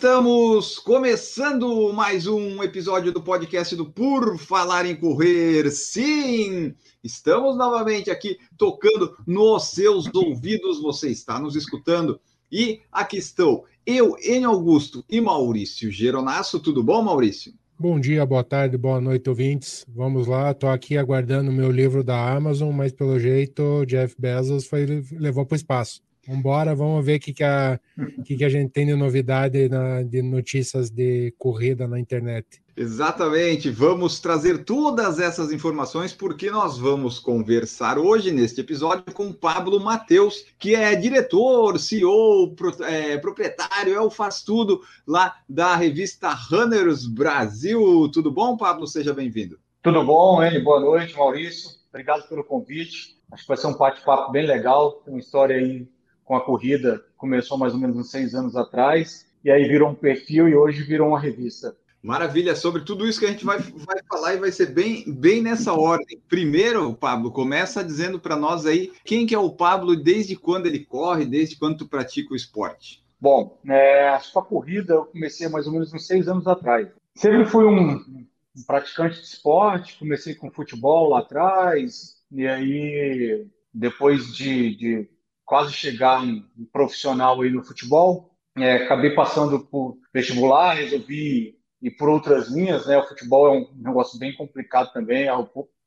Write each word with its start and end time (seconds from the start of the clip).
Estamos 0.00 0.78
começando 0.78 1.92
mais 1.92 2.26
um 2.26 2.62
episódio 2.62 3.12
do 3.12 3.20
podcast 3.20 3.76
do 3.76 3.84
Por 3.84 4.38
Falar 4.38 4.86
em 4.86 4.96
Correr. 4.96 5.70
Sim, 5.70 6.74
estamos 7.04 7.54
novamente 7.54 8.10
aqui 8.10 8.38
tocando 8.56 9.14
nos 9.26 9.64
seus 9.64 10.08
ouvidos. 10.14 10.80
Você 10.80 11.10
está 11.10 11.38
nos 11.38 11.54
escutando. 11.54 12.18
E 12.50 12.80
aqui 12.90 13.18
estou 13.18 13.66
eu, 13.84 14.16
Enio 14.24 14.48
Augusto 14.48 15.04
e 15.06 15.20
Maurício 15.20 15.90
Geronasso. 15.90 16.58
Tudo 16.60 16.82
bom, 16.82 17.02
Maurício? 17.02 17.52
Bom 17.78 18.00
dia, 18.00 18.24
boa 18.24 18.42
tarde, 18.42 18.78
boa 18.78 19.02
noite, 19.02 19.28
ouvintes. 19.28 19.84
Vamos 19.86 20.26
lá, 20.26 20.52
estou 20.52 20.70
aqui 20.70 20.96
aguardando 20.96 21.50
o 21.50 21.54
meu 21.54 21.70
livro 21.70 22.02
da 22.02 22.34
Amazon, 22.34 22.72
mas 22.72 22.90
pelo 22.90 23.18
jeito 23.18 23.84
Jeff 23.84 24.14
Bezos 24.18 24.64
foi, 24.64 25.04
levou 25.12 25.44
para 25.44 25.56
o 25.56 25.58
espaço. 25.58 26.00
Vambora, 26.26 26.74
vamos 26.74 27.04
ver 27.04 27.16
o 27.16 27.20
que, 27.20 27.32
que, 27.32 27.42
a, 27.42 27.80
que, 28.24 28.36
que 28.36 28.44
a 28.44 28.48
gente 28.48 28.70
tem 28.70 28.86
de 28.86 28.94
novidade 28.94 29.68
na, 29.68 30.02
de 30.02 30.20
notícias 30.22 30.90
de 30.90 31.34
corrida 31.38 31.88
na 31.88 31.98
internet. 31.98 32.62
Exatamente, 32.76 33.68
vamos 33.68 34.20
trazer 34.20 34.64
todas 34.64 35.18
essas 35.18 35.52
informações 35.52 36.12
porque 36.12 36.50
nós 36.50 36.78
vamos 36.78 37.18
conversar 37.18 37.98
hoje 37.98 38.30
neste 38.30 38.60
episódio 38.60 39.12
com 39.12 39.32
Pablo 39.32 39.80
Mateus, 39.80 40.46
que 40.58 40.74
é 40.74 40.94
diretor, 40.94 41.78
CEO, 41.78 42.54
pro, 42.54 42.70
é, 42.84 43.18
proprietário, 43.18 43.94
é 43.94 44.00
o 44.00 44.10
faz 44.10 44.42
tudo 44.42 44.82
lá 45.06 45.36
da 45.48 45.74
revista 45.76 46.30
Runners 46.30 47.06
Brasil. 47.06 48.08
Tudo 48.12 48.30
bom, 48.30 48.56
Pablo? 48.56 48.86
Seja 48.86 49.12
bem-vindo. 49.12 49.58
Tudo 49.82 50.04
bom, 50.04 50.42
Eli? 50.42 50.60
Boa 50.60 50.80
noite, 50.80 51.16
Maurício. 51.16 51.70
Obrigado 51.90 52.28
pelo 52.28 52.44
convite. 52.44 53.16
Acho 53.32 53.42
que 53.42 53.48
vai 53.48 53.56
ser 53.56 53.66
um 53.66 53.76
bate-papo 53.76 54.32
bem 54.32 54.46
legal. 54.46 54.92
Tem 55.04 55.12
uma 55.12 55.20
história 55.20 55.56
aí 55.56 55.86
com 56.30 56.36
a 56.36 56.40
corrida, 56.40 57.04
começou 57.16 57.58
mais 57.58 57.74
ou 57.74 57.80
menos 57.80 57.96
uns 57.96 58.08
seis 58.08 58.36
anos 58.36 58.54
atrás, 58.54 59.26
e 59.44 59.50
aí 59.50 59.66
virou 59.66 59.90
um 59.90 59.96
perfil 59.96 60.48
e 60.48 60.54
hoje 60.54 60.84
virou 60.84 61.08
uma 61.08 61.18
revista. 61.18 61.74
Maravilha, 62.00 62.54
sobre 62.54 62.84
tudo 62.84 63.04
isso 63.04 63.18
que 63.18 63.26
a 63.26 63.30
gente 63.30 63.44
vai, 63.44 63.58
vai 63.58 63.98
falar 64.08 64.34
e 64.34 64.38
vai 64.38 64.52
ser 64.52 64.66
bem, 64.66 65.02
bem 65.08 65.42
nessa 65.42 65.72
ordem. 65.72 66.22
Primeiro, 66.28 66.94
Pablo, 66.94 67.32
começa 67.32 67.82
dizendo 67.82 68.20
para 68.20 68.36
nós 68.36 68.64
aí 68.64 68.92
quem 69.04 69.26
que 69.26 69.34
é 69.34 69.38
o 69.40 69.50
Pablo 69.50 69.92
e 69.92 70.00
desde 70.00 70.36
quando 70.36 70.66
ele 70.66 70.84
corre, 70.84 71.26
desde 71.26 71.56
quando 71.56 71.78
tu 71.78 71.88
pratica 71.88 72.32
o 72.32 72.36
esporte. 72.36 73.02
Bom, 73.20 73.58
é, 73.66 74.10
a 74.10 74.20
sua 74.20 74.44
corrida 74.44 74.94
eu 74.94 75.06
comecei 75.06 75.48
mais 75.48 75.66
ou 75.66 75.72
menos 75.72 75.92
uns 75.92 76.06
seis 76.06 76.28
anos 76.28 76.46
atrás. 76.46 76.86
Sempre 77.16 77.44
fui 77.44 77.64
um, 77.64 77.94
um 77.94 78.62
praticante 78.64 79.16
de 79.16 79.26
esporte, 79.26 79.98
comecei 79.98 80.36
com 80.36 80.48
futebol 80.48 81.08
lá 81.08 81.18
atrás, 81.18 82.22
e 82.30 82.46
aí 82.46 83.48
depois 83.74 84.32
de, 84.32 84.76
de 84.76 85.10
quase 85.50 85.72
chegar 85.72 86.24
em, 86.24 86.46
em 86.56 86.64
profissional 86.64 87.40
aí 87.40 87.50
no 87.50 87.64
futebol. 87.64 88.30
É, 88.56 88.84
acabei 88.84 89.10
passando 89.10 89.58
por 89.58 89.98
vestibular, 90.14 90.74
resolvi 90.74 91.58
ir 91.82 91.90
por 91.98 92.08
outras 92.08 92.48
linhas, 92.48 92.86
né? 92.86 92.96
O 92.96 93.08
futebol 93.08 93.48
é 93.48 93.58
um 93.58 93.68
negócio 93.82 94.16
bem 94.16 94.32
complicado 94.36 94.92
também, 94.92 95.28
há 95.28 95.36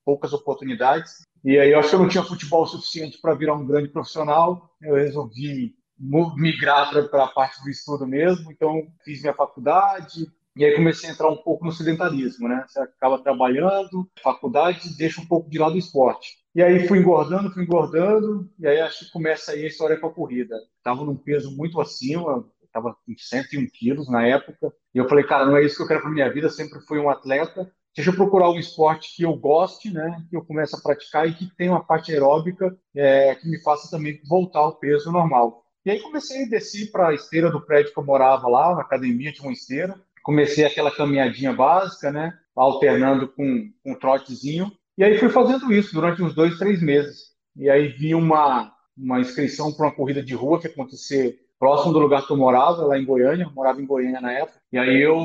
poucas 0.03 0.33
oportunidades. 0.33 1.21
E 1.45 1.57
aí 1.57 1.71
eu 1.71 1.79
acho 1.79 1.89
que 1.89 1.95
eu 1.95 1.99
não 1.99 2.09
tinha 2.09 2.25
futebol 2.25 2.65
suficiente 2.67 3.17
para 3.21 3.35
virar 3.35 3.53
um 3.53 3.65
grande 3.65 3.87
profissional. 3.87 4.69
Eu 4.81 4.95
resolvi 4.95 5.73
migrar 5.97 6.91
para 7.09 7.23
a 7.23 7.27
parte 7.29 7.63
do 7.63 7.69
estudo 7.69 8.05
mesmo, 8.05 8.51
então 8.51 8.85
fiz 9.05 9.21
minha 9.21 9.33
faculdade, 9.33 10.27
e 10.55 10.63
aí 10.63 10.75
comecei 10.75 11.09
a 11.09 11.13
entrar 11.13 11.29
um 11.29 11.37
pouco 11.37 11.65
no 11.65 11.71
sedentarismo, 11.71 12.47
né? 12.47 12.63
Você 12.67 12.79
acaba 12.79 13.21
trabalhando, 13.21 14.09
faculdade, 14.21 14.95
deixa 14.97 15.21
um 15.21 15.25
pouco 15.25 15.49
de 15.49 15.57
lado 15.57 15.75
o 15.75 15.79
esporte. 15.79 16.37
E 16.53 16.61
aí 16.61 16.87
fui 16.87 16.99
engordando, 16.99 17.51
fui 17.51 17.63
engordando, 17.63 18.49
e 18.59 18.67
aí 18.67 18.79
acho 18.79 19.05
que 19.05 19.11
começa 19.11 19.51
aí 19.51 19.63
a 19.63 19.67
história 19.67 19.99
com 19.99 20.07
a 20.07 20.13
corrida. 20.13 20.55
Tava 20.83 21.03
num 21.03 21.15
peso 21.15 21.55
muito 21.55 21.81
acima, 21.81 22.45
tava 22.71 22.93
com 22.93 23.13
101 23.17 23.67
quilos 23.71 24.09
na 24.09 24.25
época, 24.27 24.73
e 24.93 24.97
eu 24.97 25.07
falei, 25.07 25.23
cara, 25.23 25.45
não 25.45 25.57
é 25.57 25.63
isso 25.63 25.77
que 25.77 25.83
eu 25.83 25.87
quero 25.87 26.01
para 26.01 26.11
minha 26.11 26.31
vida, 26.31 26.49
sempre 26.49 26.79
fui 26.81 26.99
um 26.99 27.09
atleta, 27.09 27.71
deixa 27.95 28.09
eu 28.09 28.15
procurar 28.15 28.49
um 28.49 28.57
esporte 28.57 29.15
que 29.15 29.23
eu 29.23 29.35
goste, 29.35 29.91
né, 29.91 30.23
que 30.29 30.35
eu 30.35 30.43
comece 30.43 30.75
a 30.75 30.79
praticar 30.79 31.27
e 31.27 31.35
que 31.35 31.55
tenha 31.55 31.71
uma 31.71 31.83
parte 31.83 32.11
aeróbica 32.11 32.75
é, 32.95 33.35
que 33.35 33.47
me 33.47 33.61
faça 33.61 33.89
também 33.89 34.19
voltar 34.27 34.59
ao 34.59 34.75
peso 34.77 35.11
normal. 35.11 35.63
E 35.85 35.91
aí 35.91 35.99
comecei 36.01 36.45
a 36.45 36.49
descer 36.49 36.91
para 36.91 37.09
a 37.09 37.13
esteira 37.13 37.51
do 37.51 37.63
prédio 37.63 37.93
que 37.93 37.99
eu 37.99 38.05
morava 38.05 38.47
lá, 38.47 38.73
na 38.73 38.81
academia 38.81 39.31
tinha 39.31 39.47
uma 39.47 39.53
esteira, 39.53 39.99
comecei 40.23 40.65
aquela 40.65 40.89
caminhadinha 40.89 41.53
básica, 41.53 42.11
né, 42.11 42.33
alternando 42.55 43.27
com, 43.27 43.69
com 43.83 43.91
um 43.91 43.99
trotezinho, 43.99 44.71
e 44.97 45.03
aí 45.03 45.17
fui 45.17 45.29
fazendo 45.29 45.71
isso 45.73 45.93
durante 45.93 46.21
uns 46.21 46.33
dois, 46.33 46.57
três 46.57 46.81
meses. 46.81 47.33
E 47.55 47.69
aí 47.69 47.87
vi 47.87 48.15
uma, 48.15 48.71
uma 48.97 49.19
inscrição 49.19 49.71
para 49.71 49.87
uma 49.87 49.95
corrida 49.95 50.23
de 50.23 50.33
rua 50.33 50.59
que 50.59 50.67
ia 50.67 50.71
acontecer 50.71 51.39
próximo 51.59 51.93
do 51.93 51.99
lugar 51.99 52.25
que 52.25 52.31
eu 52.31 52.37
morava, 52.37 52.85
lá 52.85 52.97
em 52.97 53.05
Goiânia, 53.05 53.45
eu 53.45 53.51
morava 53.51 53.81
em 53.81 53.85
Goiânia 53.85 54.21
na 54.21 54.31
época. 54.31 54.59
E 54.71 54.77
aí 54.77 55.01
eu, 55.01 55.17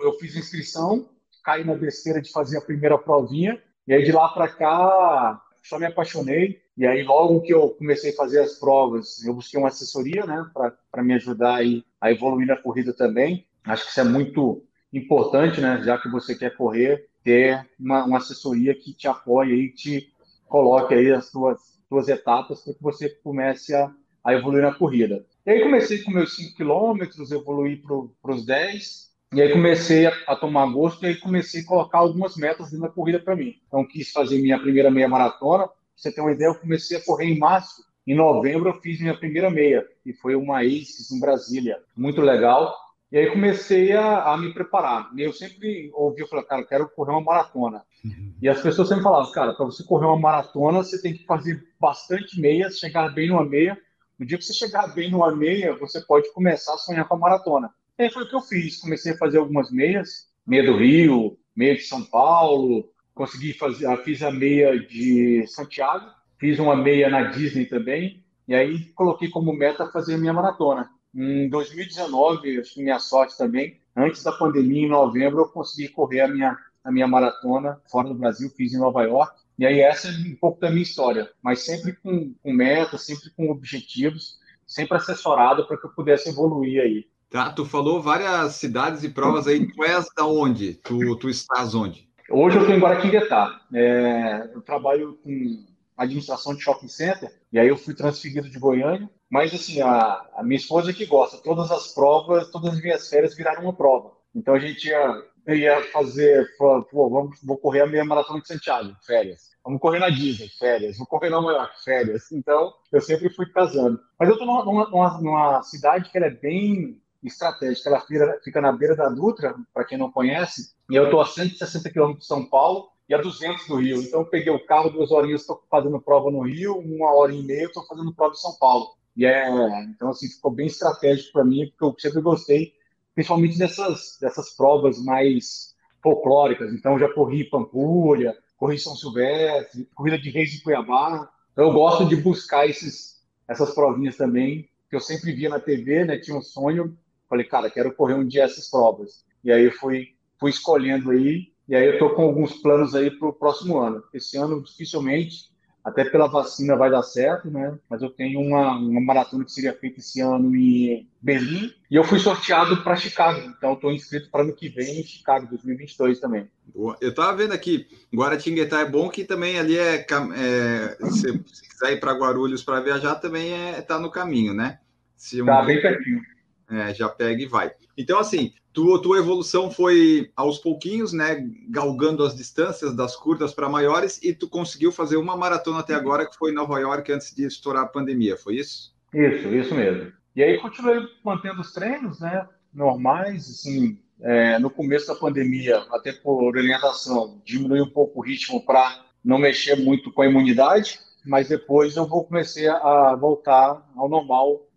eu 0.00 0.12
fiz 0.20 0.36
inscrição, 0.36 1.08
caí 1.42 1.64
na 1.64 1.74
besteira 1.74 2.20
de 2.20 2.30
fazer 2.30 2.58
a 2.58 2.60
primeira 2.60 2.98
provinha, 2.98 3.60
e 3.86 3.94
aí 3.94 4.04
de 4.04 4.12
lá 4.12 4.28
para 4.28 4.48
cá 4.48 5.40
só 5.62 5.78
me 5.78 5.86
apaixonei. 5.86 6.60
E 6.76 6.86
aí 6.86 7.02
logo 7.02 7.40
que 7.40 7.52
eu 7.52 7.70
comecei 7.70 8.12
a 8.12 8.16
fazer 8.16 8.40
as 8.40 8.58
provas, 8.58 9.24
eu 9.24 9.34
busquei 9.34 9.58
uma 9.58 9.68
assessoria, 9.68 10.26
né, 10.26 10.44
para 10.90 11.02
me 11.02 11.14
ajudar 11.14 11.56
aí 11.56 11.82
a 12.00 12.12
evoluir 12.12 12.46
na 12.46 12.56
corrida 12.56 12.92
também. 12.92 13.46
Acho 13.66 13.84
que 13.84 13.90
isso 13.90 14.00
é 14.00 14.04
muito 14.04 14.62
importante, 14.92 15.60
né, 15.60 15.82
já 15.82 15.98
que 15.98 16.08
você 16.08 16.34
quer 16.34 16.56
correr, 16.56 17.08
ter 17.22 17.68
uma, 17.78 18.04
uma 18.04 18.18
assessoria 18.18 18.74
que 18.74 18.94
te 18.94 19.08
apoie 19.08 19.52
e 19.52 19.74
te 19.74 20.12
coloque 20.46 20.94
aí 20.94 21.12
as 21.12 21.26
suas, 21.26 21.58
suas 21.88 22.08
etapas 22.08 22.62
para 22.62 22.74
que 22.74 22.82
você 22.82 23.08
comece 23.22 23.74
a, 23.74 23.92
a 24.24 24.32
evoluir 24.32 24.62
na 24.62 24.72
corrida. 24.72 25.26
E 25.44 25.50
aí 25.50 25.62
comecei 25.62 26.02
com 26.02 26.12
meus 26.12 26.36
5 26.36 26.56
quilômetros, 26.56 27.30
evoluí 27.30 27.76
para 28.22 28.32
os 28.32 28.46
10, 28.46 29.06
e 29.34 29.42
aí 29.42 29.52
comecei 29.52 30.06
a, 30.06 30.12
a, 30.28 30.36
tomar 30.36 30.66
gosto 30.66 31.04
e 31.04 31.08
aí 31.08 31.16
comecei 31.16 31.62
a 31.62 31.66
colocar 31.66 31.98
algumas 31.98 32.36
metas 32.36 32.72
na 32.72 32.88
corrida 32.88 33.18
para 33.18 33.34
mim. 33.34 33.56
Então 33.66 33.86
quis 33.86 34.12
fazer 34.12 34.40
minha 34.40 34.58
primeira 34.58 34.90
meia 34.90 35.08
maratona. 35.08 35.68
Você 35.96 36.12
ter 36.12 36.20
uma 36.20 36.32
ideia, 36.32 36.48
eu 36.48 36.54
comecei 36.54 36.96
a 36.96 37.04
correr 37.04 37.26
em 37.26 37.38
março. 37.38 37.84
Em 38.06 38.14
novembro 38.14 38.70
eu 38.70 38.80
fiz 38.80 39.00
minha 39.00 39.16
primeira 39.16 39.50
meia, 39.50 39.84
e 40.04 40.12
foi 40.12 40.36
uma 40.36 40.62
ACES 40.62 41.10
em 41.10 41.18
Brasília. 41.18 41.80
Muito 41.96 42.20
legal. 42.20 42.72
E 43.10 43.18
aí 43.18 43.30
comecei 43.30 43.92
a, 43.92 44.32
a 44.32 44.36
me 44.36 44.52
preparar. 44.52 45.10
E 45.16 45.22
eu 45.22 45.32
sempre 45.32 45.90
ouvi, 45.94 46.22
eu 46.22 46.28
falei, 46.28 46.44
cara, 46.44 46.62
eu 46.62 46.66
quero 46.66 46.88
correr 46.88 47.12
uma 47.12 47.20
maratona. 47.20 47.82
Uhum. 48.04 48.34
E 48.42 48.48
as 48.48 48.60
pessoas 48.60 48.88
sempre 48.88 49.04
falavam, 49.04 49.30
cara, 49.32 49.54
para 49.54 49.64
você 49.64 49.84
correr 49.84 50.06
uma 50.06 50.18
maratona, 50.18 50.82
você 50.82 51.00
tem 51.00 51.14
que 51.14 51.24
fazer 51.24 51.62
bastante 51.80 52.40
meias, 52.40 52.78
chegar 52.78 53.14
bem 53.14 53.28
numa 53.28 53.44
meia. 53.44 53.78
No 54.18 54.26
dia 54.26 54.38
que 54.38 54.44
você 54.44 54.52
chegar 54.52 54.88
bem 54.88 55.10
numa 55.10 55.34
meia, 55.34 55.76
você 55.76 56.00
pode 56.00 56.32
começar 56.32 56.74
a 56.74 56.78
sonhar 56.78 57.06
com 57.06 57.14
a 57.14 57.18
maratona. 57.18 57.70
E 57.98 58.04
aí 58.04 58.10
foi 58.10 58.24
o 58.24 58.28
que 58.28 58.34
eu 58.34 58.40
fiz. 58.40 58.80
Comecei 58.80 59.12
a 59.12 59.18
fazer 59.18 59.38
algumas 59.38 59.70
meias, 59.70 60.28
meia 60.46 60.64
do 60.64 60.76
Rio, 60.76 61.38
meia 61.54 61.76
de 61.76 61.82
São 61.82 62.04
Paulo, 62.04 62.90
consegui 63.16 63.54
fazer, 63.54 63.86
ah, 63.86 63.96
fiz 63.96 64.22
a 64.22 64.30
meia 64.30 64.78
de 64.78 65.46
Santiago, 65.46 66.06
fiz 66.38 66.58
uma 66.58 66.76
meia 66.76 67.08
na 67.08 67.24
Disney 67.24 67.64
também, 67.64 68.22
e 68.46 68.54
aí 68.54 68.84
coloquei 68.92 69.30
como 69.30 69.54
meta 69.54 69.90
fazer 69.90 70.14
a 70.14 70.18
minha 70.18 70.34
maratona. 70.34 70.90
Em 71.16 71.48
2019, 71.48 72.60
acho 72.60 72.74
que 72.74 72.82
minha 72.82 72.98
sorte 72.98 73.38
também, 73.38 73.80
antes 73.96 74.22
da 74.22 74.32
pandemia, 74.32 74.82
em 74.82 74.90
novembro, 74.90 75.40
eu 75.40 75.48
consegui 75.48 75.88
correr 75.88 76.20
a 76.20 76.28
minha, 76.28 76.58
a 76.84 76.92
minha 76.92 77.08
maratona 77.08 77.80
fora 77.90 78.08
do 78.08 78.14
Brasil, 78.14 78.50
fiz 78.54 78.74
em 78.74 78.78
Nova 78.78 79.02
York. 79.02 79.40
E 79.58 79.64
aí 79.64 79.80
essa 79.80 80.08
é 80.08 80.10
um 80.10 80.36
pouco 80.38 80.60
da 80.60 80.68
minha 80.68 80.82
história, 80.82 81.30
mas 81.42 81.64
sempre 81.64 81.94
com, 81.94 82.34
com 82.42 82.52
metas, 82.52 83.06
sempre 83.06 83.30
com 83.34 83.50
objetivos, 83.50 84.38
sempre 84.66 84.98
assessorado 84.98 85.66
para 85.66 85.78
que 85.78 85.86
eu 85.86 85.90
pudesse 85.90 86.28
evoluir 86.28 86.82
aí. 86.82 87.06
Tá, 87.30 87.50
tu 87.50 87.64
falou 87.64 88.02
várias 88.02 88.56
cidades 88.56 89.02
e 89.02 89.08
provas 89.08 89.46
aí, 89.46 89.66
tu 89.66 89.84
és 89.84 90.06
da 90.14 90.26
onde? 90.26 90.74
Tu, 90.74 91.16
tu 91.16 91.30
estás 91.30 91.74
onde? 91.74 92.06
Hoje 92.28 92.56
eu 92.56 92.60
estou 92.60 92.76
em 92.76 92.80
Guaratinguetá. 92.80 93.62
É, 93.72 94.50
eu 94.52 94.60
trabalho 94.60 95.18
com 95.24 95.64
administração 95.96 96.54
de 96.54 96.62
shopping 96.62 96.88
center, 96.88 97.32
e 97.56 97.58
aí 97.58 97.68
eu 97.68 97.76
fui 97.78 97.94
transferido 97.94 98.50
de 98.50 98.58
Goiânia, 98.58 99.08
mas 99.30 99.54
assim, 99.54 99.80
a, 99.80 100.28
a 100.34 100.42
minha 100.42 100.58
esposa 100.58 100.92
que 100.92 101.06
gosta, 101.06 101.38
todas 101.38 101.70
as 101.70 101.94
provas, 101.94 102.50
todas 102.50 102.74
as 102.74 102.82
minhas 102.82 103.08
férias 103.08 103.34
viraram 103.34 103.62
uma 103.62 103.72
prova. 103.72 104.12
Então 104.34 104.52
a 104.52 104.58
gente 104.58 104.86
ia, 104.86 105.22
ia 105.48 105.82
fazer, 105.90 106.46
pô, 106.58 106.86
vamos, 107.08 107.38
vou 107.42 107.56
correr 107.56 107.80
a 107.80 107.86
meia 107.86 108.04
maratona 108.04 108.42
de 108.42 108.48
Santiago, 108.48 108.94
férias. 109.06 109.52
Vamos 109.64 109.80
correr 109.80 110.00
na 110.00 110.10
Disney, 110.10 110.50
férias. 110.50 110.98
Vou 110.98 111.06
correr 111.06 111.30
na 111.30 111.38
York, 111.38 111.82
férias. 111.82 112.30
Então, 112.30 112.74
eu 112.92 113.00
sempre 113.00 113.30
fui 113.30 113.46
casando. 113.50 113.98
Mas 114.18 114.28
eu 114.28 114.34
estou 114.34 114.46
numa, 114.46 114.90
numa, 114.90 115.18
numa, 115.22 115.62
cidade 115.62 116.10
que 116.10 116.18
é 116.18 116.28
bem 116.28 117.00
estratégica. 117.24 117.88
Ela 117.88 118.00
fica, 118.02 118.40
fica 118.44 118.60
na 118.60 118.70
beira 118.70 118.94
da 118.94 119.08
Dutra, 119.08 119.54
para 119.72 119.86
quem 119.86 119.96
não 119.96 120.12
conhece. 120.12 120.74
E 120.90 120.94
eu 120.94 121.04
estou 121.04 121.22
a 121.22 121.26
160 121.26 121.88
quilômetros 121.88 122.24
de 122.24 122.28
São 122.28 122.44
Paulo 122.44 122.90
e 123.08 123.14
a 123.14 123.18
200 123.18 123.66
do 123.68 123.76
Rio. 123.76 124.02
Então 124.02 124.20
eu 124.20 124.26
peguei 124.26 124.52
o 124.52 124.64
carro, 124.66 124.90
duas 124.90 125.10
horinhas, 125.10 125.42
estou 125.42 125.62
fazendo 125.70 126.00
prova 126.00 126.30
no 126.30 126.42
Rio, 126.42 126.78
uma 126.78 127.12
hora 127.14 127.32
e 127.32 127.42
meia 127.42 127.66
estou 127.66 127.86
fazendo 127.86 128.14
prova 128.14 128.32
em 128.32 128.38
São 128.38 128.56
Paulo. 128.58 128.96
E 129.16 129.24
é, 129.24 129.48
então 129.84 130.10
assim, 130.10 130.28
ficou 130.28 130.50
bem 130.50 130.66
estratégico 130.66 131.32
para 131.32 131.44
mim, 131.44 131.70
porque 131.70 131.84
eu 131.84 131.94
sempre 131.98 132.20
gostei, 132.20 132.74
principalmente 133.14 133.58
dessas, 133.58 134.18
dessas 134.20 134.54
provas 134.54 135.02
mais 135.02 135.74
folclóricas. 136.02 136.72
Então 136.72 136.98
já 136.98 137.08
corri 137.12 137.48
Pampulha, 137.48 138.36
corri 138.56 138.78
São 138.78 138.94
Silvestre, 138.94 139.88
corrida 139.94 140.18
de 140.18 140.30
Reis 140.30 140.50
de 140.50 140.62
Cuiabá. 140.62 141.30
Então 141.52 141.66
eu 141.66 141.72
gosto 141.72 142.06
de 142.06 142.16
buscar 142.16 142.66
esses, 142.68 143.24
essas 143.48 143.74
provinhas 143.74 144.16
também, 144.16 144.68
que 144.90 144.96
eu 144.96 145.00
sempre 145.00 145.32
via 145.32 145.48
na 145.48 145.60
TV, 145.60 146.04
né? 146.04 146.18
Tinha 146.18 146.36
um 146.36 146.42
sonho, 146.42 146.96
falei, 147.28 147.46
cara, 147.46 147.70
quero 147.70 147.94
correr 147.94 148.14
um 148.14 148.26
dia 148.26 148.44
essas 148.44 148.68
provas. 148.68 149.24
E 149.42 149.50
aí 149.50 149.64
eu 149.64 149.72
fui, 149.72 150.08
fui 150.38 150.50
escolhendo 150.50 151.10
aí 151.10 151.55
e 151.68 151.74
aí 151.74 151.86
eu 151.86 151.94
estou 151.94 152.10
com 152.10 152.22
alguns 152.22 152.54
planos 152.54 152.94
aí 152.94 153.10
para 153.10 153.28
o 153.28 153.32
próximo 153.32 153.78
ano. 153.78 154.02
Esse 154.12 154.36
ano, 154.36 154.62
dificilmente, 154.62 155.50
até 155.86 156.04
pela 156.04 156.26
vacina 156.26 156.76
vai 156.76 156.90
dar 156.90 157.02
certo, 157.02 157.48
né? 157.48 157.78
Mas 157.88 158.02
eu 158.02 158.10
tenho 158.10 158.40
uma, 158.40 158.76
uma 158.76 159.00
maratona 159.00 159.44
que 159.44 159.52
seria 159.52 159.72
feita 159.72 160.00
esse 160.00 160.20
ano 160.20 160.54
em 160.54 161.08
Berlim 161.22 161.72
e 161.88 161.94
eu 161.94 162.02
fui 162.02 162.18
sorteado 162.18 162.82
para 162.82 162.96
Chicago. 162.96 163.40
Então 163.40 163.74
estou 163.74 163.92
inscrito 163.92 164.28
para 164.28 164.42
ano 164.42 164.52
que 164.52 164.68
vem 164.68 165.00
em 165.00 165.04
Chicago, 165.04 165.46
2022 165.48 166.18
também. 166.18 166.50
Boa. 166.74 166.96
Eu 167.00 167.10
estava 167.10 167.36
vendo 167.36 167.52
aqui, 167.52 167.86
Guaratinguetá 168.12 168.80
é 168.80 168.90
bom 168.90 169.08
que 169.08 169.24
também 169.24 169.60
ali 169.60 169.78
é, 169.78 170.04
é 170.04 171.06
se, 171.06 171.44
se 171.46 171.68
quiser 171.68 171.92
ir 171.92 172.00
para 172.00 172.18
Guarulhos 172.18 172.64
para 172.64 172.80
viajar 172.80 173.14
também 173.16 173.52
é 173.52 173.80
tá 173.80 173.96
no 173.96 174.10
caminho, 174.10 174.52
né? 174.52 174.80
Se 175.16 175.40
um... 175.40 175.46
Tá 175.46 175.62
bem 175.62 175.80
pertinho. 175.80 176.20
É, 176.68 176.92
já 176.94 177.08
pega 177.08 177.40
e 177.40 177.46
vai. 177.46 177.70
Então, 177.96 178.18
assim, 178.18 178.52
tua, 178.76 179.00
tua 179.00 179.16
evolução 179.16 179.70
foi 179.70 180.30
aos 180.36 180.58
pouquinhos, 180.58 181.14
né? 181.14 181.48
Galgando 181.70 182.22
as 182.22 182.36
distâncias 182.36 182.94
das 182.94 183.16
curtas 183.16 183.54
para 183.54 183.70
maiores, 183.70 184.22
e 184.22 184.34
tu 184.34 184.46
conseguiu 184.46 184.92
fazer 184.92 185.16
uma 185.16 185.34
maratona 185.34 185.78
até 185.78 185.94
agora, 185.94 186.28
que 186.28 186.36
foi 186.36 186.50
em 186.50 186.54
Nova 186.54 186.78
York, 186.78 187.10
antes 187.10 187.34
de 187.34 187.46
estourar 187.46 187.84
a 187.84 187.88
pandemia, 187.88 188.36
foi 188.36 188.56
isso? 188.56 188.94
Isso, 189.14 189.48
isso 189.48 189.74
mesmo. 189.74 190.12
E 190.36 190.42
aí 190.42 190.58
continuei 190.58 191.00
mantendo 191.24 191.62
os 191.62 191.72
treinos, 191.72 192.20
né? 192.20 192.46
Normais, 192.74 193.48
assim, 193.48 193.98
é, 194.20 194.58
no 194.58 194.68
começo 194.68 195.06
da 195.06 195.14
pandemia, 195.14 195.78
até 195.90 196.12
por 196.12 196.44
orientação, 196.44 197.40
diminui 197.46 197.80
um 197.80 197.88
pouco 197.88 198.20
o 198.20 198.22
ritmo 198.22 198.62
para 198.62 199.06
não 199.24 199.38
mexer 199.38 199.76
muito 199.76 200.12
com 200.12 200.20
a 200.20 200.26
imunidade, 200.26 201.00
mas 201.24 201.48
depois 201.48 201.96
eu 201.96 202.06
vou 202.06 202.24
comecei 202.24 202.68
a 202.68 203.16
voltar 203.18 203.90
ao 203.96 204.06
normal 204.06 204.68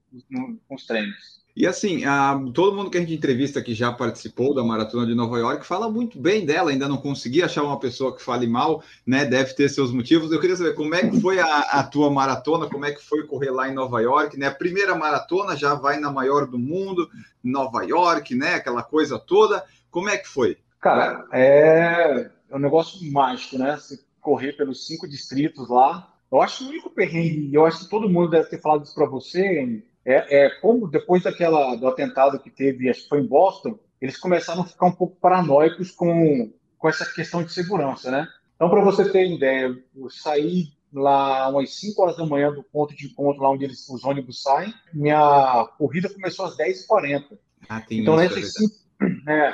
com 0.69 0.75
os 0.75 0.85
treinos. 0.85 1.38
E 1.59 1.67
assim, 1.67 2.05
a, 2.05 2.41
todo 2.53 2.73
mundo 2.73 2.89
que 2.89 2.97
a 2.97 3.01
gente 3.01 3.13
entrevista 3.13 3.61
que 3.61 3.73
já 3.73 3.91
participou 3.91 4.55
da 4.55 4.63
Maratona 4.63 5.05
de 5.05 5.13
Nova 5.13 5.37
York 5.37 5.67
fala 5.67 5.91
muito 5.91 6.17
bem 6.17 6.45
dela, 6.45 6.71
ainda 6.71 6.87
não 6.87 6.95
consegui 6.95 7.43
achar 7.43 7.63
uma 7.63 7.77
pessoa 7.77 8.15
que 8.15 8.23
fale 8.23 8.47
mal, 8.47 8.81
né? 9.05 9.25
Deve 9.25 9.53
ter 9.53 9.67
seus 9.67 9.91
motivos. 9.91 10.31
Eu 10.31 10.39
queria 10.39 10.55
saber 10.55 10.73
como 10.73 10.95
é 10.95 11.09
que 11.09 11.19
foi 11.19 11.37
a, 11.37 11.59
a 11.59 11.83
tua 11.83 12.09
maratona, 12.09 12.69
como 12.69 12.85
é 12.85 12.93
que 12.93 13.03
foi 13.03 13.27
correr 13.27 13.51
lá 13.51 13.67
em 13.67 13.73
Nova 13.73 13.99
York, 13.99 14.39
né? 14.39 14.47
A 14.47 14.55
primeira 14.55 14.95
maratona 14.95 15.53
já 15.53 15.75
vai 15.75 15.99
na 15.99 16.09
maior 16.09 16.47
do 16.47 16.57
mundo, 16.57 17.09
Nova 17.43 17.83
York, 17.83 18.33
né? 18.35 18.53
Aquela 18.53 18.81
coisa 18.81 19.19
toda. 19.19 19.61
Como 19.91 20.07
é 20.07 20.17
que 20.17 20.29
foi? 20.29 20.57
Cara, 20.79 21.27
é, 21.33 22.29
é 22.49 22.55
um 22.55 22.59
negócio 22.59 23.05
mágico, 23.11 23.57
né? 23.57 23.75
Você 23.75 23.99
correr 24.21 24.53
pelos 24.53 24.87
cinco 24.87 25.09
distritos 25.09 25.67
lá. 25.67 26.09
Eu 26.31 26.41
acho 26.41 26.59
que 26.59 26.63
o 26.63 26.69
único 26.69 26.89
perrengue, 26.89 27.53
eu 27.53 27.65
acho 27.65 27.79
que 27.79 27.89
todo 27.89 28.07
mundo 28.07 28.29
deve 28.29 28.47
ter 28.47 28.61
falado 28.61 28.85
isso 28.85 28.95
para 28.95 29.07
você, 29.07 29.83
é, 30.05 30.45
é, 30.45 30.49
como 30.61 30.87
depois 30.87 31.23
daquela 31.23 31.75
do 31.75 31.87
atentado 31.87 32.39
que 32.39 32.49
teve, 32.49 32.89
acho 32.89 33.03
que 33.03 33.09
foi 33.09 33.19
em 33.19 33.27
Boston, 33.27 33.77
eles 34.01 34.17
começaram 34.17 34.61
a 34.61 34.65
ficar 34.65 34.87
um 34.87 34.91
pouco 34.91 35.17
paranoicos 35.17 35.91
com, 35.91 36.51
com 36.77 36.89
essa 36.89 37.05
questão 37.05 37.43
de 37.43 37.51
segurança, 37.51 38.09
né? 38.09 38.27
Então, 38.55 38.69
para 38.69 38.81
você 38.81 39.09
ter 39.09 39.29
ideia, 39.29 39.77
eu 39.95 40.09
saí 40.09 40.69
lá 40.91 41.47
umas 41.49 41.79
5 41.79 42.01
horas 42.01 42.17
da 42.17 42.25
manhã 42.25 42.51
do 42.51 42.63
ponto 42.63 42.95
de 42.95 43.07
encontro, 43.07 43.43
lá 43.43 43.49
onde 43.49 43.63
eles, 43.63 43.87
os 43.89 44.03
ônibus 44.03 44.41
saem, 44.41 44.73
minha 44.93 45.65
corrida 45.77 46.09
começou 46.09 46.45
às 46.45 46.57
10h40. 46.57 47.37
Ah, 47.69 47.83
então, 47.89 48.15
nessas 48.15 48.53
5 48.53 48.79
é, 49.27 49.53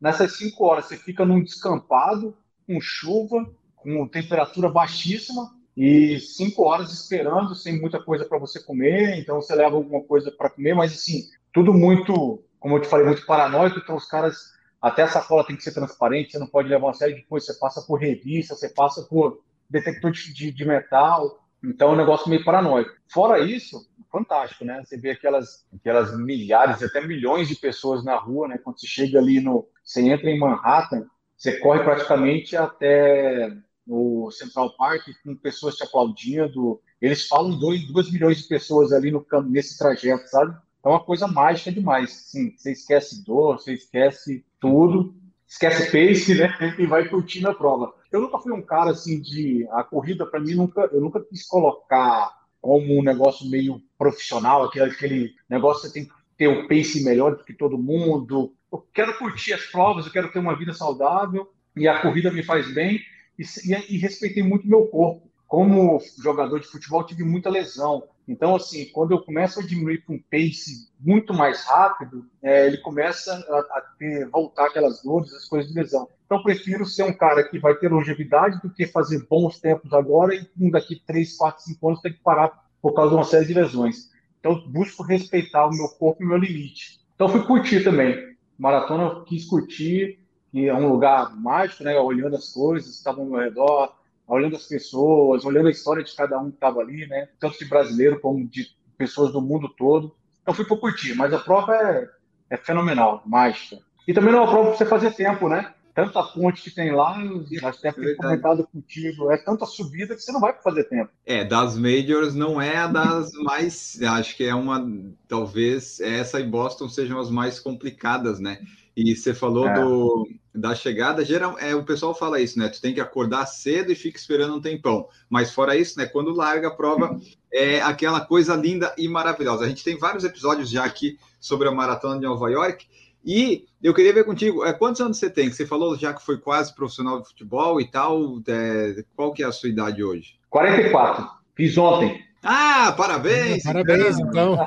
nessas 0.00 0.36
cinco 0.36 0.64
horas, 0.64 0.86
você 0.86 0.96
fica 0.96 1.24
num 1.24 1.42
descampado, 1.42 2.36
com 2.66 2.80
chuva, 2.80 3.50
com 3.76 4.06
temperatura 4.08 4.68
baixíssima, 4.68 5.54
e 5.80 6.18
cinco 6.18 6.64
horas 6.64 6.92
esperando, 6.92 7.54
sem 7.54 7.80
muita 7.80 8.02
coisa 8.02 8.24
para 8.24 8.36
você 8.36 8.60
comer, 8.60 9.16
então 9.16 9.36
você 9.36 9.54
leva 9.54 9.76
alguma 9.76 10.02
coisa 10.02 10.28
para 10.28 10.50
comer, 10.50 10.74
mas 10.74 10.92
assim, 10.92 11.28
tudo 11.52 11.72
muito, 11.72 12.42
como 12.58 12.76
eu 12.76 12.80
te 12.80 12.88
falei, 12.88 13.06
muito 13.06 13.24
paranoico, 13.24 13.78
então 13.78 13.94
os 13.94 14.04
caras, 14.04 14.54
até 14.82 15.02
a 15.02 15.08
sacola 15.08 15.46
tem 15.46 15.54
que 15.54 15.62
ser 15.62 15.72
transparente, 15.72 16.32
você 16.32 16.38
não 16.40 16.48
pode 16.48 16.68
levar 16.68 16.88
uma 16.88 16.94
série 16.94 17.14
de 17.14 17.22
coisas, 17.22 17.46
você 17.46 17.60
passa 17.60 17.80
por 17.82 18.00
revista, 18.00 18.56
você 18.56 18.68
passa 18.70 19.02
por 19.04 19.40
detector 19.70 20.10
de, 20.10 20.50
de 20.50 20.64
metal, 20.64 21.44
então 21.62 21.90
é 21.90 21.92
um 21.92 21.96
negócio 21.96 22.28
meio 22.28 22.44
paranoico. 22.44 22.90
Fora 23.06 23.38
isso, 23.38 23.88
fantástico, 24.10 24.64
né? 24.64 24.82
Você 24.84 24.96
vê 24.96 25.10
aquelas, 25.10 25.64
aquelas 25.72 26.18
milhares, 26.18 26.82
até 26.82 27.00
milhões 27.00 27.46
de 27.46 27.54
pessoas 27.54 28.04
na 28.04 28.16
rua, 28.16 28.48
né? 28.48 28.58
Quando 28.58 28.80
você 28.80 28.86
chega 28.86 29.20
ali 29.20 29.40
no. 29.40 29.68
Você 29.84 30.00
entra 30.02 30.28
em 30.28 30.38
Manhattan, 30.38 31.06
você 31.36 31.58
corre 31.58 31.84
praticamente 31.84 32.56
até 32.56 33.56
no 33.88 34.30
Central 34.30 34.76
Park, 34.76 35.08
com 35.24 35.34
pessoas 35.34 35.74
te 35.74 35.82
aplaudindo. 35.82 36.80
Eles 37.00 37.26
falam 37.26 37.58
2 37.58 38.12
milhões 38.12 38.42
de 38.42 38.48
pessoas 38.48 38.92
ali 38.92 39.10
no, 39.10 39.26
nesse 39.48 39.78
trajeto, 39.78 40.28
sabe? 40.28 40.54
É 40.84 40.88
uma 40.88 41.02
coisa 41.02 41.26
mágica 41.26 41.72
demais. 41.72 42.12
Sim, 42.12 42.54
você 42.56 42.72
esquece 42.72 43.24
dor, 43.24 43.58
você 43.58 43.72
esquece 43.72 44.44
tudo, 44.60 45.14
esquece 45.46 45.86
pace, 45.86 46.34
né? 46.34 46.54
E 46.78 46.86
vai 46.86 47.08
curtindo 47.08 47.48
a 47.48 47.54
prova. 47.54 47.94
Eu 48.12 48.20
nunca 48.20 48.38
fui 48.38 48.52
um 48.52 48.62
cara 48.62 48.90
assim 48.90 49.20
de. 49.20 49.66
A 49.72 49.82
corrida, 49.82 50.26
para 50.26 50.40
mim, 50.40 50.54
nunca, 50.54 50.88
eu 50.92 51.00
nunca 51.00 51.20
quis 51.20 51.46
colocar 51.46 52.36
como 52.60 52.98
um 52.98 53.02
negócio 53.02 53.48
meio 53.48 53.80
profissional, 53.96 54.64
aquele, 54.64 54.90
aquele 54.90 55.34
negócio 55.48 55.82
que 55.82 55.88
você 55.88 55.94
tem 55.94 56.04
que 56.04 56.12
ter 56.36 56.48
um 56.48 56.68
pace 56.68 57.02
melhor 57.04 57.36
do 57.36 57.44
que 57.44 57.54
todo 57.54 57.78
mundo. 57.78 58.52
Eu 58.70 58.86
quero 58.92 59.16
curtir 59.18 59.54
as 59.54 59.64
provas, 59.66 60.06
eu 60.06 60.12
quero 60.12 60.30
ter 60.30 60.38
uma 60.38 60.56
vida 60.56 60.74
saudável 60.74 61.50
e 61.76 61.88
a 61.88 62.00
corrida 62.00 62.30
me 62.30 62.42
faz 62.42 62.72
bem 62.74 63.00
e, 63.38 63.42
e, 63.42 63.94
e 63.94 63.98
respeitei 63.98 64.42
muito 64.42 64.68
meu 64.68 64.86
corpo. 64.86 65.28
Como 65.46 65.98
jogador 66.22 66.60
de 66.60 66.66
futebol, 66.66 67.04
tive 67.04 67.24
muita 67.24 67.48
lesão. 67.48 68.02
Então, 68.28 68.54
assim, 68.54 68.84
quando 68.92 69.12
eu 69.12 69.22
começo 69.22 69.58
a 69.58 69.66
diminuir 69.66 70.04
para 70.04 70.14
um 70.14 70.22
pace 70.30 70.90
muito 71.00 71.32
mais 71.32 71.64
rápido, 71.64 72.26
é, 72.42 72.66
ele 72.66 72.76
começa 72.78 73.32
a, 73.32 73.58
a 73.78 73.80
ter, 73.98 74.28
voltar 74.28 74.66
aquelas 74.66 75.02
dores, 75.02 75.32
as 75.32 75.46
coisas 75.46 75.72
de 75.72 75.80
lesão. 75.80 76.06
Então, 76.26 76.42
prefiro 76.42 76.84
ser 76.84 77.04
um 77.04 77.12
cara 77.14 77.42
que 77.48 77.58
vai 77.58 77.74
ter 77.74 77.90
longevidade 77.90 78.60
do 78.60 78.68
que 78.68 78.86
fazer 78.86 79.26
bons 79.26 79.58
tempos 79.58 79.90
agora 79.94 80.34
e 80.34 80.70
daqui 80.70 81.02
3, 81.06 81.34
4, 81.38 81.64
5 81.64 81.88
anos 81.88 82.02
ter 82.02 82.12
que 82.12 82.22
parar 82.22 82.52
por 82.82 82.92
causa 82.92 83.10
de 83.10 83.16
uma 83.16 83.24
série 83.24 83.46
de 83.46 83.54
lesões. 83.54 84.10
Então, 84.38 84.62
busco 84.68 85.02
respeitar 85.02 85.66
o 85.66 85.74
meu 85.74 85.88
corpo 85.88 86.22
e 86.22 86.26
o 86.26 86.28
meu 86.28 86.36
limite. 86.36 87.00
Então, 87.14 87.30
fui 87.30 87.42
curtir 87.46 87.82
também. 87.82 88.36
Maratona 88.58 89.04
eu 89.04 89.24
quis 89.24 89.46
curtir, 89.46 90.20
que 90.50 90.68
é 90.68 90.74
um 90.74 90.88
lugar 90.88 91.34
mágico, 91.36 91.84
né? 91.84 91.98
Olhando 91.98 92.36
as 92.36 92.52
coisas 92.52 92.90
que 92.90 92.96
estavam 92.96 93.24
ao 93.24 93.30
meu 93.30 93.40
redor, 93.40 93.94
olhando 94.26 94.56
as 94.56 94.66
pessoas, 94.66 95.44
olhando 95.44 95.68
a 95.68 95.70
história 95.70 96.04
de 96.04 96.14
cada 96.14 96.38
um 96.38 96.50
que 96.50 96.56
estava 96.56 96.80
ali, 96.80 97.06
né? 97.06 97.28
Tanto 97.40 97.58
de 97.58 97.64
brasileiro 97.64 98.20
como 98.20 98.46
de 98.46 98.68
pessoas 98.96 99.32
do 99.32 99.40
mundo 99.40 99.68
todo. 99.68 100.14
Então 100.42 100.54
fui 100.54 100.64
por 100.64 100.78
curtir, 100.78 101.14
mas 101.14 101.32
a 101.32 101.38
prova 101.38 101.74
é, 101.76 102.08
é 102.50 102.56
fenomenal, 102.56 103.22
mágica. 103.26 103.78
E 104.06 104.12
também 104.12 104.32
não 104.32 104.40
é 104.40 104.42
uma 104.42 104.50
prova 104.50 104.68
para 104.68 104.78
você 104.78 104.86
fazer 104.86 105.14
tempo, 105.14 105.48
né? 105.48 105.74
Tanta 105.94 106.22
ponte 106.22 106.62
que 106.62 106.70
tem 106.70 106.92
lá, 106.92 107.18
até 107.64 107.90
tenho 107.90 108.16
comentado 108.16 108.68
contigo, 108.72 109.32
é 109.32 109.36
tanta 109.36 109.66
subida 109.66 110.14
que 110.14 110.22
você 110.22 110.30
não 110.30 110.40
vai 110.40 110.54
fazer 110.62 110.84
tempo. 110.84 111.10
É, 111.26 111.44
das 111.44 111.76
majors 111.76 112.36
não 112.36 112.62
é 112.62 112.76
a 112.76 112.86
das 112.86 113.32
mais, 113.32 114.00
acho 114.00 114.36
que 114.36 114.44
é 114.44 114.54
uma, 114.54 114.88
talvez 115.26 115.98
essa 115.98 116.38
e 116.38 116.44
Boston 116.44 116.88
sejam 116.88 117.18
as 117.18 117.28
mais 117.28 117.58
complicadas, 117.58 118.38
né? 118.38 118.60
E 119.00 119.14
você 119.14 119.32
falou 119.32 119.68
é. 119.68 119.74
do, 119.74 120.28
da 120.52 120.74
chegada, 120.74 121.24
geral, 121.24 121.56
é, 121.60 121.72
o 121.72 121.84
pessoal 121.84 122.12
fala 122.12 122.40
isso, 122.40 122.58
né? 122.58 122.68
Tu 122.68 122.80
tem 122.80 122.92
que 122.92 123.00
acordar 123.00 123.46
cedo 123.46 123.92
e 123.92 123.94
fica 123.94 124.18
esperando 124.18 124.56
um 124.56 124.60
tempão. 124.60 125.06
Mas 125.30 125.52
fora 125.52 125.76
isso, 125.76 125.96
né? 125.96 126.04
Quando 126.04 126.34
larga 126.34 126.66
a 126.66 126.74
prova, 126.74 127.16
é 127.52 127.80
aquela 127.80 128.20
coisa 128.20 128.56
linda 128.56 128.92
e 128.98 129.06
maravilhosa. 129.06 129.64
A 129.64 129.68
gente 129.68 129.84
tem 129.84 129.96
vários 129.96 130.24
episódios 130.24 130.68
já 130.68 130.84
aqui 130.84 131.16
sobre 131.38 131.68
a 131.68 131.70
maratona 131.70 132.18
de 132.18 132.26
Nova 132.26 132.50
York. 132.50 132.88
E 133.24 133.66
eu 133.80 133.94
queria 133.94 134.12
ver 134.12 134.24
contigo, 134.24 134.64
é, 134.64 134.72
quantos 134.72 135.00
anos 135.00 135.16
você 135.16 135.30
tem? 135.30 135.48
Você 135.48 135.64
falou 135.64 135.96
já 135.96 136.12
que 136.12 136.26
foi 136.26 136.36
quase 136.36 136.74
profissional 136.74 137.22
de 137.22 137.28
futebol 137.28 137.80
e 137.80 137.88
tal. 137.88 138.42
É, 138.48 139.04
qual 139.14 139.32
que 139.32 139.44
é 139.44 139.46
a 139.46 139.52
sua 139.52 139.68
idade 139.68 140.02
hoje? 140.02 140.40
44. 140.50 141.24
Fiz 141.54 141.78
ontem. 141.78 142.20
Ah, 142.42 142.94
parabéns! 142.96 143.62
Parabéns, 143.64 144.18
então. 144.18 144.58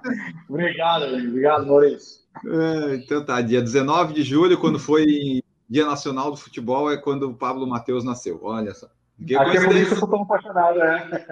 obrigado, 0.48 1.04
obrigado, 1.04 1.66
Maurício. 1.66 2.20
É, 2.46 2.94
então 2.96 3.24
tá, 3.24 3.40
dia 3.40 3.60
19 3.60 4.14
de 4.14 4.22
julho, 4.22 4.58
quando 4.58 4.78
foi 4.78 5.42
Dia 5.68 5.86
Nacional 5.86 6.30
do 6.30 6.36
Futebol, 6.36 6.90
é 6.90 6.96
quando 6.96 7.28
o 7.28 7.34
Pablo 7.34 7.66
Matheus 7.66 8.04
nasceu. 8.04 8.40
Olha 8.42 8.74
só. 8.74 8.88
Que 9.24 9.36
Aqui 9.36 9.58
é 9.58 9.64
por 9.64 9.76
isso 9.76 9.88
que 9.88 9.94
eu 9.96 10.00
tô 10.00 10.06
tão 10.06 10.22
apaixonado, 10.22 10.78
né? 10.78 11.26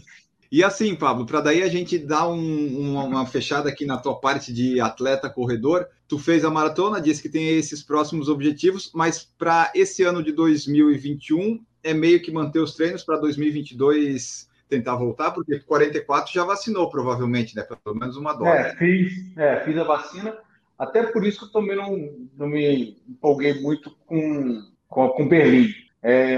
E 0.50 0.62
assim, 0.62 0.94
Pablo, 0.94 1.26
para 1.26 1.40
daí 1.40 1.62
a 1.62 1.68
gente 1.68 1.98
dar 1.98 2.28
um, 2.28 2.92
uma, 2.92 3.02
uma, 3.02 3.26
fechada 3.26 3.68
aqui 3.68 3.84
na 3.84 3.96
tua 3.96 4.18
parte 4.20 4.52
de 4.52 4.80
atleta 4.80 5.28
corredor, 5.28 5.88
tu 6.06 6.18
fez 6.18 6.44
a 6.44 6.50
maratona, 6.50 7.00
disse 7.00 7.20
que 7.20 7.28
tem 7.28 7.48
esses 7.48 7.82
próximos 7.82 8.28
objetivos, 8.28 8.92
mas 8.94 9.28
para 9.36 9.72
esse 9.74 10.04
ano 10.04 10.22
de 10.22 10.30
2021 10.30 11.64
é 11.82 11.92
meio 11.92 12.22
que 12.22 12.30
manter 12.30 12.60
os 12.60 12.74
treinos 12.74 13.02
para 13.02 13.18
2022 13.18 14.48
tentar 14.68 14.96
voltar, 14.96 15.30
porque 15.30 15.60
44 15.60 16.32
já 16.32 16.44
vacinou 16.44 16.90
provavelmente, 16.90 17.54
né? 17.54 17.62
Pelo 17.62 17.96
menos 17.96 18.16
uma 18.16 18.32
dose. 18.32 18.50
É, 18.50 18.76
fiz, 18.76 19.36
é, 19.36 19.60
fiz 19.64 19.76
a 19.78 19.84
vacina, 19.84 20.36
até 20.78 21.04
por 21.04 21.24
isso 21.24 21.40
que 21.40 21.44
eu 21.46 21.52
também 21.52 21.76
não, 21.76 22.26
não 22.36 22.48
me 22.48 23.02
empolguei 23.08 23.60
muito 23.60 23.90
com, 24.06 24.62
com, 24.88 25.08
com 25.10 25.28
Berlim. 25.28 25.68
É, 26.02 26.36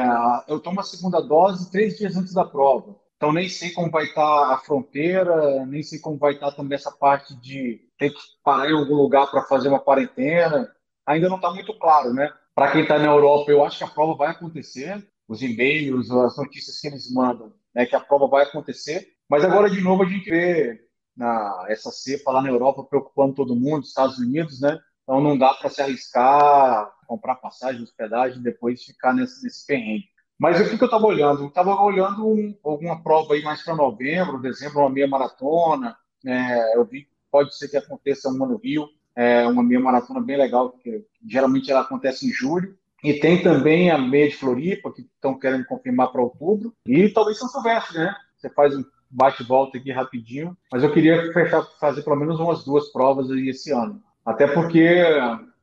eu 0.49 0.61
tomo 0.61 0.81
a 0.81 0.85
segunda 0.85 1.21
dose 1.21 1.71
três 1.71 1.99
dias 1.99 2.17
antes 2.17 2.33
da 2.33 2.45
prova. 2.45 2.97
Então, 3.17 3.33
nem 3.33 3.49
sei 3.49 3.73
como 3.73 3.91
vai 3.91 4.05
estar 4.05 4.55
a 4.55 4.59
fronteira, 4.59 5.67
nem 5.67 5.83
sei 5.83 5.99
como 5.99 6.17
vai 6.17 6.35
estar 6.35 6.53
também 6.53 6.77
essa 6.77 6.93
parte 6.93 7.35
de 7.41 7.81
ter 7.99 8.11
que 8.11 8.21
parar 8.45 8.71
em 8.71 8.75
algum 8.75 8.95
lugar 8.95 9.29
para 9.29 9.43
fazer 9.43 9.69
uma 9.69 9.81
quarentena. 9.81 10.71
Ainda 11.05 11.29
não 11.29 11.37
está 11.37 11.51
muito 11.51 11.77
claro, 11.79 12.15
né? 12.15 12.33
Para 12.55 12.71
quem 12.71 12.83
está 12.83 12.97
na 12.97 13.07
Europa, 13.07 13.51
eu 13.51 13.65
acho 13.65 13.79
que 13.79 13.85
a 13.85 13.89
prova 13.89 14.15
vai 14.15 14.31
acontecer. 14.31 15.05
Os 15.27 15.43
e-mails, 15.43 16.11
as 16.11 16.37
notícias 16.39 16.81
que 16.81 16.87
eles 16.87 17.13
mandam, 17.13 17.53
né, 17.75 17.87
que 17.87 17.97
a 17.97 18.01
prova 18.01 18.27
vai 18.27 18.45
acontecer. 18.45 19.09
Mas 19.29 19.45
agora, 19.45 19.69
de 19.69 19.81
novo, 19.81 20.03
a 20.03 20.07
gente 20.07 20.29
vê 20.29 20.81
na, 21.17 21.67
essa 21.69 21.91
cepa 21.91 22.31
lá 22.31 22.43
na 22.43 22.49
Europa 22.49 22.85
preocupando 22.85 23.35
todo 23.35 23.57
mundo, 23.57 23.85
Estados 23.85 24.19
Unidos, 24.19 24.61
né? 24.61 24.79
Então, 25.03 25.21
não 25.21 25.39
dá 25.39 25.55
para 25.55 25.71
se 25.71 25.81
arriscar, 25.81 26.93
comprar 27.07 27.37
passagem, 27.37 27.83
hospedagem, 27.83 28.43
depois 28.43 28.85
ficar 28.85 29.15
nesse, 29.15 29.43
nesse 29.43 29.67
perrengue. 29.67 30.05
Mas 30.39 30.61
o 30.61 30.77
que, 30.77 30.83
eu 30.83 30.87
estava 30.87 31.07
olhando? 31.07 31.43
Eu 31.43 31.49
estava 31.49 31.75
olhando 31.83 32.27
um, 32.29 32.57
alguma 32.63 33.03
prova 33.03 33.35
aí 33.35 33.43
mais 33.43 33.63
para 33.63 33.75
novembro, 33.75 34.41
dezembro, 34.41 34.81
uma 34.81 34.91
meia 34.91 35.09
maratona. 35.09 35.97
É, 36.25 36.77
eu 36.77 36.85
vi 36.85 37.09
pode 37.31 37.57
ser 37.57 37.69
que 37.69 37.77
aconteça 37.77 38.29
uma 38.29 38.47
no 38.47 38.57
Rio, 38.57 38.89
é, 39.15 39.47
uma 39.47 39.63
meia 39.63 39.81
maratona 39.81 40.21
bem 40.21 40.37
legal, 40.37 40.71
que 40.73 41.05
geralmente 41.27 41.71
ela 41.71 41.81
acontece 41.81 42.27
em 42.27 42.31
julho. 42.31 42.77
E 43.03 43.15
tem 43.15 43.43
também 43.43 43.91
a 43.91 43.99
meia 43.99 44.29
de 44.29 44.37
Floripa, 44.37 44.93
que 44.93 45.03
estão 45.03 45.39
querendo 45.39 45.65
confirmar 45.67 46.11
para 46.11 46.23
outubro. 46.23 46.75
E 46.87 47.09
talvez 47.09 47.39
São 47.39 47.49
Silvestre, 47.49 47.99
né? 47.99 48.15
Você 48.37 48.49
faz 48.51 48.77
um 48.77 48.85
bate-volta 49.11 49.79
aqui 49.79 49.93
rapidinho. 49.93 50.57
Mas 50.71 50.83
eu 50.83 50.93
queria 50.93 51.33
fechar, 51.33 51.63
fazer 51.81 52.03
pelo 52.03 52.17
menos 52.17 52.41
umas 52.41 52.65
duas 52.65 52.91
provas 52.91 53.31
aí 53.31 53.49
esse 53.49 53.73
ano. 53.73 54.03
Até 54.25 54.47
porque 54.47 55.05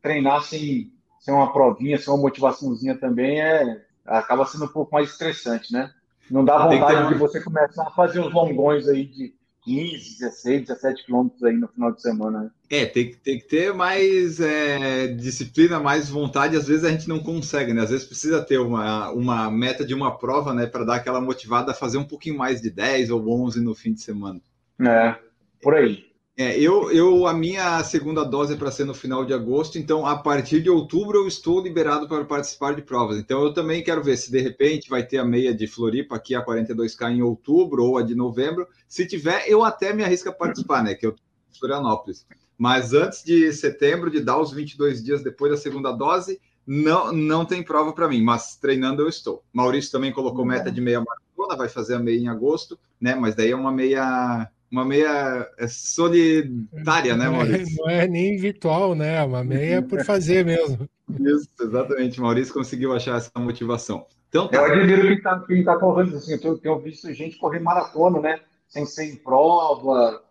treinar 0.01 0.42
sem, 0.44 0.92
sem 1.20 1.34
uma 1.34 1.51
provinha, 1.51 1.98
sem 1.98 2.13
uma 2.13 2.22
motivaçãozinha 2.22 2.98
também 2.98 3.42
é, 3.42 3.82
acaba 4.06 4.46
sendo 4.46 4.65
um 4.65 4.70
pouco 4.70 4.94
mais 4.94 5.12
estressante, 5.12 5.74
né? 5.74 5.92
Não 6.30 6.44
dá 6.44 6.58
vontade 6.58 7.10
de 7.10 7.20
você 7.20 7.42
começar 7.42 7.84
a 7.84 7.92
fazer 7.92 8.20
os 8.20 8.34
longões 8.34 8.88
aí 8.88 9.06
de 9.06 9.36
15, 9.65 10.19
16, 10.19 10.67
17 10.67 11.05
quilômetros 11.05 11.43
aí 11.43 11.57
no 11.57 11.67
final 11.67 11.91
de 11.91 12.01
semana. 12.01 12.43
Né? 12.43 12.50
É, 12.69 12.86
tem, 12.86 13.13
tem 13.15 13.39
que 13.39 13.45
ter 13.45 13.74
mais 13.74 14.39
é, 14.39 15.07
disciplina, 15.07 15.79
mais 15.79 16.10
vontade. 16.10 16.55
Às 16.55 16.67
vezes 16.67 16.86
a 16.86 16.91
gente 16.91 17.10
não 17.10 17.19
consegue, 17.19 17.74
né? 17.74 17.81
Às 17.81 17.89
vezes 17.89 18.05
precisa 18.05 18.43
ter 18.43 18.60
uma, 18.60 19.10
uma 19.10 19.51
meta 19.51 19.84
de 19.84 19.93
uma 19.93 20.17
prova, 20.17 20.53
né? 20.53 20.67
Para 20.67 20.86
dar 20.86 20.95
aquela 20.95 21.19
motivada 21.19 21.72
a 21.72 21.75
fazer 21.75 21.98
um 21.98 22.05
pouquinho 22.05 22.38
mais 22.38 22.62
de 22.62 22.69
10 22.69 23.10
ou 23.10 23.27
11 23.27 23.60
no 23.60 23.74
fim 23.74 23.93
de 23.93 24.01
semana. 24.01 24.39
É, 24.79 25.15
por 25.62 25.74
aí. 25.74 26.05
É, 26.38 26.60
eu, 26.60 26.92
eu, 26.92 27.25
a 27.27 27.34
minha 27.34 27.82
segunda 27.86 28.25
dose 28.25 28.54
é 28.54 28.58
para 28.58 28.70
ser 28.70 28.84
no 28.84 28.94
final 28.94 29.24
de 29.24 29.34
agosto, 29.34 29.77
então 29.77 30.06
a 30.06 30.18
partir 30.18 30.62
de 30.62 30.70
outubro 30.70 31.20
eu 31.20 31.27
estou 31.30 31.62
liberado 31.62 32.10
para 32.10 32.25
participar 32.25 32.75
de 32.75 32.82
provas. 32.82 33.18
Então 33.18 33.42
eu 33.42 33.54
também 33.54 33.82
quero 33.82 34.04
ver 34.04 34.18
se 34.18 34.30
de 34.30 34.42
repente 34.42 34.89
vai 34.89 35.01
ter 35.01 35.18
a 35.18 35.24
meia 35.24 35.56
de 35.56 35.65
Floripa 35.65 36.18
aqui 36.18 36.36
a 36.36 36.46
42K 36.46 37.15
em 37.15 37.22
outubro 37.22 37.86
ou 37.86 37.98
a 37.98 38.01
de 38.01 38.13
novembro. 38.15 38.68
Se 38.86 39.08
tiver, 39.08 39.48
eu 39.48 39.63
até 39.63 39.94
me 39.94 40.04
arrisco 40.04 40.27
a 40.27 40.34
participar, 40.34 40.84
né? 40.84 40.94
Que 40.94 41.06
eu 41.06 41.12
estou 41.12 41.25
em 41.54 41.58
Florianópolis. 41.58 42.27
Mas 42.58 42.94
antes 42.94 43.24
de 43.24 43.54
setembro, 43.54 44.12
de 44.12 44.20
dar 44.20 44.38
os 44.38 44.51
22 44.51 45.01
dias 45.01 45.24
depois 45.24 45.54
da 45.54 45.58
segunda 45.58 45.94
dose, 45.94 46.42
não, 46.68 47.13
não 47.13 47.46
tem 47.46 47.63
prova 47.63 47.94
para 47.94 48.10
mim, 48.10 48.22
mas 48.22 48.58
treinando 48.58 49.01
eu 49.01 49.08
estou. 49.08 49.42
Maurício 49.54 49.89
também 49.89 50.12
colocou 50.12 50.44
meta 50.44 50.70
de 50.70 50.82
meia 50.82 51.01
maratona, 51.01 51.58
vai 51.58 51.70
fazer 51.70 51.96
a 51.96 52.00
meia 52.00 52.20
em 52.20 52.27
agosto, 52.27 52.77
né? 53.00 53.15
Mas 53.15 53.36
daí 53.36 53.51
é 53.51 53.56
uma 53.56 53.72
meia 53.72 54.50
uma 54.75 54.84
meia 54.84 55.50
é 55.58 55.67
solitária, 55.70 57.15
né, 57.15 57.29
Maurício? 57.29 57.77
Não 57.77 57.89
é, 57.89 57.96
não 57.96 58.03
é 58.03 58.08
nem 58.08 58.36
virtual, 58.36 58.94
né? 58.94 59.24
Uma 59.24 59.41
meia 59.41 59.82
por 59.82 60.03
fazer 60.03 60.44
mesmo. 60.44 60.89
Isso, 61.10 61.48
exatamente. 61.62 62.20
Maurício 62.20 62.53
conseguiu 62.53 62.94
achar 62.94 63.15
essa 63.15 63.32
motivação. 63.38 64.05
Então, 64.27 64.50
tá. 64.50 64.58
Eu 64.58 64.65
admiro 64.65 65.03
quem 65.03 65.15
está 65.15 65.39
quem 65.39 65.63
tá 65.63 65.77
correndo 65.77 66.17
assim. 66.17 66.38
Eu 66.44 66.58
tenho 66.58 66.79
visto 66.79 67.13
gente 67.13 67.38
correr 67.38 67.60
maratona, 67.60 68.20
né? 68.20 68.41
Sem 68.67 68.86
ser 68.86 69.05
em 69.05 69.15
prova. 69.15 70.22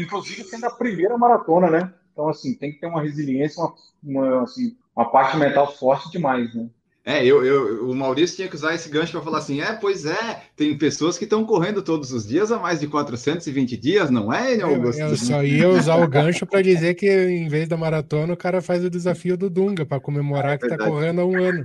inclusive 0.00 0.42
sendo 0.44 0.64
a 0.64 0.70
primeira 0.70 1.18
maratona, 1.18 1.68
né? 1.68 1.92
Então, 2.12 2.30
assim, 2.30 2.54
tem 2.54 2.72
que 2.72 2.80
ter 2.80 2.86
uma 2.86 3.02
resiliência, 3.02 3.62
uma, 3.62 3.74
uma, 4.02 4.42
assim, 4.44 4.74
uma 4.96 5.10
parte 5.10 5.36
mental 5.36 5.70
forte 5.70 6.10
demais, 6.10 6.54
né? 6.54 6.66
É, 7.04 7.24
eu, 7.26 7.44
eu, 7.44 7.90
o 7.90 7.94
Maurício 7.94 8.36
tinha 8.36 8.48
que 8.48 8.54
usar 8.54 8.74
esse 8.74 8.88
gancho 8.88 9.10
para 9.10 9.22
falar 9.22 9.38
assim: 9.38 9.60
é, 9.60 9.72
pois 9.72 10.06
é, 10.06 10.42
tem 10.56 10.78
pessoas 10.78 11.18
que 11.18 11.24
estão 11.24 11.44
correndo 11.44 11.82
todos 11.82 12.12
os 12.12 12.26
dias 12.26 12.52
há 12.52 12.58
mais 12.58 12.78
de 12.78 12.86
420 12.86 13.76
dias, 13.76 14.08
não 14.08 14.32
é, 14.32 14.60
Augusto? 14.60 15.00
Eu, 15.00 15.08
eu 15.08 15.16
só 15.16 15.42
ia 15.42 15.68
usar 15.68 15.96
o 15.96 16.06
gancho 16.06 16.46
para 16.46 16.62
dizer 16.62 16.94
que 16.94 17.10
em 17.10 17.48
vez 17.48 17.66
da 17.66 17.76
maratona, 17.76 18.32
o 18.32 18.36
cara 18.36 18.62
faz 18.62 18.84
o 18.84 18.90
desafio 18.90 19.36
do 19.36 19.50
Dunga 19.50 19.84
para 19.84 19.98
comemorar 19.98 20.54
é 20.54 20.58
que 20.58 20.66
está 20.66 20.78
correndo 20.78 21.20
há 21.20 21.26
um 21.26 21.42
ano. 21.42 21.64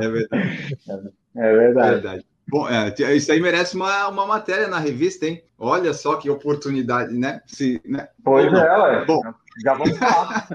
É 0.00 0.08
verdade. 0.08 1.12
É 1.36 1.52
verdade. 1.52 1.88
É 1.88 1.92
verdade. 1.94 2.26
Bom, 2.46 2.68
é, 2.68 2.94
isso 3.16 3.32
aí 3.32 3.40
merece 3.40 3.74
uma, 3.74 4.06
uma 4.08 4.24
matéria 4.24 4.68
na 4.68 4.78
revista, 4.78 5.26
hein? 5.26 5.42
Olha 5.58 5.92
só 5.92 6.14
que 6.16 6.30
oportunidade, 6.30 7.12
né? 7.12 7.40
Se, 7.46 7.80
né? 7.84 8.06
Pois 8.22 8.52
é, 8.52 8.76
ué. 8.78 9.04
Bom, 9.04 9.20
já 9.62 9.74
vamos 9.74 9.98
falar. 9.98 10.48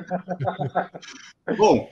Bom, 1.58 1.90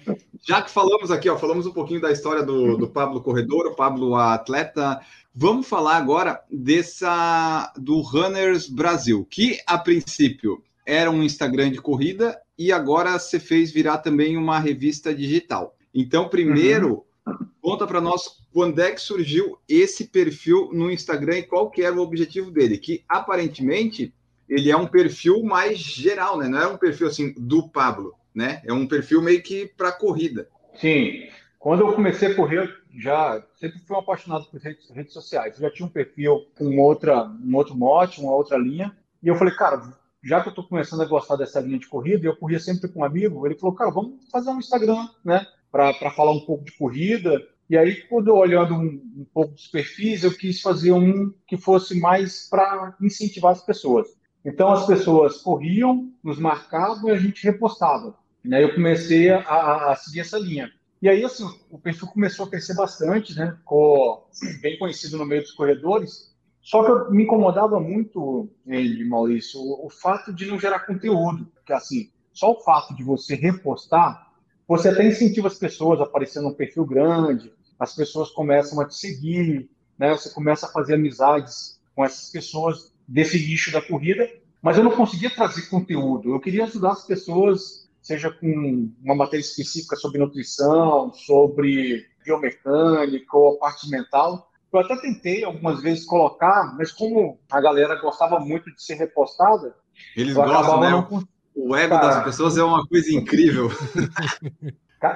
já 0.47 0.61
que 0.61 0.71
falamos 0.71 1.11
aqui, 1.11 1.29
ó, 1.29 1.37
falamos 1.37 1.65
um 1.65 1.73
pouquinho 1.73 2.01
da 2.01 2.11
história 2.11 2.43
do, 2.43 2.77
do 2.77 2.89
Pablo 2.89 3.21
Corredor, 3.21 3.67
o 3.67 3.75
Pablo 3.75 4.15
atleta, 4.15 4.99
vamos 5.33 5.67
falar 5.67 5.97
agora 5.97 6.41
dessa 6.51 7.71
do 7.77 8.01
Runners 8.01 8.67
Brasil, 8.67 9.25
que 9.29 9.59
a 9.65 9.77
princípio 9.77 10.63
era 10.85 11.11
um 11.11 11.21
Instagram 11.23 11.71
de 11.71 11.81
corrida 11.81 12.39
e 12.57 12.71
agora 12.71 13.17
você 13.17 13.39
fez 13.39 13.71
virar 13.71 13.99
também 13.99 14.37
uma 14.37 14.59
revista 14.59 15.13
digital. 15.13 15.75
Então, 15.93 16.29
primeiro, 16.29 17.05
uhum. 17.25 17.35
conta 17.61 17.85
para 17.85 18.01
nós 18.01 18.37
quando 18.53 18.79
é 18.79 18.91
que 18.91 19.01
surgiu 19.01 19.59
esse 19.67 20.05
perfil 20.05 20.69
no 20.73 20.89
Instagram 20.89 21.39
e 21.39 21.43
qual 21.43 21.69
que 21.69 21.83
era 21.83 21.95
o 21.95 22.01
objetivo 22.01 22.49
dele, 22.49 22.77
que 22.77 23.03
aparentemente 23.07 24.13
ele 24.49 24.71
é 24.71 24.77
um 24.77 24.87
perfil 24.87 25.43
mais 25.43 25.77
geral, 25.77 26.37
né? 26.37 26.47
Não 26.47 26.59
é 26.59 26.67
um 26.67 26.77
perfil 26.77 27.07
assim 27.07 27.33
do 27.37 27.67
Pablo, 27.69 28.13
né? 28.33 28.61
É 28.65 28.73
um 28.73 28.87
perfil 28.87 29.21
meio 29.21 29.41
que 29.41 29.65
para 29.65 29.91
corrida. 29.91 30.47
Sim. 30.75 31.27
Quando 31.59 31.81
eu 31.81 31.93
comecei 31.93 32.31
a 32.31 32.35
correr, 32.35 32.69
já 32.97 33.43
sempre 33.55 33.79
fui 33.79 33.95
um 33.95 33.99
apaixonado 33.99 34.45
por 34.45 34.59
redes, 34.59 34.89
redes 34.89 35.13
sociais. 35.13 35.55
Eu 35.55 35.61
já 35.67 35.71
tinha 35.71 35.85
um 35.85 35.91
perfil 35.91 36.45
com 36.57 36.77
outra, 36.79 37.25
um 37.25 37.55
outro 37.55 37.75
mote, 37.75 38.21
uma 38.21 38.33
outra 38.33 38.57
linha. 38.57 38.95
E 39.21 39.27
eu 39.27 39.35
falei, 39.35 39.53
cara, 39.55 39.81
já 40.23 40.41
que 40.41 40.47
eu 40.47 40.51
estou 40.51 40.67
começando 40.67 41.01
a 41.01 41.05
gostar 41.05 41.35
dessa 41.35 41.59
linha 41.59 41.79
de 41.79 41.87
corrida, 41.87 42.27
eu 42.27 42.35
corria 42.35 42.59
sempre 42.59 42.87
com 42.87 43.01
um 43.01 43.03
amigo. 43.03 43.45
Ele 43.45 43.55
falou, 43.55 43.75
cara, 43.75 43.91
vamos 43.91 44.29
fazer 44.31 44.49
um 44.49 44.59
Instagram, 44.59 45.07
né? 45.23 45.45
Para 45.71 45.93
falar 46.11 46.31
um 46.31 46.45
pouco 46.45 46.63
de 46.63 46.71
corrida. 46.77 47.45
E 47.69 47.77
aí, 47.77 47.95
quando 48.03 48.29
eu 48.29 48.35
olhando 48.35 48.73
um, 48.75 48.85
um 49.17 49.25
pouco 49.33 49.53
dos 49.53 49.67
perfis, 49.67 50.23
eu 50.23 50.31
quis 50.31 50.61
fazer 50.61 50.91
um 50.93 51.33
que 51.45 51.57
fosse 51.57 51.99
mais 51.99 52.47
para 52.49 52.95
incentivar 53.01 53.51
as 53.51 53.61
pessoas. 53.61 54.07
Então 54.46 54.70
as 54.70 54.86
pessoas 54.86 55.38
corriam, 55.38 56.12
nos 56.24 56.39
marcavam 56.39 57.10
e 57.10 57.12
a 57.12 57.17
gente 57.17 57.44
repostava. 57.44 58.15
Né? 58.44 58.63
Eu 58.63 58.74
comecei 58.74 59.29
a, 59.29 59.91
a, 59.91 59.96
seguir 59.96 60.22
essa 60.22 60.38
linha. 60.38 60.72
E 61.01 61.08
aí, 61.08 61.24
assim, 61.24 61.46
o 61.70 61.77
perfil 61.77 62.08
começou 62.08 62.46
a 62.46 62.50
crescer 62.50 62.74
bastante, 62.74 63.36
né? 63.38 63.56
Ficou 63.58 64.27
bem 64.62 64.79
conhecido 64.79 65.17
no 65.17 65.25
meio 65.25 65.41
dos 65.41 65.51
corredores. 65.51 66.36
Só 66.62 66.84
que 66.84 66.91
eu 66.91 67.12
me 67.12 67.24
incomodava 67.24 67.79
muito, 67.79 68.50
ele, 68.65 69.08
Maurício, 69.08 69.60
o, 69.60 69.86
o 69.86 69.89
fato 69.89 70.34
de 70.34 70.48
não 70.48 70.60
gerar 70.60 70.79
conteúdo. 70.79 71.46
Porque, 71.53 71.72
assim, 71.72 72.10
só 72.34 72.51
o 72.51 72.60
fato 72.62 72.96
de 72.96 73.03
você 73.03 73.36
repostar, 73.36 74.32
você 74.67 74.89
até 74.89 75.08
incentiva 75.08 75.48
as 75.48 75.58
pessoas 75.58 76.00
a 76.00 76.03
aparecer 76.03 76.41
num 76.41 76.53
perfil 76.53 76.86
grande, 76.86 77.53
as 77.79 77.96
pessoas 77.96 78.32
começam 78.32 78.79
a 78.82 78.88
te 78.88 78.96
seguir, 78.96 79.70
né? 79.98 80.12
Você 80.12 80.29
começa 80.32 80.65
a 80.65 80.72
fazer 80.72 80.96
amizades 80.96 81.79
com 81.96 82.03
essas 82.03 82.29
pessoas 82.29 82.94
desse 83.07 83.37
nicho 83.39 83.71
da 83.71 83.81
corrida, 83.81 84.29
mas 84.61 84.77
eu 84.77 84.83
não 84.83 84.91
conseguia 84.91 85.29
trazer 85.29 85.69
conteúdo. 85.69 86.33
Eu 86.33 86.39
queria 86.39 86.65
ajudar 86.65 86.91
as 86.91 87.05
pessoas, 87.05 87.87
seja 88.01 88.29
com 88.31 88.91
uma 89.01 89.15
matéria 89.15 89.41
específica 89.41 89.95
sobre 89.95 90.19
nutrição, 90.19 91.13
sobre 91.13 92.05
biomecânica 92.23 93.37
ou 93.37 93.55
a 93.55 93.59
parte 93.59 93.89
mental. 93.89 94.51
Eu 94.73 94.79
até 94.79 94.97
tentei 94.97 95.43
algumas 95.43 95.81
vezes 95.81 96.05
colocar, 96.05 96.75
mas 96.77 96.91
como 96.91 97.39
a 97.49 97.61
galera 97.61 97.99
gostava 98.01 98.39
muito 98.39 98.73
de 98.73 98.83
ser 98.83 98.95
repostada, 98.95 99.73
eles 100.15 100.33
gostam, 100.33 100.81
né? 100.81 100.89
Não... 100.89 101.27
O 101.55 101.75
ego 101.75 101.95
Cara, 101.95 102.07
das 102.07 102.23
pessoas 102.23 102.55
é 102.55 102.63
uma 102.63 102.85
coisa 102.85 103.11
incrível. 103.11 103.71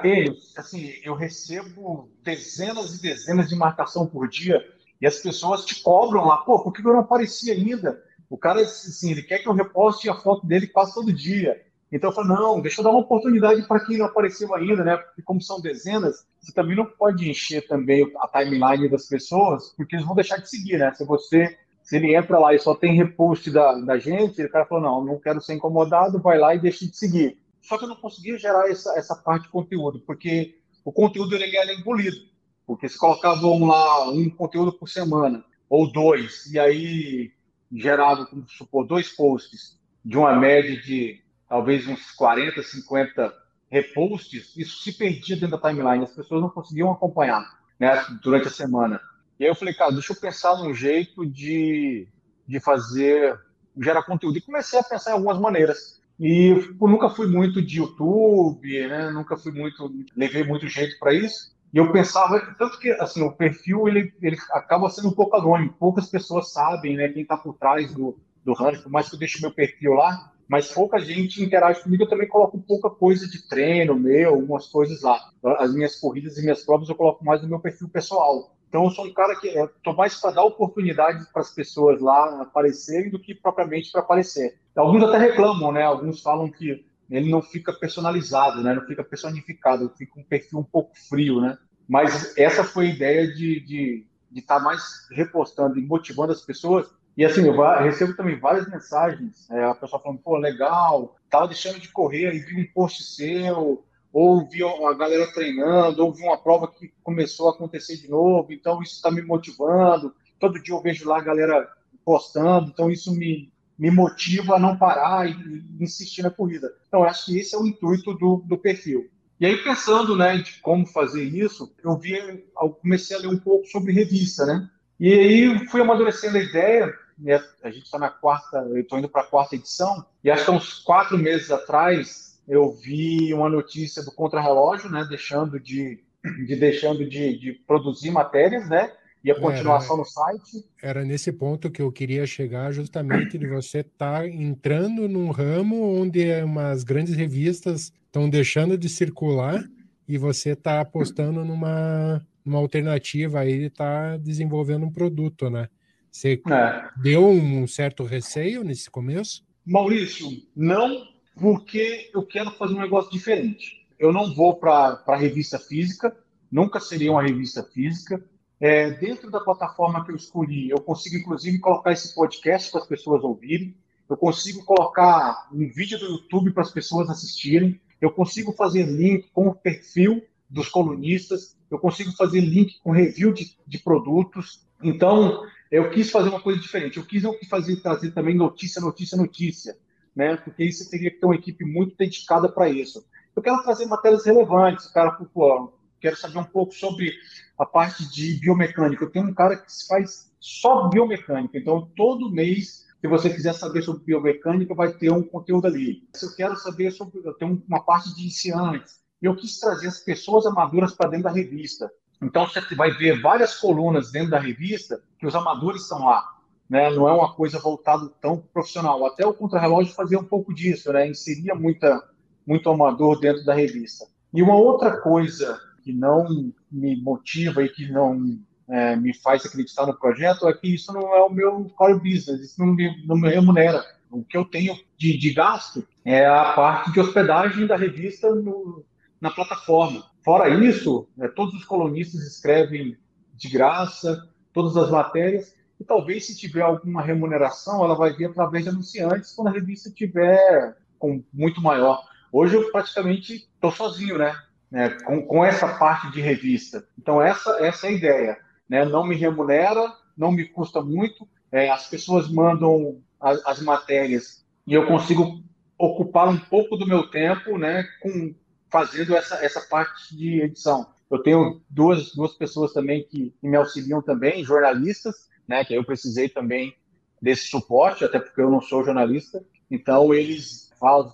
Eu, 0.04 0.36
assim, 0.58 0.94
eu 1.04 1.16
recebo 1.16 2.10
dezenas 2.24 2.96
e 2.96 3.02
dezenas 3.02 3.50
de 3.50 3.56
marcação 3.56 4.08
por 4.08 4.28
dia 4.28 4.60
E 5.02 5.08
as 5.08 5.18
pessoas 5.18 5.66
te 5.66 5.82
cobram 5.82 6.26
lá, 6.26 6.38
pô, 6.38 6.60
por 6.60 6.72
que 6.72 6.86
eu 6.86 6.94
não 6.94 7.00
apareci 7.00 7.50
ainda? 7.52 8.02
O 8.30 8.38
cara, 8.38 8.62
assim, 8.62 9.12
ele 9.12 9.24
quer 9.24 9.40
que 9.40 9.50
eu 9.50 9.54
reposte 9.54 10.10
a 10.10 10.16
foto 10.16 10.46
dele 10.46 10.68
quase 10.68 10.94
todo 10.94 11.12
dia. 11.12 11.62
Então 11.92 12.10
eu 12.10 12.16
falo, 12.16 12.28
não, 12.30 12.62
deixa 12.62 12.80
eu 12.80 12.84
dar 12.84 12.92
uma 12.92 13.02
oportunidade 13.02 13.68
para 13.68 13.84
quem 13.86 13.98
não 13.98 14.06
apareceu 14.06 14.54
ainda, 14.56 14.84
né? 14.84 14.96
Porque 14.96 15.22
como 15.22 15.42
são 15.42 15.60
dezenas, 15.60 16.26
você 16.40 16.54
também 16.54 16.76
não 16.76 16.86
pode 16.86 17.30
encher 17.30 17.68
também 17.68 18.10
a 18.18 18.28
timeline 18.28 18.88
das 18.88 19.08
pessoas, 19.08 19.74
porque 19.76 19.96
eles 19.96 20.06
vão 20.06 20.16
deixar 20.16 20.38
de 20.38 20.50
seguir, 20.50 20.78
né? 20.78 20.94
Se 20.94 21.04
você, 21.04 21.58
se 21.84 21.98
ele 21.98 22.16
entra 22.16 22.40
lá 22.40 22.54
e 22.54 22.60
só 22.60 22.74
tem 22.74 22.96
repost 22.96 23.52
da, 23.52 23.74
da 23.74 23.98
gente, 23.98 24.42
o 24.42 24.50
cara 24.50 24.66
falou, 24.66 24.84
não, 24.84 25.04
não 25.04 25.20
quero 25.20 25.42
ser 25.42 25.56
incomodado, 25.56 26.22
vai 26.22 26.38
lá 26.38 26.56
e 26.56 26.60
deixa 26.60 26.88
de 26.88 26.96
seguir. 26.96 27.38
Só 27.62 27.78
que 27.78 27.84
eu 27.84 27.90
não 27.90 27.98
conseguia 27.98 28.38
gerar 28.38 28.70
essa, 28.70 28.98
essa 28.98 29.16
parte 29.16 29.44
de 29.44 29.50
conteúdo, 29.50 30.00
porque 30.00 30.56
o 30.86 30.92
conteúdo 30.94 31.36
ele 31.36 31.58
era 31.58 31.74
engolido. 31.74 32.31
Porque 32.72 32.88
se 32.88 32.98
colocavam 32.98 33.66
lá 33.66 34.10
um 34.10 34.30
conteúdo 34.30 34.72
por 34.72 34.88
semana, 34.88 35.44
ou 35.70 35.92
dois, 35.92 36.46
e 36.46 36.58
aí 36.58 37.34
gerava, 37.70 38.26
como 38.26 38.48
supor, 38.48 38.88
dois 38.88 39.10
posts 39.10 39.78
de 40.06 40.18
uma 40.18 40.34
média 40.40 40.82
de 40.82 41.22
talvez 41.50 41.86
uns 41.86 42.12
40, 42.12 42.64
50 42.64 43.34
reposts, 43.70 44.56
isso 44.56 44.84
se 44.84 44.94
perdia 44.94 45.36
dentro 45.36 45.60
da 45.60 45.70
timeline, 45.70 46.06
as 46.06 46.16
pessoas 46.16 46.42
não 46.42 46.50
conseguiam 46.50 46.90
acompanhar 46.90 47.46
né, 47.78 48.02
durante 48.24 48.48
a 48.48 48.52
semana. 48.52 49.02
E 49.38 49.44
aí 49.44 49.50
eu 49.50 49.56
falei, 49.56 49.74
cara, 49.74 49.92
deixa 49.92 50.14
eu 50.14 50.18
pensar 50.18 50.56
num 50.56 50.74
jeito 50.74 51.26
de, 51.26 52.08
de 52.48 52.60
fazer, 52.62 53.38
gerar 53.82 54.04
conteúdo. 54.04 54.38
E 54.38 54.42
comecei 54.42 54.80
a 54.80 54.84
pensar 54.84 55.12
em 55.12 55.16
algumas 55.16 55.38
maneiras. 55.38 56.02
E 56.18 56.54
nunca 56.80 57.10
fui 57.10 57.28
muito 57.28 57.62
de 57.62 57.80
YouTube, 57.80 58.88
né? 58.88 59.10
Nunca 59.10 59.36
fui 59.36 59.52
muito, 59.52 59.94
levei 60.16 60.46
muito 60.46 60.70
jeito 60.70 60.98
para 61.00 61.14
isso. 61.14 61.52
E 61.74 61.78
eu 61.78 61.92
pensava, 61.92 62.40
tanto 62.58 62.78
que 62.80 62.92
assim, 62.92 63.22
o 63.22 63.32
perfil 63.32 63.88
ele, 63.88 64.14
ele 64.22 64.38
acaba 64.52 64.90
sendo 64.90 65.10
um 65.10 65.14
pouco 65.14 65.36
anônimo, 65.38 65.74
poucas 65.80 66.10
pessoas 66.10 66.52
sabem, 66.52 66.98
né, 66.98 67.08
quem 67.10 67.22
está 67.22 67.38
por 67.38 67.54
trás 67.54 67.94
do, 67.94 68.18
do 68.44 68.52
Hunter, 68.52 68.84
por 68.84 68.92
mais 68.92 69.10
que 69.10 69.16
eu 69.16 69.20
deixe 69.20 69.42
meu 69.42 69.52
perfil 69.52 69.94
lá, 69.94 70.32
mas 70.50 70.70
pouca 70.70 71.00
gente 71.00 71.42
interage 71.42 71.82
comigo, 71.82 72.04
eu 72.04 72.10
também 72.10 72.28
coloco 72.28 72.60
pouca 72.60 72.90
coisa 72.90 73.26
de 73.26 73.48
treino 73.48 73.96
meu, 73.96 74.32
algumas 74.32 74.68
coisas 74.68 75.02
lá. 75.02 75.18
As 75.58 75.74
minhas 75.74 75.96
corridas 75.96 76.38
e 76.38 76.42
minhas 76.42 76.66
provas 76.66 76.90
eu 76.90 76.96
coloco 76.96 77.24
mais 77.24 77.42
no 77.42 77.48
meu 77.48 77.60
perfil 77.60 77.88
pessoal. 77.88 78.54
Então 78.68 78.84
eu 78.84 78.90
sou 78.90 79.06
um 79.06 79.14
cara 79.14 79.34
que 79.38 79.48
estou 79.48 79.96
mais 79.96 80.20
para 80.20 80.32
dar 80.32 80.44
oportunidade 80.44 81.26
para 81.32 81.42
as 81.42 81.54
pessoas 81.54 82.02
lá 82.02 82.42
aparecerem 82.42 83.10
do 83.10 83.18
que 83.18 83.34
propriamente 83.34 83.92
para 83.94 84.02
aparecer. 84.02 84.58
Alguns 84.76 85.04
até 85.04 85.18
reclamam, 85.18 85.72
né? 85.72 85.84
Alguns 85.84 86.22
falam 86.22 86.52
que 86.52 86.86
ele 87.12 87.30
não 87.30 87.42
fica 87.42 87.74
personalizado, 87.74 88.64
né? 88.64 88.74
Não 88.74 88.86
fica 88.86 89.04
personificado, 89.04 89.92
fica 89.98 90.20
um 90.20 90.24
perfil 90.24 90.60
um 90.60 90.64
pouco 90.64 90.92
frio, 90.96 91.42
né? 91.42 91.58
Mas 91.88 92.38
essa 92.38 92.64
foi 92.64 92.88
a 92.88 92.90
ideia 92.90 93.28
de 93.34 93.58
estar 93.58 93.68
de, 93.68 94.08
de 94.32 94.42
tá 94.42 94.60
mais 94.60 94.82
repostando 95.12 95.78
e 95.78 95.86
motivando 95.86 96.32
as 96.32 96.42
pessoas. 96.42 96.88
E 97.18 97.26
assim, 97.26 97.46
eu 97.46 97.62
recebo 97.84 98.16
também 98.16 98.40
várias 98.40 98.70
mensagens, 98.70 99.50
é, 99.52 99.66
a 99.66 99.76
pessoa 99.76 100.02
falando, 100.02 100.20
pô, 100.20 100.38
legal, 100.38 101.18
tava 101.30 101.50
deixando 101.50 101.80
de 101.80 101.90
correr 101.90 102.34
e 102.34 102.40
vi 102.40 102.62
um 102.62 102.74
post 102.74 103.04
seu, 103.04 103.84
ou 104.14 104.50
vi 104.50 104.64
a 104.64 104.94
galera 104.94 105.32
treinando, 105.34 106.06
ou 106.06 106.14
vi 106.14 106.24
uma 106.24 106.38
prova 106.38 106.70
que 106.70 106.94
começou 107.04 107.50
a 107.50 107.52
acontecer 107.52 107.98
de 107.98 108.10
novo, 108.10 108.54
então 108.54 108.82
isso 108.82 108.96
está 108.96 109.12
me 109.12 109.22
motivando. 109.22 110.16
Todo 110.40 110.62
dia 110.62 110.74
eu 110.74 110.82
vejo 110.82 111.08
lá 111.08 111.18
a 111.18 111.24
galera 111.24 111.70
postando, 112.06 112.70
então 112.70 112.90
isso 112.90 113.14
me, 113.14 113.52
me 113.82 113.90
motiva 113.90 114.56
a 114.58 114.60
não 114.60 114.78
parar 114.78 115.28
e, 115.28 115.66
insistir 115.80 116.22
na 116.22 116.30
corrida. 116.30 116.72
Então, 116.88 117.04
acho 117.04 117.26
que 117.26 117.40
esse 117.40 117.56
é 117.56 117.58
o 117.58 117.66
intuito 117.66 118.14
do, 118.14 118.44
do 118.46 118.56
perfil. 118.56 119.10
E 119.40 119.46
aí, 119.48 119.58
pensando 119.58 120.16
né, 120.16 120.38
de 120.38 120.60
como 120.62 120.86
fazer 120.86 121.24
isso, 121.24 121.74
eu 121.84 121.98
vi, 121.98 122.14
eu 122.14 122.70
comecei 122.70 123.18
a 123.18 123.20
ler 123.20 123.30
um 123.30 123.40
pouco 123.40 123.66
sobre 123.66 123.92
revista, 123.92 124.46
né? 124.46 124.70
E 125.00 125.12
aí 125.12 125.68
fui 125.68 125.82
amadurecendo 125.82 126.38
a 126.38 126.44
ideia, 126.44 126.94
né? 127.18 127.44
a 127.64 127.72
gente 127.72 127.86
está 127.86 127.98
na 127.98 128.12
quarta, 128.12 128.60
eu 128.70 128.78
estou 128.78 129.00
indo 129.00 129.10
para 129.10 129.24
a 129.24 129.28
quarta 129.28 129.56
edição, 129.56 130.06
e 130.24 130.30
acho 130.30 130.46
que 130.46 130.52
uns 130.52 130.74
quatro 130.84 131.18
meses 131.18 131.50
atrás 131.50 132.40
eu 132.48 132.72
vi 132.72 133.34
uma 133.34 133.50
notícia 133.50 134.04
do 134.04 134.12
Contrarrelógio, 134.12 134.92
né, 134.92 135.08
deixando 135.10 135.60
de, 135.60 136.04
de 136.46 136.56
deixando 136.56 137.04
de, 137.10 137.36
de 137.36 137.54
produzir 137.66 138.12
matérias, 138.12 138.70
né? 138.70 138.94
E 139.24 139.30
a 139.30 139.40
continuação 139.40 139.96
era, 139.96 139.98
no 139.98 140.06
site. 140.06 140.66
Era 140.82 141.06
nesse 141.06 141.32
ponto 141.32 141.70
que 141.70 141.82
eu 141.82 141.92
queria 141.92 142.26
chegar, 142.26 142.72
justamente 142.72 143.38
de 143.38 143.48
você 143.48 143.80
estar 143.80 144.22
tá 144.22 144.28
entrando 144.28 145.08
num 145.08 145.30
ramo 145.30 146.02
onde 146.02 146.42
umas 146.44 146.84
grandes 146.84 147.16
revistas 147.16 147.94
estão 148.06 148.30
deixando 148.30 148.78
de 148.78 148.90
circular 148.90 149.64
e 150.08 150.18
você 150.18 150.52
está 150.52 150.82
apostando 150.82 151.46
numa, 151.46 152.26
numa 152.44 152.58
alternativa 152.58 153.40
aí 153.40 153.60
de 153.60 153.66
estar 153.66 154.12
tá 154.12 154.18
desenvolvendo 154.18 154.86
um 154.86 154.92
produto, 154.92 155.50
né? 155.50 155.70
Você 156.12 156.42
é. 156.52 156.90
deu 157.02 157.26
um 157.30 157.66
certo 157.66 158.04
receio 158.04 158.64
nesse 158.64 158.90
começo? 158.90 159.46
Maurício, 159.66 160.28
não, 160.56 161.08
porque 161.40 162.10
eu 162.14 162.26
quero 162.26 162.52
fazer 162.52 162.74
um 162.74 162.82
negócio 162.82 163.12
diferente. 163.12 163.88
Eu 163.98 164.12
não 164.12 164.34
vou 164.34 164.56
para 164.56 165.02
a 165.08 165.16
revista 165.16 165.58
física, 165.58 166.16
nunca 166.52 166.80
seria 166.80 167.12
uma 167.12 167.24
revista 167.24 167.64
física. 167.64 168.22
É, 168.62 168.92
dentro 168.92 169.32
da 169.32 169.40
plataforma 169.40 170.06
que 170.06 170.12
eu 170.12 170.16
escolhi, 170.16 170.70
eu 170.70 170.80
consigo 170.80 171.16
inclusive 171.16 171.58
colocar 171.58 171.92
esse 171.94 172.14
podcast 172.14 172.70
para 172.70 172.82
as 172.82 172.88
pessoas 172.88 173.24
ouvirem. 173.24 173.76
Eu 174.08 174.16
consigo 174.16 174.64
colocar 174.64 175.48
um 175.52 175.68
vídeo 175.68 175.98
do 175.98 176.06
YouTube 176.06 176.52
para 176.54 176.62
as 176.62 176.70
pessoas 176.70 177.10
assistirem. 177.10 177.82
Eu 178.00 178.12
consigo 178.12 178.54
fazer 178.54 178.84
link 178.84 179.32
com 179.34 179.48
o 179.48 179.56
perfil 179.56 180.24
dos 180.48 180.70
colunistas. 180.70 181.58
Eu 181.72 181.80
consigo 181.80 182.12
fazer 182.12 182.42
link 182.42 182.80
com 182.84 182.92
review 182.92 183.34
de, 183.34 183.58
de 183.66 183.80
produtos. 183.80 184.64
Então, 184.84 185.44
eu 185.72 185.90
quis 185.90 186.12
fazer 186.12 186.30
uma 186.30 186.42
coisa 186.42 186.62
diferente. 186.62 186.98
Eu 186.98 187.06
quis, 187.06 187.24
fazer, 187.50 187.78
trazer 187.78 188.12
também 188.12 188.36
notícia, 188.36 188.80
notícia, 188.80 189.18
notícia. 189.18 189.76
Né? 190.16 190.38
Porque 190.38 190.64
isso 190.64 190.88
teria 190.88 191.10
que 191.10 191.20
ter 191.20 191.26
uma 191.26 191.36
equipe 191.36 191.66
muito 191.66 191.98
dedicada 191.98 192.48
para 192.48 192.70
isso. 192.70 193.04
Eu 193.36 193.42
quero 193.42 193.64
trazer 193.64 193.88
matérias 193.88 194.24
relevantes. 194.24 194.86
Cara, 194.86 195.14
pô, 195.14 195.74
quero 196.02 196.18
saber 196.18 196.40
um 196.40 196.44
pouco 196.44 196.74
sobre 196.74 197.14
a 197.58 197.66
parte 197.66 198.10
de 198.12 198.40
biomecânica. 198.40 199.06
Eu 199.06 199.12
tenho 199.12 199.28
um 199.28 199.34
cara 199.34 199.56
que 199.56 199.72
faz 199.88 200.32
só 200.40 200.90
biomecânica, 200.90 201.58
então 201.58 201.90
todo 201.96 202.32
mês, 202.32 202.88
se 203.00 203.08
você 203.08 203.30
quiser 203.30 203.54
saber 203.54 203.84
sobre 203.84 204.04
biomecânica, 204.04 204.74
vai 204.74 204.92
ter 204.92 205.12
um 205.12 205.22
conteúdo 205.22 205.68
ali. 205.68 206.08
Se 206.16 206.26
eu 206.26 206.36
quero 206.36 206.56
saber 206.58 206.92
sobre, 206.92 207.22
eu 207.24 207.34
tenho 207.36 207.64
uma 207.68 207.84
parte 207.84 208.14
de 208.16 208.22
iniciantes, 208.22 209.00
eu 209.22 209.36
quis 209.36 209.60
trazer 209.60 209.88
as 209.88 210.00
pessoas 210.00 210.48
amadoras 210.48 210.94
para 210.94 211.12
dentro 211.12 211.26
da 211.26 211.32
revista. 211.32 211.90
Então 212.22 212.48
você 212.48 212.76
vai 212.76 212.92
ver 212.92 213.22
várias 213.22 213.60
colunas 213.60 214.12
dentro 214.12 214.32
da 214.32 214.40
revista 214.40 215.02
que 215.20 215.28
os 215.28 215.36
amadores 215.36 215.84
estão 215.84 216.06
lá. 216.06 216.24
Né? 216.68 216.90
Não 216.92 217.08
é 217.08 217.14
uma 217.14 217.34
coisa 217.34 217.60
voltada 217.60 218.08
tão 218.22 218.38
profissional. 218.38 219.06
Até 219.06 219.26
o 219.26 219.34
Contrarrelógio 219.34 219.94
fazia 219.94 220.18
um 220.18 220.24
pouco 220.24 220.54
disso, 220.54 220.92
né? 220.92 221.08
inseria 221.08 221.54
muita, 221.54 222.02
muito 222.46 222.70
amador 222.70 223.20
dentro 223.20 223.44
da 223.44 223.54
revista. 223.54 224.06
E 224.34 224.42
uma 224.42 224.56
outra 224.56 225.02
coisa 225.02 225.60
que 225.84 225.94
não 225.94 226.52
me 226.72 226.96
motiva 227.02 227.64
e 227.64 227.70
que 227.70 227.92
não 227.92 228.40
é, 228.68 228.96
me 228.96 229.14
faz 229.14 229.46
acreditar 229.46 229.86
no 229.86 229.98
projeto 229.98 230.48
é 230.48 230.54
que 230.54 230.74
isso 230.74 230.94
não 230.94 231.14
é 231.14 231.22
o 231.22 231.30
meu 231.30 231.70
core 231.76 231.96
business, 231.96 232.42
isso 232.42 232.60
não 232.60 232.74
me, 232.74 233.06
não 233.06 233.18
me 233.18 233.30
remunera. 233.30 233.84
O 234.10 234.24
que 234.24 234.38
eu 234.38 234.46
tenho 234.46 234.76
de, 234.98 235.18
de, 235.18 235.34
gasto 235.34 235.88
é 236.04 236.26
a 236.26 236.54
parte 236.54 236.92
de 236.92 237.00
hospedagem 237.00 237.66
da 237.66 237.76
revista 237.76 238.34
no, 238.34 238.84
na 239.20 239.30
plataforma. 239.30 240.04
Fora 240.24 240.50
isso, 240.50 241.08
é, 241.20 241.28
todos 241.28 241.54
os 241.54 241.66
colunistas 241.66 242.22
escrevem 242.22 242.98
de 243.36 243.50
graça, 243.50 244.30
todas 244.54 244.78
as 244.78 244.90
matérias, 244.90 245.56
e 245.80 245.84
talvez 245.84 246.28
se 246.28 246.38
tiver 246.38 246.62
alguma 246.62 247.02
remuneração, 247.02 247.84
ela 247.84 247.96
vai 247.96 248.14
vir 248.14 248.26
através 248.26 248.66
de 248.66 248.70
anunciantes 248.70 249.34
quando 249.34 249.48
a 249.48 249.52
revista 249.52 249.90
tiver 249.90 250.78
com 251.00 251.24
muito 251.34 251.60
maior. 251.60 252.04
Hoje 252.32 252.56
eu 252.56 252.72
praticamente 252.72 253.50
estou 253.56 253.72
sozinho, 253.72 254.18
né? 254.18 254.34
Né, 254.72 254.90
com, 255.04 255.22
com 255.24 255.44
essa 255.44 255.68
parte 255.68 256.10
de 256.12 256.22
revista. 256.22 256.88
Então, 256.98 257.22
essa, 257.22 257.58
essa 257.64 257.88
é 257.88 257.90
a 257.90 257.94
ideia. 257.94 258.38
Né? 258.70 258.86
Não 258.86 259.06
me 259.06 259.16
remunera, 259.16 259.94
não 260.18 260.32
me 260.32 260.46
custa 260.46 260.82
muito, 260.82 261.28
é, 261.52 261.70
as 261.70 261.90
pessoas 261.90 262.32
mandam 262.32 263.02
as, 263.20 263.46
as, 263.46 263.62
matérias 263.62 264.46
e 264.66 264.74
eu 264.74 264.88
consigo 264.88 265.44
ocupar 265.78 266.30
um 266.30 266.38
pouco 266.38 266.78
do 266.78 266.88
meu 266.88 267.10
tempo 267.10 267.58
né, 267.58 267.84
com, 268.02 268.34
fazendo 268.70 269.16
essa, 269.16 269.44
essa 269.44 269.60
parte 269.62 270.16
de 270.16 270.42
edição. 270.42 270.88
Eu 271.10 271.22
tenho 271.22 271.62
duas, 271.70 272.14
duas 272.16 272.34
pessoas 272.34 272.72
também 272.72 273.04
que, 273.04 273.34
que 273.42 273.48
me 273.48 273.58
auxiliam 273.58 274.02
também, 274.02 274.46
jornalistas, 274.46 275.30
né, 275.46 275.66
que 275.66 275.74
eu 275.74 275.84
precisei 275.84 276.30
também 276.30 276.74
desse 277.22 277.48
suporte, 277.48 278.06
até 278.06 278.18
porque 278.20 278.40
eu 278.40 278.50
não 278.50 278.62
sou 278.62 278.86
jornalista. 278.86 279.44
Então, 279.70 280.14
eles 280.14 280.71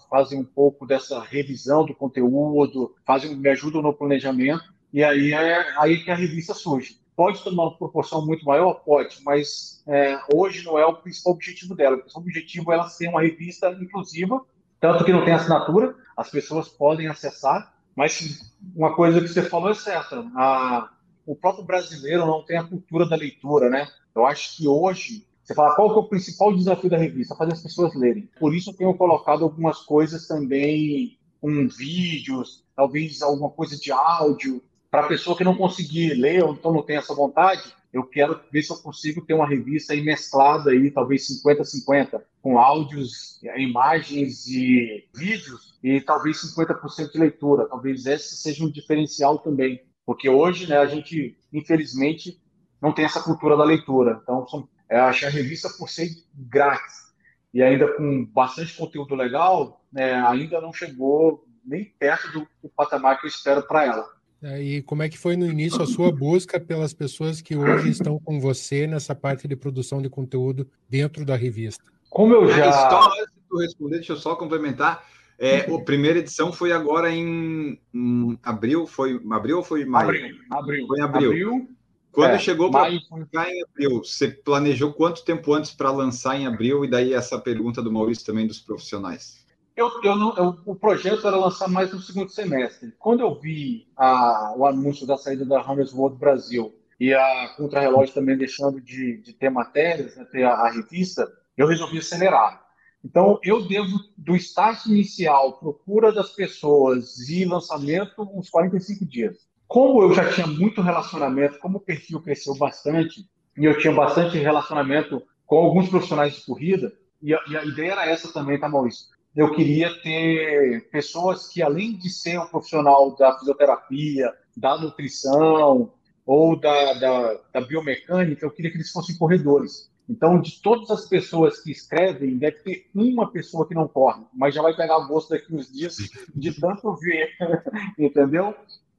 fazem 0.10 0.40
um 0.40 0.46
pouco 0.46 0.86
dessa 0.86 1.20
revisão 1.20 1.86
do 1.86 1.94
conteúdo, 1.94 2.96
fazem, 3.06 3.36
me 3.36 3.50
ajudam 3.50 3.82
no 3.82 3.94
planejamento, 3.94 4.64
e 4.94 5.04
aí 5.04 5.34
é 5.34 5.78
aí 5.78 6.04
que 6.04 6.10
a 6.10 6.16
revista 6.16 6.54
surge. 6.54 7.00
Pode 7.16 7.44
tomar 7.44 7.64
uma 7.64 7.78
proporção 7.78 8.26
muito 8.26 8.46
maior? 8.46 8.76
Pode, 8.76 9.22
mas 9.24 9.84
é, 9.88 10.20
hoje 10.34 10.64
não 10.64 10.78
é 10.78 10.86
o 10.86 10.96
principal 10.96 11.34
objetivo 11.34 11.76
dela. 11.76 11.96
O 11.96 12.00
principal 12.00 12.24
objetivo 12.24 12.72
é 12.72 12.76
ela 12.76 12.88
ser 12.88 13.10
uma 13.10 13.22
revista 13.22 13.70
inclusiva, 13.72 14.42
tanto 14.80 15.04
que 15.04 15.12
não 15.12 15.26
tem 15.26 15.34
assinatura, 15.34 15.96
as 16.16 16.30
pessoas 16.30 16.70
podem 16.70 17.08
acessar, 17.08 17.74
mas 17.96 18.54
uma 18.76 18.96
coisa 18.96 19.20
que 19.20 19.28
você 19.28 19.42
falou 19.42 19.72
é 19.72 19.74
certa. 19.74 20.20
A, 20.36 20.92
o 21.26 21.36
próprio 21.36 21.66
brasileiro 21.66 22.26
não 22.26 22.46
tem 22.46 22.58
a 22.58 22.64
cultura 22.64 23.08
da 23.08 23.16
leitura, 23.16 23.70
né? 23.70 23.88
Eu 24.16 24.26
acho 24.26 24.56
que 24.56 24.68
hoje 24.68 25.28
você 25.48 25.54
fala 25.54 25.74
qual 25.76 25.94
que 25.94 25.96
é 25.96 26.00
o 26.00 26.10
principal 26.10 26.54
desafio 26.54 26.90
da 26.90 26.98
revista? 26.98 27.34
Fazer 27.34 27.54
as 27.54 27.64
pessoas 27.64 27.96
lerem. 27.96 28.30
Por 28.38 28.54
isso 28.54 28.72
eu 28.72 28.74
tenho 28.74 28.94
colocado 28.94 29.46
algumas 29.46 29.78
coisas 29.78 30.28
também 30.28 31.18
com 31.40 31.70
vídeos, 31.70 32.66
talvez 32.76 33.22
alguma 33.22 33.50
coisa 33.50 33.78
de 33.78 33.90
áudio, 33.90 34.62
para 34.92 35.06
a 35.06 35.08
pessoa 35.08 35.38
que 35.38 35.46
não 35.46 35.56
conseguir 35.56 36.16
ler 36.16 36.44
ou 36.44 36.52
então 36.52 36.74
não 36.74 36.84
tem 36.84 36.98
essa 36.98 37.16
vontade, 37.16 37.64
eu 37.94 38.04
quero 38.04 38.42
ver 38.52 38.62
se 38.62 38.74
eu 38.74 38.78
consigo 38.78 39.26
ter 39.26 39.36
uma 39.36 39.48
revista 39.48 39.94
aí 39.94 40.02
mesclada 40.02 40.72
aí, 40.72 40.92
talvez 40.92 41.26
50-50, 41.46 42.22
com 42.42 42.60
áudios, 42.60 43.42
imagens 43.56 44.48
e 44.48 45.08
vídeos, 45.16 45.78
e 45.82 46.02
talvez 46.02 46.38
50% 46.38 47.14
de 47.14 47.20
leitura. 47.20 47.70
Talvez 47.70 48.06
esse 48.06 48.36
seja 48.36 48.66
um 48.66 48.70
diferencial 48.70 49.40
também. 49.40 49.82
Porque 50.06 50.28
hoje, 50.28 50.68
né, 50.68 50.78
a 50.78 50.86
gente, 50.88 51.38
infelizmente, 51.54 52.38
não 52.82 52.92
tem 52.92 53.06
essa 53.06 53.24
cultura 53.24 53.56
da 53.56 53.64
leitura. 53.64 54.20
Então, 54.22 54.46
são, 54.48 54.68
eu 54.90 55.04
acho 55.04 55.26
a 55.26 55.30
revista, 55.30 55.70
por 55.70 55.90
ser 55.90 56.10
grátis 56.34 57.08
e 57.54 57.62
ainda 57.62 57.88
com 57.94 58.26
bastante 58.26 58.76
conteúdo 58.76 59.16
legal, 59.16 59.84
né, 59.92 60.14
ainda 60.14 60.62
não 60.62 60.72
chegou 60.72 61.46
nem 61.66 61.86
perto 61.86 62.32
do, 62.32 62.48
do 62.62 62.70
patamar 62.70 63.20
que 63.20 63.26
eu 63.26 63.30
espero 63.30 63.64
para 63.64 63.86
ela. 63.86 64.08
É, 64.44 64.62
e 64.62 64.82
como 64.84 65.02
é 65.02 65.10
que 65.10 65.18
foi 65.18 65.36
no 65.36 65.48
início 65.48 65.82
a 65.82 65.88
sua 65.88 66.12
busca 66.12 66.60
pelas 66.60 66.94
pessoas 66.94 67.42
que 67.42 67.56
hoje 67.56 67.90
estão 67.90 68.20
com 68.20 68.40
você 68.40 68.86
nessa 68.86 69.16
parte 69.16 69.48
de 69.48 69.56
produção 69.56 70.02
de 70.02 70.10
conteúdo 70.10 70.70
dentro 70.88 71.26
da 71.26 71.36
revista? 71.36 71.84
Como 72.10 72.36
eu 72.36 72.48
já. 72.48 72.72
Só 72.72 73.08
antes 73.08 73.34
de 73.34 73.42
tu 73.50 73.58
responder, 73.58 73.96
deixa 73.96 74.14
eu 74.14 74.18
só 74.18 74.36
complementar. 74.36 75.04
É, 75.40 75.62
a 75.62 75.80
primeira 75.82 76.20
edição 76.20 76.54
foi 76.54 76.72
agora 76.72 77.12
em, 77.12 77.80
em, 77.94 78.40
abril, 78.44 78.86
foi 78.86 79.20
abril 79.32 79.58
ou 79.58 79.64
foi 79.64 79.86
maio? 79.86 80.10
Abril. 80.10 80.36
abril. 80.52 80.88
Foi 80.88 81.00
em 81.00 81.02
abril. 81.02 81.30
abril 81.30 81.77
Quando 82.18 82.32
é, 82.32 82.40
chegou 82.40 82.72
para 82.72 82.90
ficar 82.90 83.48
em 83.48 83.62
abril, 83.62 84.04
você 84.04 84.28
planejou 84.28 84.92
quanto 84.92 85.24
tempo 85.24 85.54
antes 85.54 85.70
para 85.70 85.92
lançar 85.92 86.36
em 86.36 86.48
abril? 86.48 86.84
E 86.84 86.90
daí 86.90 87.14
essa 87.14 87.38
pergunta 87.38 87.80
do 87.80 87.92
Maurício 87.92 88.26
também 88.26 88.48
dos 88.48 88.60
profissionais. 88.60 89.46
Eu, 89.76 89.92
eu 90.02 90.16
não, 90.16 90.36
eu, 90.36 90.58
o 90.66 90.74
projeto 90.74 91.28
era 91.28 91.38
lançar 91.38 91.68
mais 91.68 91.94
no 91.94 92.02
segundo 92.02 92.32
semestre. 92.32 92.92
Quando 92.98 93.20
eu 93.20 93.40
vi 93.40 93.88
a, 93.96 94.52
o 94.58 94.66
anúncio 94.66 95.06
da 95.06 95.16
saída 95.16 95.46
da 95.46 95.62
Runners 95.62 95.94
World 95.94 96.18
Brasil 96.18 96.74
e 97.00 97.14
a 97.14 97.54
Contrarrelógio 97.56 98.16
também 98.16 98.36
deixando 98.36 98.82
de, 98.82 99.22
de 99.22 99.34
ter 99.34 99.52
matérias, 99.52 100.16
né, 100.16 100.26
ter 100.32 100.44
a, 100.44 100.54
a, 100.54 100.72
revista, 100.72 101.32
eu 101.56 101.68
resolvi 101.68 102.00
acelerar. 102.00 102.66
Então, 103.06 103.40
eu 103.44 103.68
devo, 103.68 103.96
do 104.18 104.36
start 104.36 104.88
inicial, 104.88 105.60
procura 105.60 106.12
das 106.12 106.32
pessoas 106.32 107.30
e 107.30 107.46
lançamento, 107.46 108.28
uns 108.34 108.50
45 108.50 109.06
dias. 109.06 109.47
Como 109.68 110.02
eu 110.02 110.14
já 110.14 110.32
tinha 110.32 110.48
muito 110.48 110.82
relacionamento, 110.82 111.60
como 111.60 111.78
o 111.78 111.82
perfil 111.82 112.22
cresceu 112.22 112.56
bastante, 112.56 113.26
e 113.58 113.66
eu 113.66 113.78
tinha 113.78 113.94
bastante 113.94 114.38
relacionamento 114.38 115.22
com 115.46 115.58
alguns 115.58 115.90
profissionais 115.90 116.36
de 116.36 116.46
corrida, 116.46 116.92
e 117.22 117.34
a, 117.34 117.40
e 117.50 117.58
a 117.58 117.66
ideia 117.66 117.92
era 117.94 118.06
essa 118.06 118.32
também, 118.32 118.60
tá, 118.60 118.70
Maurício? 118.70 119.08
eu 119.38 119.54
queria 119.54 119.94
ter 120.02 120.90
pessoas 120.90 121.48
que, 121.48 121.62
além 121.62 121.96
de 121.96 122.10
ser 122.10 122.40
um 122.40 122.48
profissional 122.48 123.16
da 123.16 123.38
fisioterapia, 123.38 124.34
da 124.56 124.76
nutrição 124.76 125.94
ou 126.26 126.60
da, 126.60 126.94
da, 126.94 127.40
da, 127.54 127.62
biomecânica, 127.62 128.44
eu 128.44 128.50
queria 128.50 128.72
que 128.72 128.78
eles 128.78 128.92
fossem 128.92 129.16
corredores. 129.16 129.92
Então, 130.10 130.42
de 130.42 130.60
todas 130.60 130.90
as 130.90 131.08
pessoas 131.08 131.62
que 131.62 131.70
escrevem, 131.70 132.40
deve 132.40 132.58
ter 132.60 132.90
uma 132.96 133.32
pessoa 133.32 133.68
que 133.68 133.76
não 133.76 133.88
corre, 133.88 134.24
mas 134.34 134.56
já 134.56 134.62
vai 134.64 134.76
pegar 134.76 135.06
gosto 135.08 135.30
daqui 135.30 135.54
uns 135.54 135.72
dias 135.72 135.98
de 136.36 136.60
tanto 136.60 136.96
ver, 136.96 137.30
entendeu? 138.00 138.56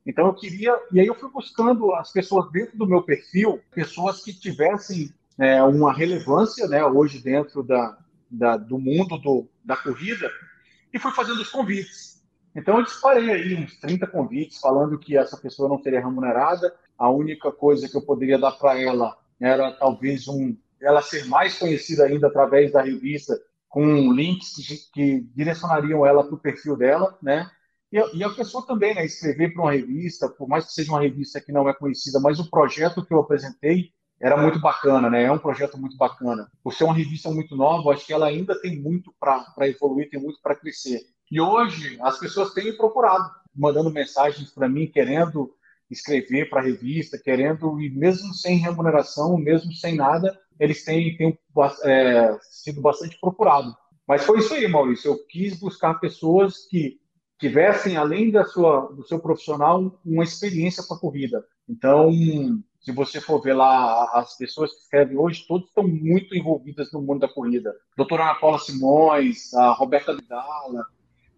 Então, 0.09 0.27
eu 0.27 0.35
queria. 0.35 0.75
E 0.91 0.99
aí, 0.99 1.07
eu 1.07 1.15
fui 1.15 1.31
buscando 1.31 1.95
as 1.95 2.11
pessoas 2.11 2.51
dentro 2.51 2.77
do 2.77 2.87
meu 2.87 3.03
perfil, 3.03 3.61
pessoas 3.73 4.23
que 4.23 4.33
tivessem 4.33 5.13
é, 5.39 5.63
uma 5.63 5.93
relevância, 5.93 6.67
né, 6.67 6.85
hoje 6.85 7.23
dentro 7.23 7.63
da, 7.63 7.97
da, 8.29 8.57
do 8.57 8.79
mundo 8.79 9.17
do, 9.19 9.49
da 9.65 9.77
corrida 9.77 10.29
e 10.93 10.99
fui 10.99 11.13
fazendo 11.13 11.41
os 11.41 11.51
convites. 11.51 12.23
Então 12.55 12.79
eu 12.79 12.85
disparei 12.85 13.31
aí 13.31 13.55
uns 13.55 13.79
30 13.79 14.07
convites 14.09 14.59
falando 14.59 14.99
que 14.99 15.17
essa 15.17 15.37
pessoa 15.37 15.69
não 15.69 15.81
seria 15.81 16.01
remunerada. 16.01 16.75
A 16.99 17.09
única 17.09 17.53
coisa 17.53 17.89
que 17.89 17.97
eu 17.97 18.03
poderia 18.03 18.39
dar 18.39 18.53
para 18.53 18.81
ela 18.81 19.17
era 19.41 19.71
talvez 19.73 20.27
um 20.27 20.57
ela 20.81 21.03
ser 21.03 21.27
mais 21.27 21.59
conhecida 21.59 22.05
ainda 22.05 22.29
através 22.29 22.73
da 22.73 22.83
revista 22.83 23.39
com 23.69 24.13
links 24.13 24.55
que, 24.55 24.77
que 24.93 25.21
direcionariam 25.35 26.07
ela 26.07 26.25
para 26.25 26.35
o 26.35 26.39
perfil 26.39 26.77
dela, 26.77 27.17
né? 27.23 27.51
E, 27.91 28.23
a 28.23 28.31
pessoa 28.31 28.67
também, 28.67 28.95
né, 28.95 29.05
escrever 29.05 29.53
para 29.53 29.63
uma 29.63 29.73
revista, 29.73 30.29
por 30.29 30.47
mais 30.47 30.67
que 30.67 30.73
seja 30.73 30.93
uma 30.93 31.01
revista 31.01 31.41
que 31.41 31.53
não 31.53 31.69
é 31.69 31.73
conhecida, 31.73 32.21
mas 32.21 32.39
o 32.39 32.51
projeto 32.51 33.05
que 33.05 33.15
eu 33.15 33.21
apresentei 33.21 33.93
era 34.21 34.37
muito 34.37 34.59
bacana, 34.59 35.09
né? 35.09 35.25
É 35.25 35.33
um 35.33 35.39
projeto 35.39 35.79
muito 35.79 35.97
bacana. 35.97 36.51
Por 36.63 36.75
ser 36.75 36.85
uma 36.85 36.95
revista 36.95 37.31
muito 37.31 37.55
nova, 37.55 37.93
acho 37.93 38.05
que 38.05 38.13
ela 38.13 38.27
ainda 38.27 38.61
tem 38.61 38.77
muito 38.81 39.15
para 39.19 39.69
evoluir, 39.69 40.11
tem 40.11 40.21
muito 40.21 40.41
para 40.43 40.57
crescer. 40.57 41.01
E 41.31 41.41
hoje 41.41 41.99
as 42.03 42.19
pessoas 42.19 42.53
têm 42.53 42.77
procurado, 42.77 43.31
mandando 43.55 43.91
mensagens 43.91 44.51
para 44.51 44.69
mim, 44.69 44.91
querendo 44.91 45.55
escrever 45.91 46.51
para 46.51 46.61
a 46.61 46.65
revista, 46.65 47.19
querendo, 47.19 47.81
e 47.81 47.89
mesmo 47.91 48.35
sem 48.35 48.59
remuneração, 48.59 49.39
mesmo 49.39 49.73
sem 49.73 49.95
nada, 49.95 50.39
eles 50.59 50.85
têm, 50.85 51.17
têm 51.17 51.39
é, 51.85 52.37
sido 52.43 52.81
bastante 52.81 53.19
procurados. 53.21 53.73
Mas 54.07 54.25
foi 54.25 54.41
isso 54.41 54.53
aí, 54.53 54.67
Maurício. 54.67 55.13
Eu 55.13 55.27
quis 55.27 55.59
buscar 55.59 55.95
pessoas 55.95 56.67
que 56.69 56.99
tivessem, 57.39 57.97
além 57.97 58.31
da 58.31 58.45
sua, 58.45 58.93
do 58.93 59.07
seu 59.07 59.19
profissional, 59.21 60.01
uma 60.05 60.25
experiência 60.25 60.83
com 60.83 60.95
a 60.95 60.99
corrida. 60.99 61.45
Então, 61.69 62.11
se 62.81 62.93
você 62.93 63.21
for 63.21 63.41
ver 63.41 63.55
lá 63.55 64.05
as 64.15 64.37
pessoas 64.37 64.73
que 64.73 64.81
escrevem 64.83 65.17
hoje, 65.17 65.45
todas 65.47 65.69
estão 65.69 65.87
muito 65.87 66.35
envolvidas 66.35 66.91
no 66.93 67.03
mundo 67.03 67.21
da 67.21 67.29
corrida. 67.29 67.75
Doutora 67.97 68.25
Ana 68.25 68.35
Paula 68.35 68.59
Simões, 68.59 69.53
a 69.55 69.73
Roberta 69.73 70.15
Vidala, 70.15 70.87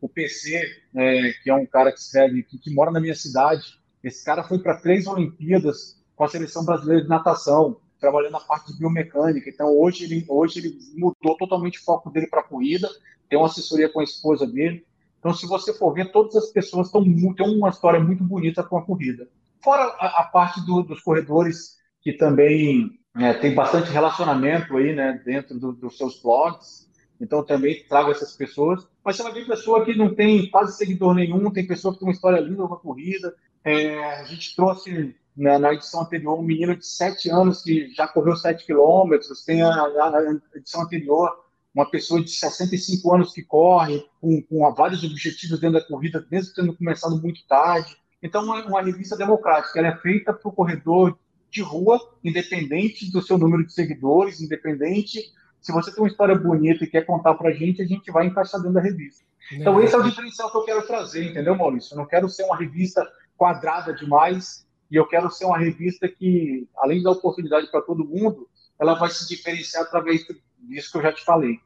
o 0.00 0.08
PC, 0.08 0.64
é, 0.94 1.32
que 1.42 1.50
é 1.50 1.54
um 1.54 1.66
cara 1.66 1.92
que 1.92 1.98
escreve, 1.98 2.42
que, 2.44 2.58
que 2.58 2.72
mora 2.72 2.90
na 2.90 3.00
minha 3.00 3.14
cidade. 3.14 3.78
Esse 4.02 4.24
cara 4.24 4.42
foi 4.42 4.58
para 4.58 4.80
três 4.80 5.06
Olimpíadas 5.06 6.00
com 6.16 6.24
a 6.24 6.28
seleção 6.28 6.64
brasileira 6.64 7.02
de 7.02 7.08
natação, 7.08 7.80
trabalhando 7.98 8.32
na 8.32 8.40
parte 8.40 8.72
de 8.72 8.78
biomecânica. 8.78 9.50
Então 9.50 9.76
hoje 9.78 10.04
ele, 10.04 10.24
hoje 10.28 10.60
ele 10.60 10.78
mudou 10.94 11.36
totalmente 11.36 11.78
o 11.78 11.84
foco 11.84 12.10
dele 12.10 12.26
para 12.26 12.40
a 12.40 12.44
corrida, 12.44 12.88
tem 13.28 13.38
uma 13.38 13.46
assessoria 13.46 13.88
com 13.88 14.00
a 14.00 14.04
esposa 14.04 14.46
dele. 14.46 14.84
Então, 15.20 15.34
se 15.34 15.46
você 15.46 15.72
for 15.74 15.92
ver, 15.92 16.10
todas 16.10 16.34
as 16.34 16.50
pessoas 16.50 16.86
estão 16.86 17.04
têm 17.04 17.56
uma 17.56 17.68
história 17.68 18.00
muito 18.00 18.24
bonita 18.24 18.62
com 18.62 18.78
a 18.78 18.82
corrida. 18.82 19.28
Fora 19.62 19.82
a, 19.98 20.22
a 20.22 20.24
parte 20.24 20.64
do, 20.64 20.82
dos 20.82 21.00
corredores, 21.02 21.76
que 22.00 22.14
também 22.14 22.98
é, 23.14 23.34
tem 23.34 23.54
bastante 23.54 23.90
relacionamento 23.90 24.74
aí, 24.78 24.94
né, 24.94 25.20
dentro 25.24 25.58
do, 25.58 25.72
dos 25.72 25.98
seus 25.98 26.20
blogs. 26.22 26.88
Então, 27.20 27.44
também 27.44 27.84
trago 27.86 28.10
essas 28.10 28.34
pessoas. 28.34 28.88
Mas 29.04 29.16
você 29.16 29.22
vai 29.22 29.32
ver 29.32 29.46
pessoa 29.46 29.84
que 29.84 29.94
não 29.94 30.14
tem 30.14 30.50
quase 30.50 30.76
seguidor 30.76 31.14
nenhum, 31.14 31.50
tem 31.50 31.66
pessoa 31.66 31.92
que 31.92 32.00
tem 32.00 32.08
uma 32.08 32.14
história 32.14 32.40
linda 32.40 32.64
uma 32.64 32.78
corrida. 32.78 33.34
É, 33.62 34.20
a 34.20 34.24
gente 34.24 34.56
trouxe 34.56 35.14
na, 35.36 35.58
na, 35.58 35.74
edição 35.74 36.00
anterior 36.00 36.38
um 36.38 36.42
menino 36.42 36.74
de 36.74 36.86
7 36.86 37.28
anos 37.30 37.62
que 37.62 37.90
já 37.90 38.08
correu 38.08 38.36
7 38.36 38.64
quilômetros. 38.64 39.44
Tem 39.44 39.60
a, 39.62 39.70
a, 39.70 40.40
edição 40.54 40.80
anterior 40.80 41.30
uma 41.74 41.88
pessoa 41.88 42.22
de 42.22 42.30
65 42.30 43.14
anos 43.14 43.32
que 43.32 43.42
corre, 43.42 44.04
com, 44.20 44.42
com 44.42 44.74
vários 44.74 45.04
objetivos 45.04 45.60
dentro 45.60 45.78
da 45.78 45.86
corrida, 45.86 46.26
mesmo 46.30 46.54
tendo 46.54 46.76
começado 46.76 47.20
muito 47.20 47.46
tarde. 47.46 47.96
Então, 48.22 48.44
uma, 48.44 48.64
uma 48.66 48.82
revista 48.82 49.16
democrática, 49.16 49.78
ela 49.78 49.88
é 49.88 49.96
feita 49.96 50.32
para 50.32 50.48
o 50.48 50.52
corredor 50.52 51.18
de 51.50 51.62
rua, 51.62 51.98
independente 52.22 53.10
do 53.10 53.22
seu 53.22 53.38
número 53.38 53.64
de 53.64 53.72
seguidores, 53.72 54.40
independente. 54.40 55.32
Se 55.60 55.72
você 55.72 55.92
tem 55.92 56.02
uma 56.02 56.08
história 56.08 56.34
bonita 56.34 56.84
e 56.84 56.86
quer 56.86 57.06
contar 57.06 57.34
para 57.34 57.50
a 57.50 57.52
gente, 57.52 57.82
a 57.82 57.86
gente 57.86 58.10
vai 58.10 58.26
encaixar 58.26 58.60
dentro 58.60 58.74
da 58.74 58.80
revista. 58.80 59.24
Então, 59.52 59.80
esse 59.80 59.94
é 59.94 59.98
o 59.98 60.02
diferencial 60.02 60.50
que 60.50 60.56
eu 60.56 60.64
quero 60.64 60.86
trazer, 60.86 61.30
entendeu, 61.30 61.56
Maurício? 61.56 61.94
Eu 61.94 61.98
não 61.98 62.06
quero 62.06 62.28
ser 62.28 62.44
uma 62.44 62.56
revista 62.56 63.06
quadrada 63.36 63.92
demais, 63.92 64.66
e 64.90 64.96
eu 64.96 65.06
quero 65.06 65.30
ser 65.30 65.44
uma 65.44 65.58
revista 65.58 66.08
que, 66.08 66.68
além 66.78 67.02
dar 67.02 67.12
oportunidade 67.12 67.70
para 67.70 67.80
todo 67.80 68.04
mundo, 68.04 68.48
ela 68.78 68.94
vai 68.94 69.10
se 69.10 69.28
diferenciar 69.28 69.84
através 69.84 70.26
disso 70.68 70.92
que 70.92 70.98
eu 70.98 71.02
já 71.02 71.12
te 71.12 71.24
falei. 71.24 71.58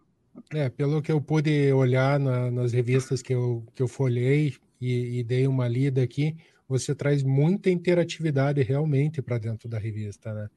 É, 0.53 0.69
pelo 0.69 1.01
que 1.01 1.13
eu 1.13 1.21
pude 1.21 1.73
olhar 1.73 2.19
na, 2.19 2.51
nas 2.51 2.73
revistas 2.73 3.23
que 3.23 3.33
eu, 3.33 3.65
que 3.75 3.83
eu 3.83 3.89
folhei, 3.89 4.55
e, 4.81 5.21
e 5.21 5.25
dei 5.25 5.47
uma 5.47 5.67
lida 5.67 6.03
aqui, 6.03 6.37
você 6.69 6.95
traz 6.95 7.23
muita 7.23 7.71
interatividade 7.71 8.63
realmente 8.63 9.23
para 9.23 9.39
dentro 9.39 9.69
da 9.69 9.79
revista, 9.79 10.33
né? 10.33 10.49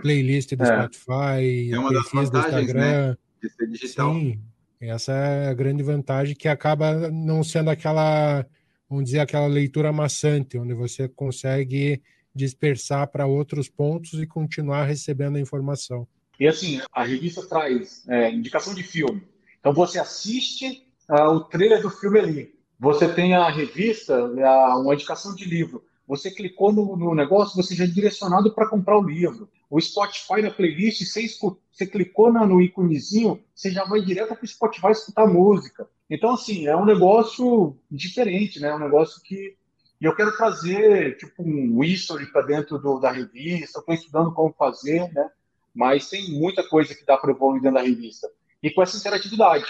Playlist 0.00 0.54
do 0.54 0.62
é. 0.62 0.66
Spotify, 0.66 1.72
é 1.72 1.78
uma 1.78 1.92
das 1.92 2.10
vantagens, 2.12 2.30
do 2.30 2.38
né, 2.38 2.60
Instagram. 2.60 3.08
Né? 3.08 3.16
De 3.42 3.48
ser 3.50 3.66
digital. 3.68 4.14
Sim, 4.14 4.40
essa 4.80 5.12
é 5.12 5.48
a 5.48 5.54
grande 5.54 5.82
vantagem 5.82 6.36
que 6.36 6.46
acaba 6.46 7.10
não 7.10 7.42
sendo 7.42 7.70
aquela, 7.70 8.46
vamos 8.88 9.06
dizer, 9.06 9.20
aquela 9.20 9.46
leitura 9.46 9.92
maçante, 9.92 10.58
onde 10.58 10.74
você 10.74 11.08
consegue 11.08 12.00
dispersar 12.34 13.08
para 13.08 13.26
outros 13.26 13.68
pontos 13.68 14.14
e 14.14 14.26
continuar 14.26 14.84
recebendo 14.84 15.36
a 15.36 15.40
informação. 15.40 16.06
E 16.42 16.48
assim, 16.48 16.80
a 16.92 17.04
revista 17.04 17.46
traz 17.46 18.02
é, 18.08 18.28
indicação 18.32 18.74
de 18.74 18.82
filme. 18.82 19.22
Então 19.60 19.72
você 19.72 20.00
assiste 20.00 20.84
uh, 21.08 21.28
o 21.28 21.44
trailer 21.44 21.80
do 21.80 21.88
filme 21.88 22.18
ali. 22.18 22.54
Você 22.80 23.06
tem 23.06 23.36
a 23.36 23.48
revista, 23.48 24.24
uma 24.24 24.92
indicação 24.92 25.36
de 25.36 25.44
livro. 25.44 25.84
Você 26.04 26.32
clicou 26.32 26.72
no, 26.72 26.96
no 26.96 27.14
negócio, 27.14 27.54
você 27.54 27.76
já 27.76 27.84
é 27.84 27.86
direcionado 27.86 28.52
para 28.52 28.68
comprar 28.68 28.98
o 28.98 29.08
livro. 29.08 29.48
O 29.70 29.80
Spotify 29.80 30.42
na 30.42 30.50
playlist, 30.50 31.04
você, 31.04 31.28
você 31.70 31.86
clicou 31.86 32.32
no 32.32 32.60
íconezinho, 32.60 33.40
você 33.54 33.70
já 33.70 33.84
vai 33.84 34.00
direto 34.00 34.34
para 34.34 34.44
o 34.44 34.48
Spotify 34.48 34.90
escutar 34.90 35.28
música. 35.28 35.88
Então, 36.10 36.34
assim, 36.34 36.66
é 36.66 36.76
um 36.76 36.84
negócio 36.84 37.78
diferente, 37.88 38.58
né? 38.58 38.70
É 38.70 38.74
um 38.74 38.80
negócio 38.80 39.22
que 39.22 39.56
e 40.00 40.04
eu 40.04 40.16
quero 40.16 40.36
trazer 40.36 41.16
tipo 41.18 41.44
um 41.44 41.84
history 41.84 42.26
para 42.32 42.42
dentro 42.42 42.80
do, 42.80 42.98
da 42.98 43.12
revista. 43.12 43.78
Estou 43.78 43.94
estudando 43.94 44.34
como 44.34 44.52
fazer, 44.52 45.08
né? 45.12 45.30
Mas 45.74 46.08
tem 46.08 46.30
muita 46.30 46.62
coisa 46.68 46.94
que 46.94 47.04
dá 47.04 47.16
para 47.16 47.30
evoluir 47.30 47.62
dentro 47.62 47.78
da 47.78 47.84
revista. 47.84 48.28
E 48.62 48.70
com 48.70 48.82
essa 48.82 48.96
interatividade. 48.96 49.64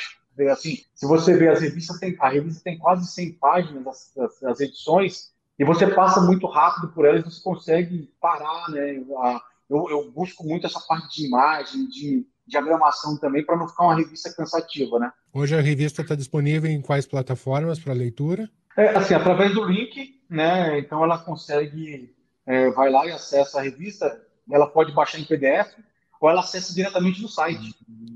Assim, 0.51 0.79
se 0.95 1.07
você 1.07 1.37
vê 1.37 1.49
as 1.49 1.61
revistas, 1.61 1.99
tem, 1.99 2.17
a 2.19 2.29
revista 2.29 2.63
tem 2.65 2.79
quase 2.79 3.07
100 3.07 3.33
páginas, 3.35 3.87
as, 3.87 4.17
as, 4.17 4.43
as 4.43 4.61
edições, 4.61 5.33
e 5.59 5.65
você 5.65 5.87
passa 5.87 6.21
muito 6.21 6.47
rápido 6.47 6.89
por 6.89 7.05
elas, 7.05 7.23
você 7.25 7.43
consegue 7.43 8.11
parar, 8.21 8.71
né? 8.71 8.97
Eu, 9.69 9.91
eu 9.91 10.11
busco 10.11 10.45
muito 10.45 10.67
essa 10.67 10.81
parte 10.81 11.21
de 11.21 11.27
imagem, 11.27 11.87
de 11.89 12.27
diagramação 12.47 13.17
também, 13.19 13.45
para 13.45 13.57
não 13.57 13.69
ficar 13.69 13.85
uma 13.85 13.97
revista 13.97 14.33
cansativa, 14.35 14.99
né? 14.99 15.13
Hoje 15.33 15.55
a 15.55 15.61
revista 15.61 16.03
está 16.03 16.15
disponível 16.15 16.71
em 16.71 16.81
quais 16.81 17.07
plataformas 17.07 17.79
para 17.79 17.93
leitura? 17.93 18.51
É, 18.77 18.89
assim, 18.97 19.15
através 19.15 19.55
do 19.55 19.65
link, 19.65 20.21
né? 20.29 20.79
Então 20.79 21.05
ela 21.05 21.19
consegue, 21.19 22.15
é, 22.47 22.71
vai 22.71 22.91
lá 22.91 23.07
e 23.07 23.13
acessa 23.13 23.59
a 23.59 23.63
revista, 23.63 24.21
ela 24.51 24.67
pode 24.67 24.93
baixar 24.93 25.19
em 25.19 25.25
PDF 25.25 25.75
ou 26.23 26.31
ela 26.31 26.41
acessa 26.41 26.73
diretamente 26.73 27.21
no 27.21 27.29
site. 27.29 27.75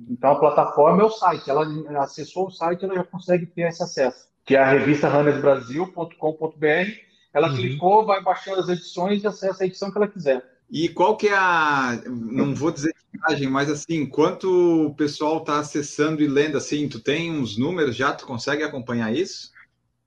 Então 0.09 0.31
a 0.31 0.39
plataforma 0.39 1.03
é 1.03 1.05
o 1.05 1.11
site, 1.11 1.51
ela 1.51 1.67
acessou 2.01 2.47
o 2.47 2.51
site, 2.51 2.85
ela 2.85 2.95
já 2.95 3.05
consegue 3.05 3.45
ter 3.47 3.63
esse 3.63 3.83
acesso, 3.83 4.29
que 4.45 4.55
é 4.55 4.61
a 4.61 4.71
revista 4.71 5.09
runnersbrasil.com.br. 5.09 6.91
Ela 7.35 7.51
uhum. 7.51 7.57
clicou, 7.57 8.07
vai 8.07 8.23
baixando 8.23 8.61
as 8.61 8.69
edições 8.69 9.23
e 9.23 9.27
acessa 9.27 9.65
a 9.65 9.67
edição 9.67 9.91
que 9.91 9.99
ela 9.99 10.09
quiser. 10.09 10.43
E 10.71 10.89
qual 10.89 11.17
que 11.17 11.29
é 11.29 11.37
a, 11.37 12.01
não 12.07 12.55
vou 12.55 12.71
dizer 12.71 12.95
imagem, 13.13 13.49
mas 13.49 13.69
assim, 13.71 14.07
quanto 14.07 14.87
o 14.87 14.95
pessoal 14.95 15.39
está 15.39 15.59
acessando 15.59 16.23
e 16.23 16.29
lendo 16.29 16.57
assim, 16.57 16.89
tu 16.89 17.01
tem 17.01 17.33
uns 17.33 17.57
números 17.59 17.97
já, 17.97 18.13
tu 18.13 18.27
consegue 18.27 18.63
acompanhar 18.63 19.15
isso? 19.15 19.51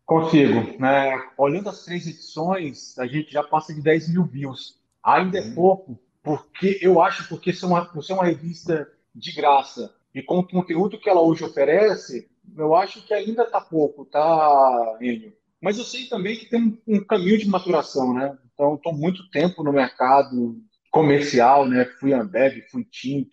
Consigo. 0.05 0.79
Né? 0.79 1.21
Olhando 1.37 1.69
as 1.69 1.83
três 1.83 2.07
edições, 2.07 2.97
a 2.97 3.05
gente 3.05 3.31
já 3.31 3.43
passa 3.43 3.73
de 3.73 3.81
10 3.81 4.13
mil 4.13 4.25
views. 4.25 4.77
Ainda 5.03 5.39
é 5.39 5.51
pouco, 5.51 5.99
porque 6.23 6.79
eu 6.81 7.01
acho 7.01 7.27
porque 7.27 7.53
ser 7.53 7.65
uma, 7.65 7.85
por 7.85 8.03
ser 8.03 8.13
uma 8.13 8.25
revista 8.25 8.89
de 9.13 9.31
graça 9.33 9.93
e 10.13 10.21
com 10.21 10.39
o 10.39 10.47
conteúdo 10.47 10.99
que 10.99 11.09
ela 11.09 11.21
hoje 11.21 11.43
oferece, 11.43 12.29
eu 12.57 12.75
acho 12.75 13.05
que 13.05 13.13
ainda 13.13 13.43
está 13.43 13.61
pouco, 13.61 14.05
tá, 14.05 14.97
Enio? 15.01 15.33
Mas 15.61 15.77
eu 15.77 15.83
sei 15.83 16.05
também 16.05 16.37
que 16.37 16.49
tem 16.49 16.79
um, 16.87 17.03
caminho 17.03 17.37
de 17.37 17.47
maturação, 17.47 18.13
né? 18.13 18.37
Então, 18.53 18.75
estou 18.75 18.93
muito 18.93 19.29
tempo 19.29 19.63
no 19.63 19.73
mercado 19.73 20.57
comercial, 20.89 21.67
né? 21.67 21.85
Fui 21.99 22.13
Ambev, 22.13 22.61
fui 22.71 22.85
TIM, 22.85 23.27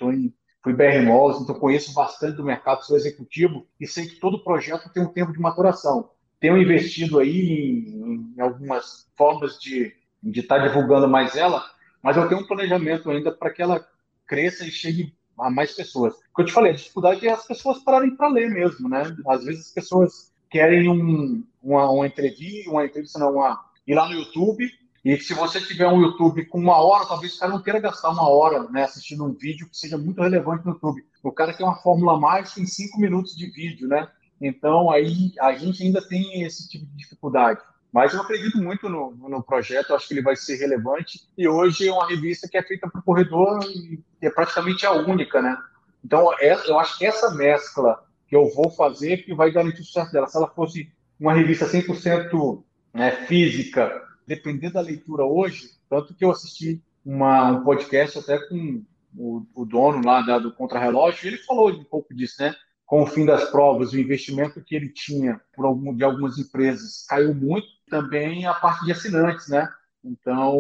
fui 0.62 0.72
BR 0.72 1.07
Malls, 1.07 1.40
então 1.40 1.59
conheço 1.59 1.94
bastante 1.94 2.37
do 2.37 2.44
mercado, 2.44 2.85
sou 2.85 2.96
executivo 2.96 3.66
e 3.81 3.87
sei 3.87 4.07
que 4.07 4.16
todo 4.16 4.42
projeto 4.42 4.92
tem 4.92 5.03
um 5.03 5.12
tempo 5.12 5.33
de 5.33 5.38
maturação 5.38 6.11
tenho 6.40 6.59
investido 6.59 7.18
aí 7.18 7.40
em, 7.40 8.35
em 8.37 8.40
algumas 8.40 9.07
formas 9.16 9.59
de 9.59 9.94
estar 10.22 10.59
tá 10.59 10.66
divulgando 10.66 11.09
mais 11.09 11.37
ela, 11.37 11.64
mas 12.07 12.16
eu 12.16 12.29
tenho 12.29 12.40
um 12.40 12.47
planejamento 12.47 13.11
ainda 13.11 13.33
para 13.33 13.51
que 13.51 13.61
ela 13.61 13.85
cresça 14.29 14.64
e 14.64 14.71
chegue 14.71 15.12
a 15.37 15.51
mais 15.51 15.73
pessoas. 15.73 16.14
O 16.14 16.37
que 16.37 16.42
eu 16.42 16.47
te 16.47 16.53
falei, 16.53 16.71
a 16.71 16.77
dificuldade 16.77 17.27
é 17.27 17.33
as 17.33 17.45
pessoas 17.45 17.81
pararem 17.81 18.14
para 18.14 18.29
ler 18.29 18.49
mesmo, 18.49 18.88
né? 18.88 19.03
Às 19.27 19.45
vezes 19.45 19.66
as 19.66 19.73
pessoas 19.73 20.33
querem 20.49 20.88
um, 20.88 21.42
uma, 21.61 21.90
uma 21.90 22.07
entrevista, 22.07 22.71
uma 22.71 22.87
entrevista 22.87 23.19
não, 23.19 23.33
uma, 23.33 23.61
ir 23.85 23.97
lá 23.97 24.09
no 24.09 24.14
YouTube, 24.14 24.71
e 25.05 25.16
se 25.19 25.35
você 25.35 25.61
tiver 25.61 25.88
um 25.88 26.01
YouTube 26.01 26.47
com 26.47 26.61
uma 26.61 26.77
hora, 26.77 27.07
talvez 27.07 27.35
o 27.35 27.40
cara 27.40 27.53
não 27.53 27.61
queira 27.61 27.81
gastar 27.81 28.11
uma 28.11 28.29
hora 28.29 28.71
né, 28.71 28.85
assistindo 28.85 29.25
um 29.25 29.33
vídeo 29.33 29.69
que 29.69 29.77
seja 29.77 29.99
muito 29.99 30.23
relevante 30.23 30.64
no 30.64 30.75
YouTube. 30.75 31.05
O 31.25 31.33
cara 31.33 31.55
quer 31.55 31.64
uma 31.64 31.83
fórmula 31.83 32.21
mágica 32.21 32.61
em 32.61 32.66
cinco 32.66 33.01
minutos 33.01 33.35
de 33.35 33.51
vídeo, 33.51 33.88
né? 33.88 34.09
Então, 34.40 34.92
aí 34.92 35.33
a 35.40 35.53
gente 35.55 35.83
ainda 35.83 36.01
tem 36.07 36.45
esse 36.45 36.69
tipo 36.69 36.87
de 36.87 36.99
dificuldade. 36.99 37.61
Mas 37.97 38.13
eu 38.13 38.21
acredito 38.21 38.59
muito 38.59 38.91
no, 38.91 39.13
no 39.13 39.43
projeto, 39.43 39.95
acho 39.95 40.07
que 40.07 40.13
ele 40.13 40.21
vai 40.21 40.37
ser 40.37 40.57
relevante. 40.57 41.27
E 41.35 41.49
hoje 41.49 41.89
é 41.89 41.91
uma 41.91 42.07
revista 42.07 42.47
que 42.47 42.59
é 42.59 42.63
feita 42.63 42.87
para 42.91 42.99
o 42.99 43.03
corredor 43.03 43.59
e 43.65 43.99
é 44.21 44.29
praticamente 44.29 44.85
a 44.85 44.93
única, 44.93 45.41
né? 45.41 45.57
Então, 46.05 46.31
é, 46.39 46.53
eu 46.69 46.79
acho 46.79 46.99
que 46.99 47.07
essa 47.07 47.35
mescla 47.35 48.05
que 48.29 48.37
eu 48.37 48.53
vou 48.55 48.69
fazer 48.69 49.25
que 49.25 49.35
vai 49.35 49.51
garantir 49.51 49.81
o 49.81 49.85
sucesso 49.85 50.13
dela. 50.13 50.29
Se 50.29 50.37
ela 50.37 50.47
fosse 50.47 50.93
uma 51.19 51.33
revista 51.33 51.65
100% 51.65 52.63
né, 52.93 53.13
física, 53.25 53.91
dependendo 54.27 54.75
da 54.75 54.83
leitura 54.83 55.25
hoje, 55.25 55.71
tanto 55.89 56.13
que 56.13 56.23
eu 56.23 56.31
assisti 56.31 56.83
uma, 57.03 57.51
um 57.51 57.65
podcast 57.65 58.19
até 58.19 58.39
com 58.47 58.83
o, 59.17 59.47
o 59.55 59.65
dono 59.65 60.05
lá 60.05 60.21
da, 60.21 60.39
do 60.39 60.53
Contra-Relógio, 60.53 61.29
ele 61.29 61.39
falou 61.39 61.71
um 61.71 61.85
pouco 61.85 62.15
disso, 62.15 62.43
né? 62.43 62.55
Com 62.87 63.03
o 63.03 63.07
fim 63.07 63.27
das 63.27 63.51
provas, 63.51 63.92
o 63.92 63.99
investimento 63.99 64.62
que 64.62 64.77
ele 64.77 64.88
tinha 64.88 65.40
por 65.55 65.66
algum, 65.66 65.94
de 65.94 66.05
algumas 66.05 66.38
empresas 66.38 67.05
caiu 67.09 67.35
muito, 67.35 67.66
também 67.90 68.46
a 68.46 68.55
parte 68.55 68.85
de 68.85 68.92
assinantes, 68.92 69.49
né? 69.49 69.68
Então, 70.05 70.55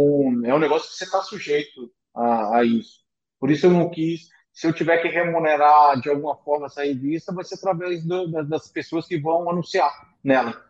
é 0.44 0.52
um 0.52 0.58
negócio 0.58 0.90
que 0.90 0.96
você 0.96 1.04
está 1.04 1.22
sujeito 1.22 1.90
a, 2.14 2.58
a, 2.58 2.64
isso. 2.64 3.04
Por 3.38 3.50
isso 3.50 3.66
eu 3.66 3.70
não 3.70 3.88
quis, 3.88 4.28
se 4.52 4.66
eu 4.66 4.72
tiver 4.72 4.98
que 4.98 5.08
remunerar 5.08 6.00
de 6.00 6.10
alguma 6.10 6.36
forma 6.36 6.66
essa 6.66 6.82
revista, 6.82 7.32
vai 7.32 7.44
ser 7.44 7.54
através 7.54 8.04
do, 8.04 8.26
das 8.44 8.68
pessoas 8.68 9.06
que 9.06 9.18
vão 9.18 9.48
anunciar 9.48 9.92
nela. 10.22 10.64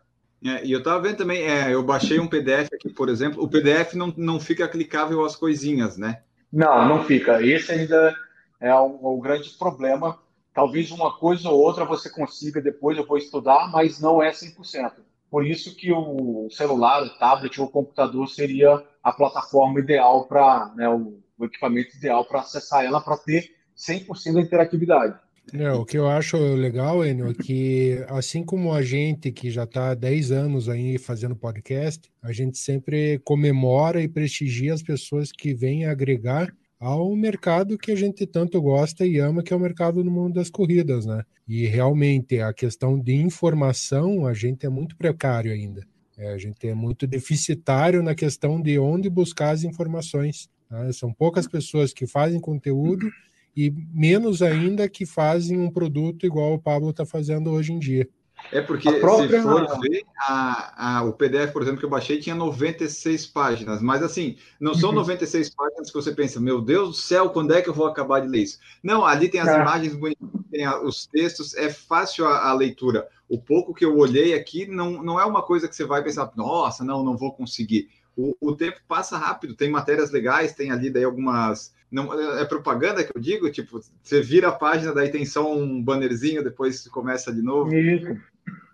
É, 0.45 0.63
e 0.63 0.71
eu 0.71 0.79
estava 0.79 1.01
vendo 1.01 1.17
também, 1.17 1.41
é, 1.41 1.73
eu 1.73 1.81
baixei 1.81 2.19
um 2.19 2.27
PDF 2.27 2.69
aqui, 2.71 2.89
por 2.89 3.09
exemplo, 3.09 3.43
o 3.43 3.49
PDF 3.49 3.95
não, 3.95 4.13
não 4.15 4.39
fica 4.39 4.67
clicável 4.67 5.25
as 5.25 5.35
coisinhas, 5.35 5.97
né? 5.97 6.21
Não, 6.53 6.87
não 6.87 7.03
fica. 7.03 7.41
Esse 7.41 7.71
ainda 7.71 8.15
é 8.59 8.73
o, 8.75 8.99
o 9.01 9.19
grande 9.19 9.49
problema 9.57 10.19
Talvez 10.57 10.89
uma 10.89 11.15
coisa 11.15 11.51
ou 11.51 11.59
outra 11.61 11.85
você 11.85 12.09
consiga 12.09 12.59
depois, 12.59 12.97
eu 12.97 13.05
vou 13.05 13.19
estudar, 13.19 13.69
mas 13.71 13.99
não 13.99 14.23
é 14.23 14.31
100%. 14.31 14.91
Por 15.29 15.45
isso 15.45 15.75
que 15.75 15.93
o 15.93 16.49
celular, 16.49 17.03
o 17.03 17.15
tablet 17.19 17.61
ou 17.61 17.67
o 17.67 17.69
computador 17.69 18.27
seria 18.27 18.83
a 19.03 19.11
plataforma 19.11 19.79
ideal 19.79 20.25
para, 20.25 20.73
né, 20.75 20.89
o, 20.89 21.19
o 21.37 21.45
equipamento 21.45 21.95
ideal 21.95 22.25
para 22.25 22.39
acessar 22.39 22.83
ela, 22.83 22.99
para 22.99 23.17
ter 23.17 23.51
100% 23.77 24.33
da 24.33 24.41
interatividade. 24.41 25.19
É, 25.53 25.71
o 25.73 25.85
que 25.85 25.95
eu 25.95 26.09
acho 26.09 26.37
legal, 26.55 27.05
Enio, 27.05 27.29
é 27.29 27.35
que 27.35 28.03
assim 28.07 28.43
como 28.43 28.73
a 28.73 28.81
gente 28.81 29.31
que 29.31 29.51
já 29.51 29.63
está 29.63 29.91
há 29.91 29.93
10 29.93 30.31
anos 30.31 30.67
aí 30.67 30.97
fazendo 30.97 31.35
podcast, 31.35 32.11
a 32.19 32.31
gente 32.31 32.57
sempre 32.57 33.19
comemora 33.19 34.01
e 34.01 34.07
prestigia 34.07 34.73
as 34.73 34.81
pessoas 34.81 35.31
que 35.31 35.53
vêm 35.53 35.85
agregar 35.85 36.51
ao 36.79 37.15
mercado 37.15 37.77
que 37.77 37.91
a 37.91 37.95
gente 37.95 38.25
tanto 38.25 38.61
gosta 38.61 39.05
e 39.05 39.17
ama, 39.17 39.41
que 39.41 39.53
é 39.53 39.55
o 39.55 39.59
mercado 39.59 40.03
no 40.03 40.11
mundo 40.11 40.35
das 40.35 40.49
corridas, 40.49 41.05
né? 41.05 41.23
E 41.47 41.65
realmente 41.65 42.39
a 42.39 42.53
questão 42.53 42.99
de 42.99 43.15
informação, 43.15 44.27
a 44.27 44.33
gente 44.33 44.65
é 44.65 44.69
muito 44.69 44.95
precário 44.95 45.51
ainda. 45.51 45.85
É, 46.17 46.33
a 46.33 46.37
gente 46.37 46.67
é 46.67 46.73
muito 46.73 47.05
deficitário 47.05 48.01
na 48.01 48.15
questão 48.15 48.61
de 48.61 48.77
onde 48.79 49.09
buscar 49.09 49.51
as 49.51 49.63
informações. 49.63 50.49
Né? 50.69 50.91
São 50.91 51.13
poucas 51.13 51.47
pessoas 51.47 51.93
que 51.93 52.07
fazem 52.07 52.39
conteúdo 52.39 53.07
e 53.55 53.71
menos 53.91 54.41
ainda 54.41 54.89
que 54.89 55.05
fazem 55.05 55.59
um 55.59 55.69
produto 55.69 56.25
igual 56.25 56.53
o 56.53 56.59
Pablo 56.59 56.89
está 56.89 57.05
fazendo 57.05 57.51
hoje 57.51 57.71
em 57.71 57.79
dia. 57.79 58.07
É 58.51 58.61
porque, 58.61 58.91
própria... 58.99 59.41
se 59.41 59.43
for 59.43 59.79
ver, 59.81 60.05
a, 60.19 60.97
a, 60.97 61.03
o 61.03 61.13
PDF, 61.13 61.51
por 61.51 61.61
exemplo, 61.61 61.79
que 61.79 61.85
eu 61.85 61.89
baixei 61.89 62.19
tinha 62.19 62.35
96 62.35 63.27
páginas, 63.27 63.81
mas 63.81 64.01
assim, 64.01 64.37
não 64.59 64.73
são 64.73 64.91
96 64.91 65.49
uhum. 65.49 65.53
páginas 65.57 65.87
que 65.89 65.93
você 65.93 66.11
pensa, 66.13 66.39
meu 66.39 66.61
Deus 66.61 66.89
do 66.89 66.95
céu, 66.95 67.29
quando 67.29 67.53
é 67.53 67.61
que 67.61 67.69
eu 67.69 67.73
vou 67.73 67.87
acabar 67.87 68.21
de 68.21 68.27
ler 68.27 68.43
isso? 68.43 68.59
Não, 68.81 69.05
ali 69.05 69.27
tem 69.27 69.41
as 69.41 69.49
é. 69.49 69.59
imagens 69.59 69.95
bonitas, 69.95 70.29
tem 70.49 70.63
a, 70.63 70.81
os 70.81 71.05
textos, 71.07 71.55
é 71.55 71.69
fácil 71.69 72.25
a, 72.25 72.49
a, 72.49 72.53
leitura. 72.53 73.07
O 73.27 73.37
pouco 73.37 73.73
que 73.73 73.83
eu 73.83 73.97
olhei 73.97 74.33
aqui 74.33 74.65
não, 74.65 75.03
não 75.03 75.19
é 75.19 75.25
uma 75.25 75.41
coisa 75.41 75.67
que 75.67 75.75
você 75.75 75.83
vai 75.83 76.01
pensar, 76.01 76.31
nossa, 76.35 76.85
não, 76.85 77.03
não 77.03 77.17
vou 77.17 77.33
conseguir. 77.33 77.89
O, 78.15 78.35
o 78.39 78.55
tempo 78.55 78.77
passa 78.87 79.17
rápido, 79.17 79.55
tem 79.55 79.69
matérias 79.69 80.09
legais, 80.09 80.53
tem 80.53 80.71
ali 80.71 80.89
daí 80.89 81.03
algumas 81.03 81.75
não, 81.91 82.13
é 82.37 82.45
propaganda 82.45 83.03
que 83.03 83.15
eu 83.15 83.21
digo? 83.21 83.49
Tipo, 83.51 83.79
você 84.01 84.21
vira 84.21 84.49
a 84.49 84.53
página, 84.53 84.93
daí 84.93 85.09
tem 85.09 85.25
só 85.25 85.51
um 85.51 85.81
bannerzinho, 85.81 86.43
depois 86.43 86.87
começa 86.87 87.33
de 87.33 87.41
novo. 87.41 87.73
Isso. 87.73 88.17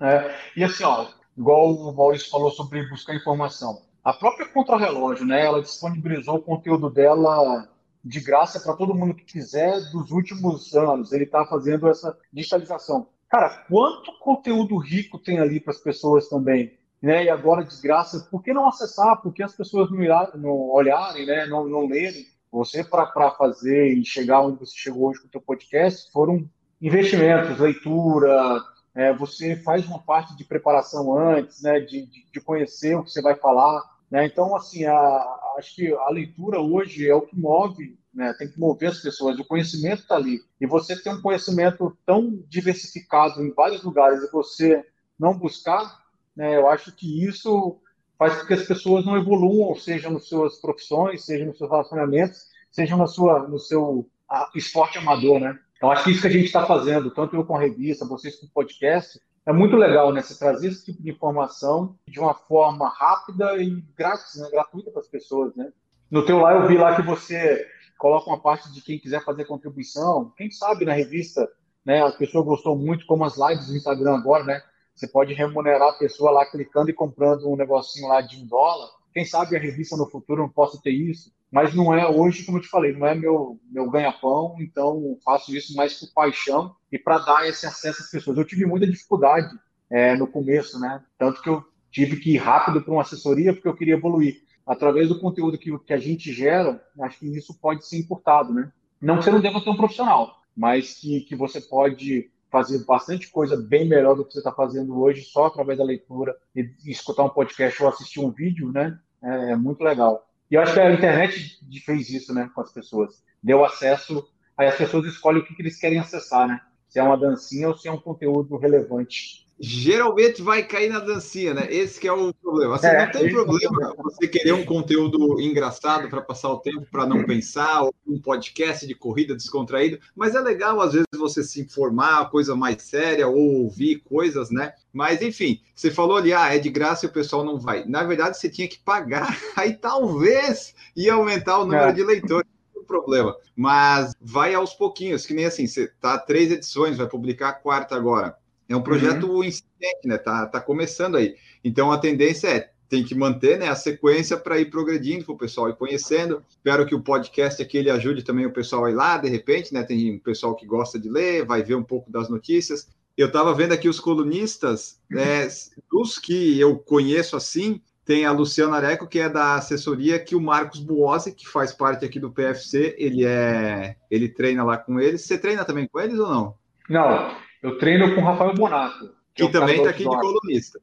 É, 0.02 0.36
e 0.56 0.64
assim, 0.64 0.84
ó, 0.84 1.08
igual 1.38 1.74
o 1.74 1.96
Maurício 1.96 2.30
falou 2.30 2.52
sobre 2.52 2.88
buscar 2.90 3.16
informação. 3.16 3.82
A 4.04 4.14
própria 4.14 4.48
Contrarrelógio, 4.48 5.26
né, 5.26 5.46
ela 5.46 5.62
disponibilizou 5.62 6.36
o 6.36 6.42
conteúdo 6.42 6.90
dela 6.90 7.70
de 8.04 8.20
graça 8.20 8.60
para 8.60 8.76
todo 8.76 8.94
mundo 8.94 9.14
que 9.14 9.24
quiser 9.24 9.80
dos 9.92 10.12
últimos 10.12 10.74
anos. 10.76 11.14
Ele 11.14 11.24
está 11.24 11.46
fazendo 11.46 11.88
essa 11.88 12.18
digitalização. 12.32 13.08
Cara, 13.30 13.66
quanto 13.70 14.12
conteúdo 14.20 14.78
rico 14.78 15.18
tem 15.18 15.40
ali 15.40 15.60
para 15.60 15.72
as 15.72 15.80
pessoas 15.80 16.28
também? 16.28 16.78
Né? 17.02 17.26
E 17.26 17.30
agora, 17.30 17.64
de 17.64 17.82
graça, 17.82 18.28
por 18.30 18.44
que 18.44 18.54
não 18.54 18.68
acessar? 18.68 19.22
Por 19.22 19.34
que 19.34 19.42
as 19.42 19.56
pessoas 19.56 19.90
não, 19.90 20.04
irá, 20.04 20.32
não 20.36 20.70
olharem, 20.70 21.26
né? 21.26 21.46
não, 21.46 21.68
não 21.68 21.88
lerem? 21.88 22.26
Você, 22.54 22.84
para 22.84 23.32
fazer 23.32 23.98
e 23.98 24.06
chegar 24.06 24.42
onde 24.42 24.60
você 24.60 24.78
chegou 24.78 25.10
hoje 25.10 25.22
com 25.22 25.28
o 25.28 25.32
seu 25.32 25.42
podcast, 25.42 26.12
foram 26.12 26.48
investimentos, 26.80 27.58
leitura, 27.58 28.64
é, 28.94 29.12
você 29.12 29.56
faz 29.56 29.88
uma 29.88 29.98
parte 29.98 30.38
de 30.38 30.46
preparação 30.46 31.18
antes, 31.18 31.64
né, 31.64 31.80
de, 31.80 32.06
de, 32.32 32.40
conhecer 32.42 32.96
o 32.96 33.04
que 33.04 33.10
você 33.10 33.24
vai 33.24 33.34
falar. 33.34 33.82
Né? 34.10 34.28
Então, 34.28 34.56
assim, 34.56 34.86
a, 34.86 35.40
acho 35.58 35.74
que 35.74 35.92
a 35.96 36.10
leitura 36.12 36.62
hoje 36.62 37.10
é 37.10 37.16
o 37.16 37.22
que 37.22 37.36
move, 37.36 37.98
né? 38.14 38.32
tem 38.38 38.48
que 38.48 38.60
mover 38.60 38.90
as 38.90 39.00
pessoas, 39.00 39.40
o 39.40 39.46
conhecimento 39.46 40.04
está 40.04 40.16
ali. 40.16 40.40
E 40.62 40.68
você 40.68 40.96
tem 40.96 41.12
um 41.12 41.24
conhecimento 41.24 41.98
tão 42.06 42.40
diversificado 42.48 43.44
em 43.44 43.52
vários 43.52 43.84
lugares 43.84 44.22
e 44.22 44.32
você 44.32 44.86
não 45.18 45.36
buscar, 45.36 46.04
né? 46.36 46.56
eu 46.56 46.70
acho 46.70 46.96
que 46.96 47.26
isso 47.28 47.82
faz 48.24 48.40
com 48.40 48.48
que 48.48 48.54
as 48.54 48.64
pessoas 48.64 49.06
não 49.06 49.18
evoluam, 49.18 49.76
seja 49.76 50.10
nas 50.10 50.28
suas 50.28 50.56
profissões, 50.62 51.26
seja 51.26 51.46
nos 51.46 51.58
seus 51.58 51.70
relacionamentos, 51.70 52.48
seja 52.72 52.96
na 52.96 53.06
sua, 53.06 53.48
no 53.50 53.60
seu 53.60 54.10
esporte 54.56 54.98
amador, 54.98 55.42
né? 55.42 55.60
Então, 55.76 55.92
acho 55.92 56.06
que 56.06 56.12
isso 56.12 56.22
que 56.22 56.28
a 56.28 56.32
gente 56.32 56.46
está 56.46 56.66
fazendo, 56.66 57.12
tanto 57.12 57.36
eu 57.36 57.44
com 57.44 57.58
a 57.58 57.60
revista, 57.60 58.08
vocês 58.08 58.40
com 58.40 58.46
o 58.46 58.50
podcast, 58.50 59.20
é 59.46 59.52
muito 59.52 59.76
legal, 59.76 60.14
né? 60.14 60.22
Você 60.22 60.40
trazer 60.40 60.70
esse 60.70 60.86
tipo 60.86 61.04
de 61.04 61.12
informação 61.12 61.98
de 62.08 62.18
uma 62.18 62.34
forma 62.34 62.88
rápida 62.88 63.62
e 63.62 63.84
grátis, 63.98 64.40
né? 64.40 64.48
gratuita 64.50 64.90
para 64.90 65.02
as 65.02 65.08
pessoas, 65.10 65.54
né? 65.54 65.74
No 66.10 66.26
teu 66.26 66.40
lá 66.40 66.54
eu 66.54 66.66
vi 66.66 66.78
lá 66.78 66.96
que 66.96 67.02
você 67.02 67.68
coloca 67.98 68.30
uma 68.30 68.40
parte 68.40 68.72
de 68.72 68.82
quem 68.82 68.98
quiser 68.98 69.22
fazer 69.22 69.44
contribuição. 69.44 70.32
Quem 70.38 70.50
sabe 70.50 70.86
na 70.86 70.94
revista, 70.94 71.46
né? 71.86 72.02
A 72.02 72.12
pessoa 72.12 72.46
gostou 72.46 72.78
muito, 72.78 73.06
como 73.06 73.26
as 73.26 73.36
lives 73.38 73.68
do 73.68 73.76
Instagram 73.76 74.16
agora, 74.16 74.46
né? 74.46 74.62
Você 74.96 75.08
pode 75.08 75.34
remunerar 75.34 75.90
a 75.90 75.98
pessoa 75.98 76.32
lá 76.32 76.46
clicando 76.46 76.90
e 76.90 76.94
comprando 76.94 77.50
um 77.50 77.56
negocinho 77.56 78.08
lá 78.08 78.22
de 78.22 78.38
um 78.38 78.46
dólar. 78.46 78.90
Quem 79.14 79.26
sabe 79.26 79.56
a 79.56 79.60
revista 79.60 79.96
no 79.96 80.10
futuro 80.10 80.42
não 80.42 80.50
possa 80.50 80.80
ter 80.82 80.92
isso 80.92 81.32
mas 81.54 81.72
não 81.76 81.94
é 81.94 82.10
hoje, 82.10 82.44
como 82.46 82.58
eu 82.58 82.64
te 82.64 82.68
falei, 82.68 82.94
não 82.94 83.06
é 83.06 83.14
meu, 83.14 83.60
meu 83.70 83.88
ganha-pão, 83.88 84.56
então 84.60 85.20
faço 85.24 85.56
isso 85.56 85.76
mais 85.76 85.94
por 85.94 86.12
paixão 86.12 86.76
e 86.92 86.98
para 86.98 87.20
dar 87.20 87.48
esse 87.48 87.68
acesso 87.68 88.02
às 88.02 88.10
pessoas. 88.10 88.40
Eu 88.40 88.44
tive 88.44 88.66
muita 88.66 88.88
dificuldade 88.88 89.56
é, 89.88 90.16
no 90.16 90.26
começo, 90.26 90.80
né? 90.80 91.04
Tanto 91.16 91.44
que 91.44 91.50
eu 91.50 91.64
tive 91.92 92.18
que 92.18 92.32
ir 92.32 92.38
rápido 92.38 92.82
para 92.82 92.92
uma 92.92 93.04
assessoria 93.04 93.54
porque 93.54 93.68
eu 93.68 93.76
queria 93.76 93.94
evoluir. 93.94 94.42
Através 94.66 95.10
do 95.10 95.20
conteúdo 95.20 95.60
que, 95.60 95.78
que 95.78 95.94
a 95.94 96.00
gente 96.00 96.34
gera, 96.34 96.84
acho 97.02 97.20
que 97.20 97.28
isso 97.28 97.54
pode 97.62 97.86
ser 97.88 98.00
importado, 98.00 98.52
né? 98.52 98.72
Não 99.00 99.20
que 99.20 99.26
você 99.26 99.30
não 99.30 99.40
deva 99.40 99.62
ter 99.62 99.70
um 99.70 99.78
profissional, 99.78 100.42
mas 100.58 100.96
que, 100.96 101.22
que 101.22 101.36
você 101.36 101.62
pode 101.62 102.32
fazer 102.54 102.86
bastante 102.86 103.32
coisa 103.32 103.58
bem 103.58 103.90
melhor 103.90 104.16
do 104.16 104.24
que 104.24 104.32
você 104.32 104.38
está 104.38 104.52
fazendo 104.52 105.02
hoje 105.02 105.24
só 105.24 105.48
através 105.48 105.80
da 105.80 105.84
leitura 105.84 106.38
e, 106.56 106.70
escutar 106.86 107.24
um 107.24 107.30
podcast 107.30 107.82
ou 107.82 107.90
assistir 107.90 108.20
um 108.20 108.30
vídeo, 108.30 108.72
né? 108.72 108.96
É, 109.24 109.54
é 109.54 109.56
muito 109.56 109.84
legal. 109.84 110.24
E 110.52 110.54
eu 110.54 110.62
acho 110.62 110.76
que 110.76 110.80
a 110.80 110.94
internet 110.94 111.60
fez 111.84 112.12
isso, 112.12 112.32
né, 112.32 112.48
com 112.54 112.62
as 112.62 112.72
pessoas. 112.72 113.24
Deu 113.42 113.66
acesso, 113.66 114.24
aí 114.56 114.68
as 114.68 114.76
pessoas 114.76 115.08
escolhem 115.08 115.42
o 115.42 115.46
que, 115.46 115.56
que 115.56 115.64
eles 115.64 115.80
querem 115.80 115.98
acessar, 115.98 116.48
né? 116.48 116.62
Se 116.88 117.00
é 117.00 117.04
uma 117.04 117.18
dancinha 117.18 117.70
ou 117.70 117.76
se 117.76 117.88
é 117.88 117.92
um 117.92 118.00
conteúdo 118.00 118.56
relevante 118.58 119.48
geralmente 119.60 120.42
vai 120.42 120.64
cair 120.64 120.90
na 120.90 121.00
dancinha, 121.00 121.54
né? 121.54 121.68
Esse 121.70 122.00
que 122.00 122.08
é 122.08 122.12
o 122.12 122.34
problema. 122.34 122.76
Assim, 122.76 122.88
é, 122.88 123.06
não 123.06 123.12
tem 123.12 123.32
problema 123.32 123.96
você 123.98 124.28
querer 124.28 124.54
um 124.54 124.66
conteúdo 124.66 125.40
engraçado 125.40 126.10
para 126.10 126.22
passar 126.22 126.50
o 126.50 126.60
tempo, 126.60 126.86
para 126.92 127.06
não 127.06 127.24
pensar, 127.24 127.84
ou 127.84 127.94
um 128.08 128.20
podcast 128.20 128.86
de 128.86 128.96
corrida 128.96 129.36
descontraído, 129.36 130.00
mas 130.16 130.36
é 130.36 130.40
legal 130.40 130.82
às 130.82 130.94
vezes 130.94 131.08
você 131.16 131.44
se 131.44 131.62
informar, 131.62 132.30
coisa 132.30 132.56
mais 132.56 132.82
séria, 132.82 133.28
ou 133.28 133.64
ouvir 133.64 134.00
coisas, 134.00 134.50
né? 134.50 134.74
Mas 134.92 135.22
enfim, 135.22 135.62
você 135.74 135.90
falou 135.90 136.18
ali, 136.18 136.34
ah, 136.34 136.54
é 136.54 136.60
de 136.60 136.70
graça 136.70 137.06
e 137.06 137.10
o 137.10 137.14
pessoal 137.14 137.44
não 137.44 137.58
vai. 137.58 137.86
Na 137.86 138.04
verdade, 138.04 138.38
você 138.38 138.50
tinha 138.50 138.68
que 138.68 138.80
pagar, 138.80 139.38
aí 139.56 139.74
talvez 139.74 140.76
ia 140.96 141.14
aumentar 141.14 141.60
o 141.60 141.66
número 141.66 141.90
é. 141.90 141.94
de 141.94 142.04
leitores 142.04 142.54
problema. 142.94 143.36
Mas 143.56 144.14
vai 144.22 144.54
aos 144.54 144.74
pouquinhos, 144.74 145.26
que 145.26 145.34
nem 145.34 145.46
assim, 145.46 145.66
você 145.66 145.88
tá 146.00 146.18
três 146.18 146.52
edições, 146.52 146.98
vai 146.98 147.08
publicar 147.08 147.50
a 147.50 147.54
quarta 147.54 147.96
agora. 147.96 148.38
É 148.68 148.76
um 148.76 148.82
projeto 148.82 149.28
uhum. 149.28 149.44
incipiente, 149.44 150.08
né? 150.08 150.18
Tá, 150.18 150.46
tá 150.48 150.60
começando 150.60 151.16
aí. 151.16 151.36
Então 151.64 151.92
a 151.92 151.98
tendência 151.98 152.48
é 152.48 152.74
tem 152.94 153.04
que 153.04 153.16
manter 153.16 153.58
né, 153.58 153.70
a 153.70 153.76
sequência 153.76 154.38
para 154.38 154.60
ir 154.60 154.70
progredindo 154.70 155.26
para 155.26 155.34
o 155.34 155.38
pessoal 155.38 155.68
ir 155.68 155.76
conhecendo. 155.76 156.44
Espero 156.48 156.86
que 156.86 156.94
o 156.94 157.02
podcast 157.02 157.60
aqui 157.60 157.78
ele 157.78 157.90
ajude 157.90 158.24
também 158.24 158.46
o 158.46 158.54
pessoal 158.54 158.86
a 158.86 158.92
ir 158.92 158.94
lá, 158.94 159.18
de 159.18 159.28
repente, 159.28 159.74
né? 159.74 159.82
Tem 159.82 160.14
um 160.14 160.20
pessoal 160.20 160.56
que 160.56 160.64
gosta 160.64 161.00
de 161.00 161.10
ler, 161.10 161.44
vai 161.44 161.64
ver 161.64 161.74
um 161.74 161.84
pouco 161.84 162.12
das 162.12 162.30
notícias. 162.30 162.88
Eu 163.18 163.28
estava 163.28 163.52
vendo 163.56 163.74
aqui 163.74 163.90
os 163.90 164.00
colunistas, 164.00 165.00
né, 165.10 165.48
dos 165.92 166.20
que 166.20 166.60
eu 166.60 166.78
conheço 166.78 167.36
assim, 167.36 167.82
tem 168.06 168.26
a 168.26 168.32
Luciana 168.32 168.76
Areco, 168.76 169.08
que 169.08 169.20
é 169.20 169.30
da 169.30 169.56
assessoria, 169.56 170.20
que 170.20 170.36
o 170.36 170.42
Marcos 170.42 170.80
Buozzi, 170.80 171.32
que 171.32 171.48
faz 171.48 171.72
parte 171.72 172.04
aqui 172.04 172.20
do 172.20 172.32
PFC, 172.32 172.96
ele 172.98 173.26
é, 173.26 173.96
ele 174.12 174.28
treina 174.28 174.64
lá 174.64 174.78
com 174.78 175.00
eles. 175.00 175.22
Você 175.22 175.38
treina 175.38 175.64
também 175.64 175.88
com 175.88 176.00
eles 176.00 176.20
ou 176.20 176.30
não? 176.30 176.56
Não, 176.90 177.36
eu 177.64 177.78
treino 177.78 178.14
com 178.14 178.22
o 178.22 178.24
Rafael 178.24 178.54
Bonato. 178.54 179.16
Que, 179.34 179.48
que 179.48 179.58
é 179.58 179.60
também 179.60 179.78
está 179.78 179.90
aqui 179.90 180.04
de 180.04 180.06
colunista. 180.06 180.80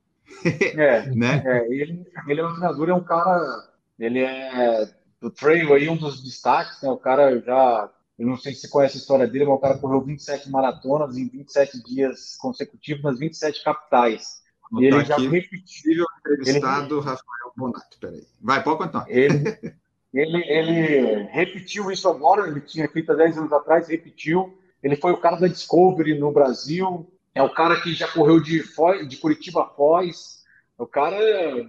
É, 0.77 1.07
né? 1.15 1.43
É, 1.45 1.67
ele, 1.67 2.07
ele 2.27 2.41
é 2.41 2.45
um 2.45 2.53
treinador, 2.53 2.89
é 2.89 2.95
um 2.95 3.05
cara. 3.05 3.69
Ele 3.99 4.21
é 4.21 4.89
do 5.21 5.31
trail 5.31 5.75
aí, 5.75 5.89
um 5.91 5.97
dos 5.97 6.25
destaques, 6.25 6.81
né? 6.83 6.89
O 6.89 6.97
cara 6.97 7.39
já. 7.41 7.91
Eu 8.19 8.27
não 8.27 8.37
sei 8.37 8.55
se 8.55 8.63
você 8.63 8.69
conhece 8.69 8.97
a 8.97 9.01
história 9.01 9.27
dele, 9.27 9.45
mas 9.45 9.55
o 9.55 9.61
cara 9.61 9.79
correu 9.79 10.01
27 10.01 10.51
maratonas 10.51 11.17
em 11.17 11.29
27 11.29 11.83
dias 11.85 12.37
consecutivos 12.39 13.03
nas 13.03 13.19
27 13.19 13.63
capitais. 13.63 14.41
E 14.79 14.85
ele 14.85 15.05
já 15.05 15.17
repetiu. 15.17 16.05
entrevistado 16.19 16.97
ele... 16.97 17.05
Rafael 17.05 17.53
Bonato, 17.57 17.99
peraí. 17.99 18.27
Vai, 18.41 18.63
pode 18.63 18.79
contar. 18.79 19.07
Ele, 19.09 19.57
ele, 20.13 20.45
ele 20.49 21.23
repetiu 21.31 21.91
isso 21.91 22.09
agora, 22.09 22.47
ele 22.47 22.61
tinha 22.61 22.89
feito 22.89 23.11
há 23.13 23.15
10 23.15 23.39
anos 23.39 23.53
atrás, 23.53 23.89
repetiu 23.89 24.60
ele 24.83 24.97
foi 24.97 25.13
o 25.13 25.21
cara 25.21 25.37
da 25.37 25.47
Discovery 25.47 26.19
no 26.19 26.33
Brasil. 26.33 27.11
É 27.35 27.43
o 27.43 27.53
cara 27.53 27.81
que 27.81 27.95
já 27.95 28.09
correu 28.09 28.41
de, 28.41 28.63
Foz, 28.63 29.09
de 29.09 29.17
Curitiba 29.17 29.63
a 29.63 29.67
Foz. 29.67 30.41
O 30.77 30.87
cara, 30.87 31.17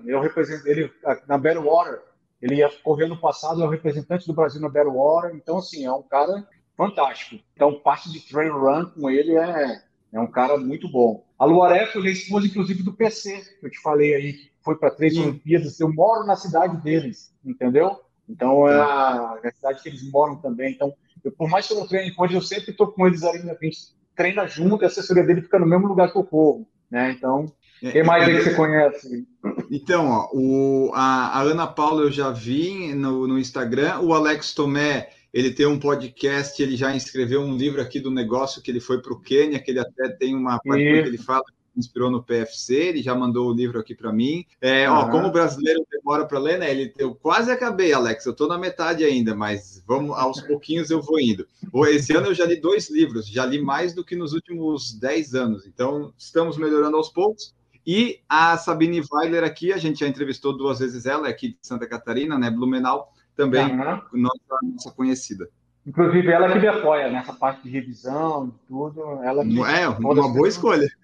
eu 0.06 0.22
represento 0.22 0.68
ele 0.68 0.92
na 1.28 1.38
Water. 1.38 2.02
Ele 2.42 2.56
ia 2.56 2.70
correr 2.84 3.08
no 3.08 3.20
passado, 3.20 3.62
é 3.62 3.66
o 3.66 3.70
representante 3.70 4.26
do 4.26 4.34
Brasil 4.34 4.62
na 4.62 4.70
Water. 4.70 5.36
Então, 5.36 5.58
assim, 5.58 5.86
é 5.86 5.92
um 5.92 6.02
cara 6.02 6.48
fantástico. 6.76 7.44
Então, 7.54 7.80
parte 7.80 8.12
de 8.12 8.20
trail 8.22 8.58
run 8.58 8.86
com 8.86 9.10
ele 9.10 9.36
é, 9.36 9.82
é 10.14 10.20
um 10.20 10.32
cara 10.32 10.58
muito 10.58 10.90
bom. 10.90 11.24
A 11.38 11.46
Luaré 11.46 11.88
foi 11.88 12.08
a 12.08 12.12
esposa, 12.12 12.48
inclusive, 12.48 12.82
do 12.82 12.94
PC, 12.94 13.60
que 13.60 13.66
eu 13.66 13.70
te 13.70 13.80
falei 13.82 14.16
aí, 14.16 14.34
que 14.34 14.52
foi 14.64 14.76
para 14.76 14.90
três 14.90 15.18
Olimpíadas. 15.18 15.80
Eu 15.80 15.94
moro 15.94 16.26
na 16.26 16.36
cidade 16.36 16.78
deles, 16.78 17.36
entendeu? 17.46 18.00
Então, 18.28 18.68
é 18.68 18.80
a, 18.80 19.40
é 19.44 19.50
a 19.50 19.52
cidade 19.52 19.84
que 19.84 19.90
eles 19.90 20.10
moram 20.10 20.38
também. 20.38 20.72
Então, 20.72 20.96
eu, 21.24 21.32
por 21.32 21.50
mais 21.50 21.68
que 21.68 21.74
eu 21.74 21.80
não 21.80 21.88
treine 21.88 22.14
com 22.14 22.26
eles, 22.26 22.36
eu 22.36 22.42
sempre 22.42 22.72
estou 22.72 22.88
com 22.88 23.08
eles 23.08 23.24
ali, 23.24 23.50
a 23.50 23.58
gente 23.62 23.78
treina 24.16 24.48
junto 24.48 24.84
e 24.84 24.86
a 24.86 24.88
assessoria 24.88 25.24
dele 25.24 25.42
fica 25.42 25.60
no 25.60 25.66
mesmo 25.66 25.88
lugar 25.88 26.12
que 26.12 26.18
eu 26.18 26.24
corro, 26.24 26.68
né? 26.90 27.12
Então, 27.12 27.52
é, 27.82 27.92
quem 27.92 28.04
mais 28.04 28.28
aí 28.28 28.38
que 28.38 28.44
você 28.44 28.54
conhece? 28.54 29.28
Então, 29.72 30.10
ó, 30.10 30.30
o, 30.34 30.92
a, 30.94 31.40
a, 31.40 31.42
Ana 31.42 31.66
Paula 31.68 32.04
eu 32.04 32.12
já 32.12 32.30
vi 32.30 32.94
no, 32.94 33.28
no 33.28 33.40
Instagram, 33.40 34.00
o 34.02 34.14
Alex 34.14 34.54
Tomé, 34.54 35.10
ele 35.34 35.52
tem 35.52 35.66
um 35.66 35.80
podcast, 35.80 36.62
ele 36.62 36.76
já 36.76 36.96
escreveu 36.96 37.42
um 37.42 37.56
livro 37.56 37.82
aqui 37.82 38.00
do 38.00 38.12
negócio 38.12 38.62
que 38.62 38.70
ele 38.70 38.80
foi 38.80 39.02
para 39.02 39.14
o 39.14 39.20
Quênia, 39.20 39.60
que 39.60 39.72
ele 39.72 39.80
até 39.80 40.10
tem 40.10 40.36
uma 40.36 40.60
parte 40.60 40.84
que 40.84 41.08
ele 41.08 41.18
fala 41.18 41.44
inspirou 41.76 42.12
no 42.12 42.24
PFC, 42.24 42.76
ele 42.76 43.02
já 43.02 43.16
mandou 43.16 43.50
o 43.50 43.54
livro 43.54 43.80
aqui 43.80 43.96
para 43.96 44.12
mim. 44.12 44.46
É, 44.60 44.90
uhum. 44.90 44.96
ó, 44.96 45.10
como 45.10 45.28
o 45.28 45.32
brasileiro 45.32 45.86
demora 45.90 46.26
para 46.26 46.40
ler, 46.40 46.60
né? 46.60 46.70
Ele, 46.72 46.94
eu 46.98 47.16
quase 47.16 47.52
acabei, 47.52 47.94
Alex. 47.94 48.26
Eu 48.26 48.32
estou 48.32 48.48
na 48.48 48.58
metade 48.58 49.04
ainda, 49.04 49.36
mas 49.36 49.84
vamos 49.88 50.18
aos 50.18 50.42
pouquinhos 50.42 50.90
eu 50.90 51.02
vou 51.02 51.20
indo. 51.20 51.48
Esse 51.90 52.16
ano 52.16 52.28
eu 52.28 52.34
já 52.34 52.46
li 52.46 52.60
dois 52.60 52.90
livros, 52.90 53.28
já 53.28 53.46
li 53.46 53.62
mais 53.62 53.94
do 53.94 54.04
que 54.04 54.16
nos 54.16 54.34
últimos 54.34 54.94
10 54.94 55.36
anos. 55.36 55.66
Então, 55.66 56.14
estamos 56.18 56.58
melhorando 56.58 56.98
aos 56.98 57.10
poucos. 57.10 57.54
E 57.86 58.20
a 58.30 58.58
Sabine 58.58 59.02
Weiler 59.12 59.44
aqui, 59.44 59.74
a 59.74 59.78
gente 59.78 60.02
já 60.02 60.08
entrevistou 60.08 60.56
duas 60.56 60.80
vezes 60.80 61.06
ela, 61.06 61.28
é 61.28 61.32
aqui 61.32 61.50
de 61.50 61.58
Santa 61.64 61.88
Catarina, 61.88 62.38
né? 62.38 62.52
Blumenau, 62.52 63.12
também 63.36 63.66
uhum. 63.66 64.06
nossa, 64.14 64.60
nossa 64.64 64.92
conhecida. 64.92 65.50
Inclusive, 65.86 66.32
ela 66.32 66.52
que 66.52 66.60
me 66.60 66.68
apoia 66.68 67.10
nessa 67.10 67.34
parte 67.34 67.64
de 67.64 67.70
revisão, 67.70 68.50
de 68.50 68.54
tudo. 68.68 69.24
Ela 69.24 69.44
que, 69.44 69.60
é, 69.64 69.88
uma, 69.88 70.34
boa 70.34 70.48
escolha. 70.48 70.88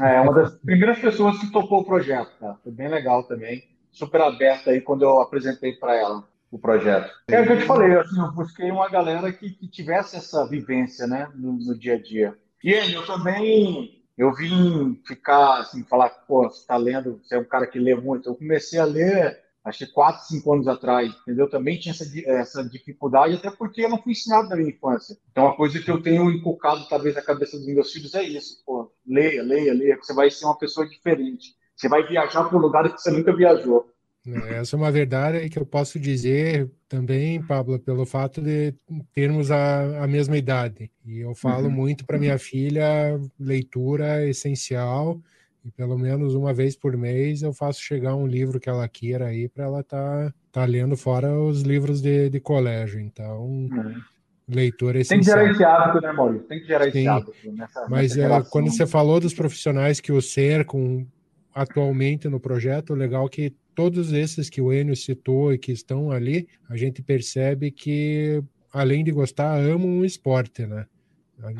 É, 0.00 0.20
uma 0.20 0.32
das 0.32 0.54
primeiras 0.54 1.00
pessoas 1.00 1.36
que 1.38 1.50
topou 1.50 1.80
o 1.80 1.84
projeto, 1.84 2.30
cara. 2.38 2.56
Foi 2.62 2.70
bem 2.70 2.88
legal 2.88 3.24
também. 3.24 3.64
Super 3.90 4.20
aberta 4.20 4.70
aí 4.70 4.80
quando 4.80 5.02
eu 5.02 5.20
apresentei 5.20 5.72
para 5.72 5.96
ela 5.96 6.24
o 6.52 6.58
projeto. 6.58 7.10
É 7.28 7.40
o 7.40 7.46
que 7.46 7.52
eu 7.52 7.58
te 7.58 7.64
falei, 7.64 7.96
assim, 7.96 8.20
eu 8.20 8.30
busquei 8.30 8.70
uma 8.70 8.88
galera 8.88 9.32
que, 9.32 9.50
que 9.50 9.66
tivesse 9.66 10.16
essa 10.16 10.46
vivência, 10.46 11.06
né, 11.06 11.28
no, 11.34 11.54
no, 11.54 11.76
dia 11.76 11.94
a 11.94 11.98
dia. 11.98 12.36
E 12.62 12.72
eu 12.72 13.04
também, 13.06 14.04
eu 14.16 14.32
vim 14.34 15.00
ficar, 15.06 15.60
assim, 15.60 15.82
falar, 15.82 16.10
pô, 16.10 16.48
você 16.48 16.66
tá 16.66 16.76
lendo, 16.76 17.20
você 17.22 17.36
é 17.36 17.38
um 17.38 17.44
cara 17.44 17.66
que 17.66 17.78
lê 17.78 17.94
muito. 17.94 18.28
Eu 18.28 18.34
comecei 18.34 18.78
a 18.78 18.84
ler 18.84 19.41
acho 19.64 19.78
que 19.78 19.92
quatro, 19.92 20.26
cinco 20.26 20.52
anos 20.52 20.66
atrás, 20.66 21.12
entendeu? 21.22 21.48
Também 21.48 21.78
tinha 21.78 21.92
essa, 21.92 22.04
essa 22.28 22.64
dificuldade, 22.68 23.34
até 23.34 23.50
porque 23.50 23.84
eu 23.84 23.88
não 23.88 24.02
fui 24.02 24.12
ensinado 24.12 24.48
na 24.48 24.56
minha 24.56 24.70
infância. 24.70 25.16
Então, 25.30 25.46
a 25.46 25.56
coisa 25.56 25.80
que 25.80 25.90
eu 25.90 26.02
tenho 26.02 26.30
inculcado, 26.30 26.88
talvez, 26.88 27.14
na 27.14 27.22
cabeça 27.22 27.56
dos 27.56 27.66
meus 27.66 27.92
filhos 27.92 28.14
é 28.14 28.22
isso, 28.22 28.62
pô, 28.66 28.92
leia, 29.06 29.42
leia, 29.42 29.72
leia, 29.72 29.96
que 29.96 30.04
você 30.04 30.14
vai 30.14 30.30
ser 30.30 30.44
uma 30.44 30.58
pessoa 30.58 30.88
diferente. 30.88 31.54
Você 31.76 31.88
vai 31.88 32.06
viajar 32.06 32.44
para 32.44 32.58
um 32.58 32.60
lugar 32.60 32.92
que 32.92 33.00
você 33.00 33.10
nunca 33.10 33.34
viajou. 33.34 33.92
É, 34.24 34.58
essa 34.58 34.76
é 34.76 34.78
uma 34.78 34.92
verdade 34.92 35.48
que 35.48 35.58
eu 35.58 35.66
posso 35.66 35.98
dizer 35.98 36.70
também, 36.88 37.42
Pablo, 37.42 37.78
pelo 37.78 38.06
fato 38.06 38.40
de 38.40 38.72
termos 39.12 39.50
a, 39.50 40.04
a 40.04 40.06
mesma 40.06 40.36
idade. 40.36 40.90
E 41.04 41.18
eu 41.18 41.34
falo 41.34 41.66
uhum. 41.66 41.72
muito 41.72 42.06
para 42.06 42.18
minha 42.18 42.38
filha, 42.38 43.20
leitura 43.38 44.22
é 44.22 44.30
essencial, 44.30 45.20
E 45.64 45.70
pelo 45.70 45.96
menos 45.96 46.34
uma 46.34 46.52
vez 46.52 46.76
por 46.76 46.96
mês 46.96 47.42
eu 47.42 47.52
faço 47.52 47.80
chegar 47.80 48.16
um 48.16 48.26
livro 48.26 48.58
que 48.58 48.68
ela 48.68 48.88
queira 48.88 49.26
aí 49.26 49.48
para 49.48 49.64
ela 49.64 49.80
estar 49.80 50.30
tá, 50.30 50.34
tá 50.50 50.64
lendo 50.64 50.96
fora 50.96 51.38
os 51.38 51.62
livros 51.62 52.00
de, 52.00 52.28
de 52.28 52.40
colégio. 52.40 52.98
Então, 52.98 53.44
uhum. 53.44 53.94
leitura 54.48 55.00
é 55.00 55.04
Tem 55.04 55.20
que 55.20 55.24
gerar 55.24 55.50
esse 55.50 55.64
hábito, 55.64 56.00
né, 56.00 56.12
Maurício? 56.12 56.48
Tem 56.48 56.60
que 56.60 56.66
gerar 56.66 56.84
Sim. 56.84 56.88
esse 56.88 57.06
hábito. 57.06 57.32
Nessa, 57.52 57.86
Mas 57.88 58.16
nessa 58.16 58.34
é, 58.34 58.50
quando 58.50 58.70
você 58.70 58.86
falou 58.86 59.20
dos 59.20 59.34
profissionais 59.34 60.00
que 60.00 60.10
o 60.10 60.20
cercam 60.20 61.06
atualmente 61.54 62.28
no 62.28 62.40
projeto, 62.40 62.94
legal 62.94 63.28
que 63.28 63.54
todos 63.74 64.12
esses 64.12 64.50
que 64.50 64.60
o 64.60 64.72
Enio 64.72 64.96
citou 64.96 65.52
e 65.52 65.58
que 65.58 65.72
estão 65.72 66.10
ali, 66.10 66.48
a 66.68 66.76
gente 66.76 67.02
percebe 67.02 67.70
que, 67.70 68.42
além 68.72 69.04
de 69.04 69.10
gostar, 69.10 69.54
amam 69.58 69.98
o 69.98 70.04
esporte, 70.04 70.66
né? 70.66 70.86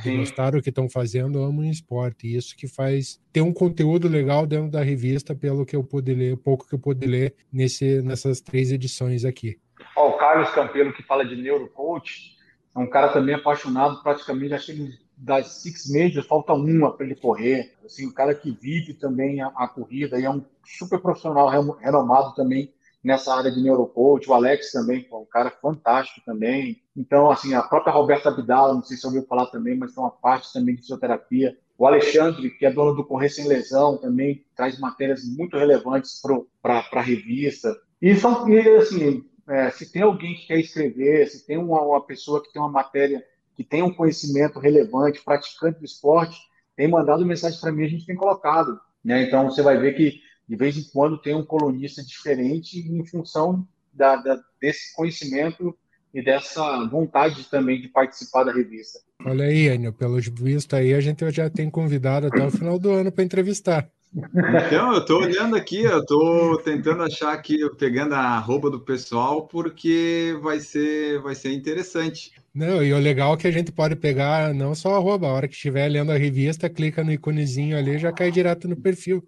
De 0.02 0.16
gostar 0.16 0.50
do 0.50 0.62
que 0.62 0.68
estão 0.68 0.88
fazendo, 0.88 1.42
amam 1.42 1.66
o 1.66 1.70
esporte. 1.70 2.26
E 2.26 2.36
isso 2.36 2.56
que 2.56 2.68
faz 2.68 3.20
ter 3.32 3.40
um 3.40 3.52
conteúdo 3.52 4.06
legal 4.06 4.46
dentro 4.46 4.70
da 4.70 4.82
revista, 4.82 5.34
pelo 5.34 5.66
que 5.66 5.74
eu 5.74 5.82
pude 5.82 6.14
ler, 6.14 6.36
pouco 6.36 6.68
que 6.68 6.74
eu 6.74 6.78
pude 6.78 7.06
ler 7.06 7.34
nesse, 7.52 8.00
nessas 8.02 8.40
três 8.40 8.70
edições 8.70 9.24
aqui. 9.24 9.58
Ó, 9.96 10.10
o 10.10 10.18
Carlos 10.18 10.50
Campelo, 10.50 10.92
que 10.92 11.02
fala 11.02 11.24
de 11.24 11.34
neurocoach, 11.34 12.36
é 12.74 12.78
um 12.78 12.86
cara 12.88 13.08
também 13.08 13.34
apaixonado, 13.34 14.02
praticamente, 14.02 14.54
acho 14.54 14.66
que 14.66 15.02
das 15.16 15.62
six 15.62 15.88
majors, 15.88 16.26
falta 16.26 16.52
uma 16.52 16.92
para 16.92 17.06
ele 17.06 17.14
correr. 17.14 17.72
Assim, 17.84 18.06
um 18.06 18.12
cara 18.12 18.34
que 18.34 18.50
vive 18.50 18.94
também 18.94 19.40
a, 19.40 19.48
a, 19.54 19.68
corrida 19.68 20.18
e 20.18 20.24
é 20.24 20.30
um 20.30 20.44
super 20.64 20.98
profissional 20.98 21.48
renomado 21.48 22.34
também 22.34 22.72
nessa 23.02 23.34
área 23.34 23.50
de 23.50 23.60
neurocoach. 23.60 24.28
O 24.28 24.34
Alex 24.34 24.72
também, 24.72 25.06
é 25.10 25.14
um 25.14 25.24
cara 25.24 25.50
fantástico 25.50 26.24
também. 26.24 26.80
Então, 26.96 27.30
assim, 27.30 27.54
a 27.54 27.62
própria 27.62 27.92
Roberta 27.92 28.28
Abdala, 28.28 28.74
não 28.74 28.82
sei 28.82 28.96
se 28.96 29.06
ouviu 29.06 29.24
falar 29.26 29.46
também, 29.46 29.76
mas 29.76 29.94
tem 29.94 30.02
uma 30.02 30.10
parte 30.10 30.52
também 30.52 30.74
de 30.74 30.82
fisioterapia. 30.82 31.56
O 31.76 31.86
Alexandre, 31.86 32.50
que 32.50 32.66
é 32.66 32.70
dono 32.70 32.94
do 32.94 33.04
Correr 33.04 33.28
Sem 33.28 33.48
Lesão, 33.48 33.96
também 33.96 34.44
traz 34.54 34.78
matérias 34.78 35.24
muito 35.24 35.56
relevantes 35.56 36.20
para 36.60 36.84
a 36.92 37.00
revista. 37.00 37.76
E, 38.00 38.14
são, 38.14 38.46
assim, 38.78 39.24
é, 39.48 39.70
se 39.70 39.90
tem 39.90 40.02
alguém 40.02 40.34
que 40.34 40.46
quer 40.46 40.58
escrever, 40.58 41.26
se 41.26 41.46
tem 41.46 41.58
uma, 41.58 41.80
uma 41.82 42.04
pessoa 42.04 42.42
que 42.42 42.52
tem 42.52 42.62
uma 42.62 42.70
matéria 42.70 43.24
que 43.54 43.64
tem 43.64 43.82
um 43.82 43.92
conhecimento 43.92 44.58
relevante, 44.58 45.22
praticante 45.22 45.78
do 45.78 45.84
esporte, 45.84 46.38
tem 46.76 46.88
mandado 46.88 47.26
mensagem 47.26 47.60
para 47.60 47.72
mim, 47.72 47.84
a 47.84 47.88
gente 47.88 48.06
tem 48.06 48.16
colocado. 48.16 48.80
Né? 49.04 49.24
Então, 49.24 49.50
você 49.50 49.62
vai 49.62 49.76
ver 49.76 49.94
que, 49.94 50.20
de 50.48 50.56
vez 50.56 50.76
em 50.76 50.84
quando, 50.92 51.18
tem 51.18 51.34
um 51.34 51.44
colunista 51.44 52.02
diferente 52.04 52.78
em 52.78 53.04
função 53.06 53.66
da, 53.92 54.16
da, 54.16 54.40
desse 54.60 54.94
conhecimento 54.94 55.76
e 56.14 56.22
dessa 56.22 56.84
vontade 56.86 57.44
também 57.44 57.80
de 57.80 57.88
participar 57.88 58.44
da 58.44 58.52
revista. 58.52 58.98
Olha 59.24 59.44
aí, 59.44 59.68
Enio, 59.68 59.92
pelo 59.92 60.18
visto 60.20 60.74
aí, 60.74 60.92
a 60.92 61.00
gente 61.00 61.28
já 61.30 61.48
tem 61.48 61.70
convidado 61.70 62.26
até 62.26 62.44
o 62.44 62.50
final 62.50 62.78
do 62.78 62.90
ano 62.90 63.10
para 63.10 63.24
entrevistar. 63.24 63.88
Então, 64.14 64.92
eu 64.92 65.00
estou 65.00 65.22
olhando 65.22 65.56
aqui, 65.56 65.84
eu 65.84 66.00
estou 66.00 66.58
tentando 66.58 67.02
achar 67.02 67.32
aqui, 67.32 67.58
pegando 67.78 68.14
a 68.14 68.38
roupa 68.38 68.68
do 68.68 68.78
pessoal, 68.78 69.46
porque 69.46 70.36
vai 70.42 70.60
ser, 70.60 71.18
vai 71.22 71.34
ser 71.34 71.52
interessante. 71.52 72.30
Não, 72.54 72.84
e 72.84 72.92
o 72.92 72.98
legal 72.98 73.32
é 73.32 73.36
que 73.38 73.46
a 73.46 73.50
gente 73.50 73.72
pode 73.72 73.96
pegar 73.96 74.52
não 74.52 74.74
só 74.74 74.96
a 74.96 74.98
roupa, 74.98 75.26
a 75.26 75.32
hora 75.32 75.48
que 75.48 75.54
estiver 75.54 75.88
lendo 75.88 76.12
a 76.12 76.18
revista, 76.18 76.68
clica 76.68 77.02
no 77.02 77.12
iconezinho 77.12 77.76
ali 77.76 77.96
já 77.96 78.12
cai 78.12 78.30
direto 78.30 78.68
no 78.68 78.76
perfil. 78.76 79.26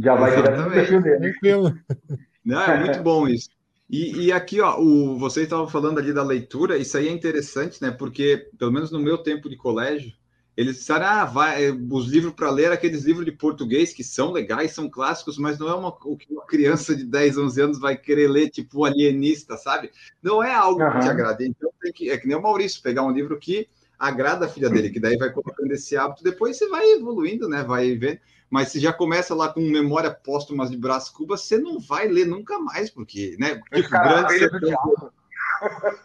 Já 0.00 0.14
vai 0.14 0.32
Exatamente. 0.32 0.56
direto 0.56 0.68
no 0.68 0.74
perfil 0.74 1.02
dele. 1.02 1.18
Tranquilo. 1.18 1.78
Não, 2.44 2.62
é 2.62 2.80
muito 2.80 3.02
bom 3.02 3.28
isso. 3.28 3.48
E, 3.88 4.26
e 4.26 4.32
aqui, 4.32 4.60
ó, 4.60 4.80
o, 4.80 5.18
vocês 5.18 5.44
estavam 5.44 5.68
falando 5.68 5.98
ali 5.98 6.12
da 6.12 6.22
leitura, 6.22 6.78
isso 6.78 6.96
aí 6.96 7.08
é 7.08 7.12
interessante, 7.12 7.80
né? 7.82 7.90
Porque, 7.90 8.48
pelo 8.58 8.72
menos 8.72 8.90
no 8.90 8.98
meu 8.98 9.18
tempo 9.18 9.50
de 9.50 9.56
colégio, 9.56 10.12
eles 10.56 10.76
disseram, 10.76 11.06
ah, 11.06 11.24
vai, 11.24 11.70
os 11.70 12.08
livros 12.08 12.34
para 12.34 12.50
ler, 12.50 12.72
aqueles 12.72 13.04
livros 13.04 13.24
de 13.24 13.32
português 13.32 13.92
que 13.92 14.04
são 14.04 14.32
legais, 14.32 14.72
são 14.72 14.88
clássicos, 14.88 15.38
mas 15.38 15.58
não 15.58 15.68
é 15.68 15.74
uma, 15.74 15.88
o 16.04 16.16
que 16.16 16.32
uma 16.32 16.46
criança 16.46 16.94
de 16.94 17.04
10, 17.04 17.38
11 17.38 17.60
anos 17.60 17.80
vai 17.80 17.96
querer 17.96 18.28
ler, 18.28 18.50
tipo 18.50 18.84
alienista, 18.84 19.56
sabe? 19.56 19.90
Não 20.22 20.42
é 20.42 20.54
algo 20.54 20.82
uhum. 20.82 20.92
que 20.92 21.00
te 21.00 21.08
agrade. 21.08 21.46
Então, 21.46 21.70
tem 21.80 21.92
que, 21.92 22.10
é 22.10 22.18
que 22.18 22.26
nem 22.26 22.36
o 22.36 22.42
Maurício, 22.42 22.82
pegar 22.82 23.02
um 23.02 23.12
livro 23.12 23.38
que 23.38 23.68
agrada 23.98 24.46
a 24.46 24.48
filha 24.48 24.68
dele, 24.68 24.90
que 24.90 25.00
daí 25.00 25.16
vai 25.16 25.30
colocando 25.30 25.70
esse 25.70 25.96
hábito, 25.96 26.24
depois 26.24 26.56
você 26.56 26.68
vai 26.68 26.84
evoluindo, 26.92 27.48
né? 27.48 27.62
Vai 27.62 27.94
vendo. 27.94 28.18
Mas 28.52 28.68
se 28.68 28.78
já 28.78 28.92
começa 28.92 29.34
lá 29.34 29.50
com 29.50 29.62
memória 29.62 30.10
póstuma 30.10 30.68
de 30.68 30.76
Brás 30.76 31.08
Cubas, 31.08 31.40
você 31.40 31.56
não 31.56 31.80
vai 31.80 32.06
ler 32.06 32.26
nunca 32.26 32.58
mais, 32.58 32.90
porque, 32.90 33.34
né? 33.40 33.58
Tipo, 33.72 33.88
grande 33.88 34.50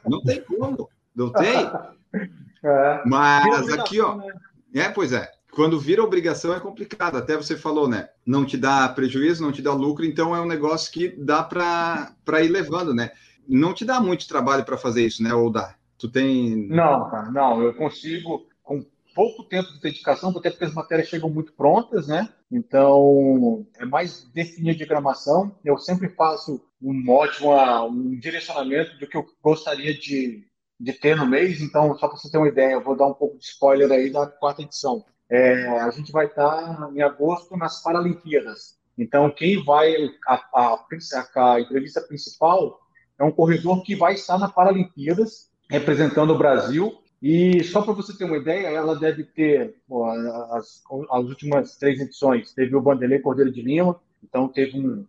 Não 0.08 0.24
tem 0.24 0.42
como, 0.42 0.90
não 1.14 1.30
tem. 1.30 1.70
É. 2.64 3.04
Mas 3.06 3.72
aqui, 3.72 4.02
ó. 4.02 4.16
Né? 4.16 4.34
É, 4.74 4.90
pois 4.90 5.14
é. 5.14 5.30
Quando 5.52 5.80
vira 5.80 6.04
obrigação 6.04 6.56
é 6.56 6.60
complicado. 6.60 7.16
Até 7.16 7.38
você 7.38 7.56
falou, 7.56 7.88
né? 7.88 8.10
Não 8.26 8.44
te 8.44 8.58
dá 8.58 8.90
prejuízo, 8.90 9.44
não 9.44 9.52
te 9.52 9.62
dá 9.62 9.72
lucro, 9.74 10.04
então 10.04 10.36
é 10.36 10.42
um 10.42 10.48
negócio 10.48 10.92
que 10.92 11.10
dá 11.10 11.44
para 11.44 12.44
ir 12.44 12.48
levando, 12.48 12.96
né? 12.96 13.12
Não 13.48 13.76
te 13.76 13.86
dá 13.86 14.02
muito 14.02 14.28
trabalho 14.28 14.66
para 14.66 14.76
fazer 14.76 15.06
isso, 15.06 15.22
né? 15.22 15.34
Ou 15.36 15.52
dá? 15.52 15.76
Tu 16.00 16.10
tem. 16.10 16.68
Não, 16.68 17.08
cara, 17.12 17.30
não. 17.32 17.62
Eu 17.62 17.76
consigo, 17.76 18.47
pouco 19.18 19.44
tempo 19.44 19.74
de 19.74 19.82
dedicação, 19.82 20.30
até 20.30 20.52
porque 20.52 20.66
as 20.66 20.76
matérias 20.76 21.08
chegam 21.08 21.28
muito 21.28 21.52
prontas, 21.54 22.08
né? 22.08 22.30
Então, 22.52 23.66
é 23.80 23.84
mais 23.84 24.30
definir 24.32 24.70
a 24.70 24.76
diagramação. 24.76 25.58
Eu 25.66 25.76
sempre 25.80 26.10
faço 26.10 26.64
um 26.80 27.04
ótimo 27.10 27.52
um 27.88 28.20
direcionamento 28.20 28.96
do 29.00 29.08
que 29.08 29.18
eu 29.18 29.26
gostaria 29.42 29.92
de, 29.98 30.46
de 30.80 30.94
ter 30.94 31.18
no 31.18 31.26
mês. 31.26 31.62
Então, 31.62 31.98
só 31.98 32.08
para 32.08 32.16
você 32.16 32.30
ter 32.30 32.38
uma 32.38 32.48
ideia, 32.48 32.74
eu 32.74 32.84
vou 32.84 32.96
dar 32.96 33.08
um 33.08 33.14
pouco 33.16 33.40
de 33.40 33.46
spoiler 33.46 33.92
aí 33.92 34.12
da 34.12 34.28
quarta 34.28 34.62
edição. 34.62 35.04
É, 35.28 35.68
a 35.80 35.90
gente 35.90 36.12
vai 36.12 36.28
estar 36.28 36.92
em 36.94 37.02
agosto 37.02 37.58
nas 37.58 37.82
Paralimpíadas. 37.82 38.78
Então, 38.96 39.32
quem 39.32 39.64
vai, 39.64 39.96
a, 40.28 40.36
a, 40.54 40.86
a, 41.36 41.60
entrevista 41.60 42.02
principal 42.02 42.80
é 43.18 43.24
um 43.24 43.32
corredor 43.32 43.82
que 43.82 43.96
vai 43.96 44.14
estar 44.14 44.38
na 44.38 44.48
Paralimpíadas, 44.48 45.50
representando 45.72 46.36
o 46.36 46.38
Brasil. 46.38 46.96
E 47.22 47.64
só 47.64 47.82
para 47.82 47.94
você 47.94 48.16
ter 48.16 48.26
uma 48.26 48.38
ideia, 48.38 48.68
ela 48.68 48.96
deve 48.96 49.24
ter, 49.24 49.76
as, 50.52 50.84
as, 51.10 51.26
últimas 51.26 51.76
três 51.76 52.00
edições, 52.00 52.54
teve 52.54 52.76
o 52.76 52.82
Vanderlei 52.82 53.20
Cordeiro 53.20 53.52
de 53.52 53.62
Lima, 53.62 54.00
então 54.24 54.48
teve 54.48 54.78
um, 54.78 55.06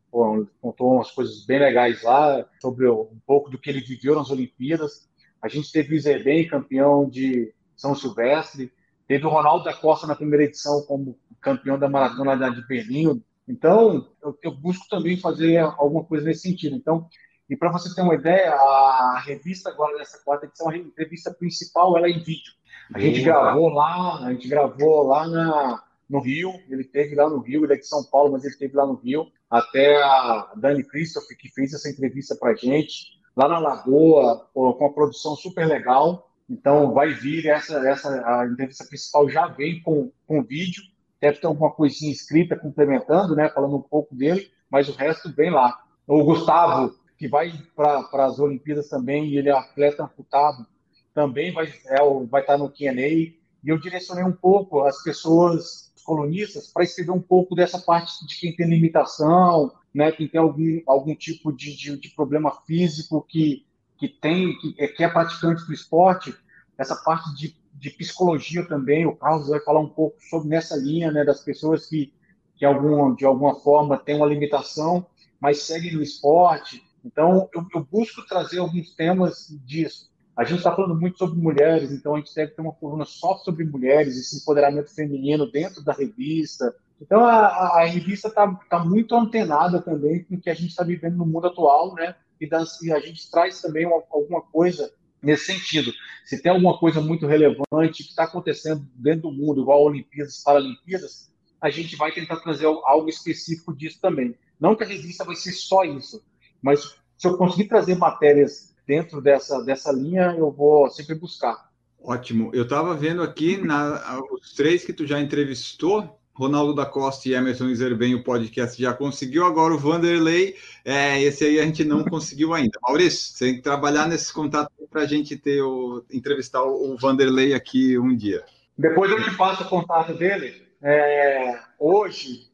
contou 0.60 0.94
umas 0.94 1.10
coisas 1.10 1.44
bem 1.44 1.58
legais 1.58 2.02
lá, 2.02 2.46
sobre 2.60 2.88
um 2.88 3.18
pouco 3.26 3.50
do 3.50 3.58
que 3.58 3.68
ele 3.68 3.80
viveu 3.80 4.14
nas 4.14 4.30
Olimpíadas. 4.30 5.06
A 5.40 5.48
gente 5.48 5.70
teve 5.70 5.94
o 5.94 6.00
Zerben, 6.00 6.48
campeão 6.48 7.08
de 7.08 7.52
São 7.76 7.94
Silvestre, 7.94 8.72
teve 9.06 9.26
o 9.26 9.30
Ronaldo 9.30 9.64
da 9.64 9.74
Costa 9.74 10.06
na 10.06 10.16
primeira 10.16 10.44
edição 10.44 10.82
como 10.82 11.18
campeão 11.40 11.78
da 11.78 11.88
maratona 11.88 12.50
de 12.50 12.66
Berlim. 12.66 13.22
Então, 13.46 14.08
eu, 14.22 14.38
eu 14.42 14.50
busco 14.50 14.86
também 14.88 15.16
fazer 15.16 15.58
alguma 15.58 16.04
coisa 16.04 16.24
nesse 16.24 16.42
sentido. 16.42 16.76
Então, 16.76 17.08
e 17.48 17.56
para 17.56 17.72
você 17.72 17.94
ter 17.94 18.02
uma 18.02 18.14
ideia, 18.14 18.52
a 18.52 19.22
revista 19.24 19.70
agora 19.70 19.96
dessa 19.96 20.18
quarta 20.22 20.46
edição, 20.46 20.68
a 20.68 20.72
revista 20.96 21.32
principal, 21.32 21.96
ela 21.96 22.06
é 22.06 22.10
em 22.10 22.22
vídeo. 22.22 22.52
A 22.94 22.98
gente 22.98 23.22
gravou 23.22 23.68
lá, 23.68 24.24
a 24.24 24.32
gente 24.32 24.48
gravou 24.48 25.02
lá 25.06 25.26
na, 25.26 25.82
no 26.08 26.20
Rio, 26.20 26.52
ele 26.68 26.84
teve 26.84 27.14
lá 27.14 27.28
no 27.28 27.38
Rio, 27.38 27.64
ele 27.64 27.74
é 27.74 27.76
de 27.76 27.86
São 27.86 28.04
Paulo, 28.04 28.32
mas 28.32 28.44
ele 28.44 28.56
teve 28.56 28.76
lá 28.76 28.86
no 28.86 28.94
Rio. 28.94 29.26
Até 29.50 30.02
a 30.02 30.52
Dani 30.56 30.84
Christoph, 30.84 31.26
que 31.38 31.48
fez 31.48 31.72
essa 31.72 31.88
entrevista 31.88 32.36
para 32.36 32.54
gente 32.54 33.18
lá 33.36 33.48
na 33.48 33.58
Lagoa, 33.58 34.46
com 34.52 34.70
uma 34.70 34.92
produção 34.92 35.36
super 35.36 35.66
legal. 35.66 36.30
Então, 36.50 36.92
vai 36.92 37.10
vir 37.10 37.46
essa, 37.46 37.78
essa 37.88 38.08
a 38.26 38.46
entrevista 38.46 38.84
principal 38.84 39.28
já 39.28 39.46
vem 39.46 39.82
com, 39.82 40.10
com 40.26 40.42
vídeo, 40.42 40.82
deve 41.20 41.38
ter 41.38 41.46
alguma 41.46 41.70
coisinha 41.70 42.10
escrita 42.12 42.56
complementando, 42.56 43.36
né, 43.36 43.48
falando 43.50 43.76
um 43.76 43.82
pouco 43.82 44.14
dele, 44.14 44.50
mas 44.70 44.88
o 44.88 44.92
resto 44.92 45.32
vem 45.32 45.50
lá. 45.50 45.78
O 46.06 46.24
Gustavo, 46.24 46.97
que 47.18 47.26
vai 47.26 47.52
para 47.74 48.26
as 48.26 48.38
Olimpíadas 48.38 48.88
também, 48.88 49.26
e 49.26 49.38
ele 49.38 49.48
é 49.48 49.52
atleta 49.52 50.04
amputado, 50.04 50.64
também 51.12 51.52
vai, 51.52 51.66
é, 51.86 51.98
vai 52.30 52.42
estar 52.42 52.56
no 52.56 52.70
Q&A, 52.70 52.92
e 53.08 53.36
eu 53.64 53.78
direcionei 53.78 54.22
um 54.22 54.32
pouco 54.32 54.82
as 54.82 55.02
pessoas, 55.02 55.92
os 55.96 56.02
colunistas, 56.02 56.68
para 56.68 56.84
escrever 56.84 57.10
um 57.10 57.20
pouco 57.20 57.56
dessa 57.56 57.78
parte 57.80 58.24
de 58.24 58.38
quem 58.38 58.54
tem 58.54 58.68
limitação, 58.68 59.72
né, 59.92 60.12
quem 60.12 60.28
tem 60.28 60.40
algum, 60.40 60.80
algum 60.86 61.14
tipo 61.14 61.52
de, 61.52 61.76
de, 61.76 61.96
de 61.96 62.08
problema 62.10 62.52
físico 62.64 63.26
que, 63.28 63.66
que 63.98 64.08
tem, 64.08 64.56
que, 64.58 64.74
é, 64.78 64.86
que 64.86 65.02
é 65.02 65.08
praticante 65.08 65.66
do 65.66 65.72
esporte, 65.72 66.32
essa 66.78 66.94
parte 66.94 67.34
de, 67.34 67.56
de 67.74 67.90
psicologia 67.90 68.64
também, 68.64 69.04
o 69.06 69.16
Carlos 69.16 69.48
vai 69.48 69.58
falar 69.60 69.80
um 69.80 69.88
pouco 69.88 70.16
sobre 70.22 70.48
nessa 70.48 70.76
linha, 70.76 71.10
né, 71.10 71.24
das 71.24 71.42
pessoas 71.42 71.86
que, 71.86 72.12
que 72.54 72.64
algum, 72.64 73.12
de 73.14 73.24
alguma 73.24 73.56
forma 73.56 73.98
têm 73.98 74.16
uma 74.16 74.26
limitação, 74.26 75.04
mas 75.40 75.62
seguem 75.62 75.94
no 75.94 76.02
esporte. 76.02 76.82
Então, 77.04 77.48
eu, 77.54 77.66
eu 77.74 77.84
busco 77.84 78.26
trazer 78.26 78.58
alguns 78.58 78.94
temas 78.94 79.48
disso. 79.64 80.10
A 80.36 80.44
gente 80.44 80.58
está 80.58 80.74
falando 80.74 80.98
muito 80.98 81.18
sobre 81.18 81.40
mulheres, 81.40 81.90
então 81.90 82.14
a 82.14 82.18
gente 82.18 82.34
deve 82.34 82.52
ter 82.52 82.62
uma 82.62 82.72
coluna 82.72 83.04
só 83.04 83.36
sobre 83.38 83.64
mulheres, 83.64 84.16
esse 84.16 84.36
empoderamento 84.36 84.94
feminino 84.94 85.50
dentro 85.50 85.82
da 85.82 85.92
revista, 85.92 86.72
então 87.00 87.24
a, 87.24 87.80
a 87.80 87.84
revista 87.84 88.28
está 88.28 88.52
tá 88.68 88.84
muito 88.84 89.14
antenada 89.14 89.80
também 89.80 90.24
com 90.24 90.34
o 90.34 90.40
que 90.40 90.50
a 90.50 90.54
gente 90.54 90.70
está 90.70 90.82
vivendo 90.82 91.16
no 91.16 91.26
mundo 91.26 91.46
atual, 91.46 91.94
né? 91.94 92.14
E, 92.40 92.48
das, 92.48 92.80
e 92.82 92.92
a 92.92 93.00
gente 93.00 93.30
traz 93.30 93.60
também 93.60 93.86
uma, 93.86 94.02
alguma 94.10 94.40
coisa 94.40 94.92
nesse 95.22 95.46
sentido. 95.46 95.92
Se 96.24 96.40
tem 96.40 96.52
alguma 96.52 96.78
coisa 96.78 97.00
muito 97.00 97.26
relevante 97.26 98.02
que 98.04 98.10
está 98.10 98.24
acontecendo 98.24 98.86
dentro 98.94 99.22
do 99.22 99.32
mundo, 99.32 99.62
igual 99.62 99.82
Olimpíadas, 99.82 100.42
Paralimpíadas, 100.42 101.32
a 101.60 101.70
gente 101.70 101.96
vai 101.96 102.12
tentar 102.12 102.36
trazer 102.36 102.66
algo 102.66 103.08
específico 103.08 103.74
disso 103.76 103.98
também. 104.00 104.34
Não 104.60 104.76
que 104.76 104.84
a 104.84 104.86
revista 104.86 105.24
vai 105.24 105.36
ser 105.36 105.52
só 105.52 105.84
isso, 105.84 106.22
mas 106.62 106.96
se 107.16 107.26
eu 107.26 107.36
conseguir 107.36 107.68
trazer 107.68 107.96
matérias 107.96 108.74
dentro 108.86 109.20
dessa, 109.20 109.62
dessa 109.62 109.92
linha, 109.92 110.34
eu 110.38 110.50
vou 110.50 110.88
sempre 110.90 111.14
buscar. 111.14 111.68
Ótimo. 112.02 112.50
Eu 112.54 112.62
estava 112.62 112.94
vendo 112.94 113.22
aqui 113.22 113.58
na, 113.58 114.20
os 114.32 114.54
três 114.54 114.84
que 114.84 114.92
tu 114.92 115.06
já 115.06 115.20
entrevistou, 115.20 116.18
Ronaldo 116.32 116.72
da 116.72 116.86
Costa 116.86 117.28
e 117.28 117.34
Emerson 117.34 117.74
Zerben, 117.74 118.14
o 118.14 118.22
podcast 118.22 118.80
já 118.80 118.94
conseguiu, 118.94 119.44
agora 119.44 119.74
o 119.74 119.78
Vanderlei, 119.78 120.54
é, 120.84 121.20
esse 121.20 121.44
aí 121.44 121.58
a 121.58 121.64
gente 121.64 121.84
não 121.84 122.04
conseguiu 122.06 122.54
ainda. 122.54 122.78
Maurício, 122.80 123.34
você 123.34 123.46
tem 123.46 123.56
que 123.56 123.62
trabalhar 123.62 124.06
nesse 124.06 124.32
contato 124.32 124.72
para 124.88 125.02
a 125.02 125.06
gente 125.06 125.36
ter 125.36 125.60
o, 125.60 126.04
entrevistar 126.10 126.62
o 126.62 126.96
Vanderlei 126.96 127.54
aqui 127.54 127.98
um 127.98 128.14
dia. 128.14 128.44
Depois 128.76 129.10
eu 129.10 129.22
te 129.22 129.36
passo 129.36 129.64
o 129.64 129.68
contato 129.68 130.14
dele. 130.14 130.62
É, 130.80 131.58
hoje, 131.78 132.48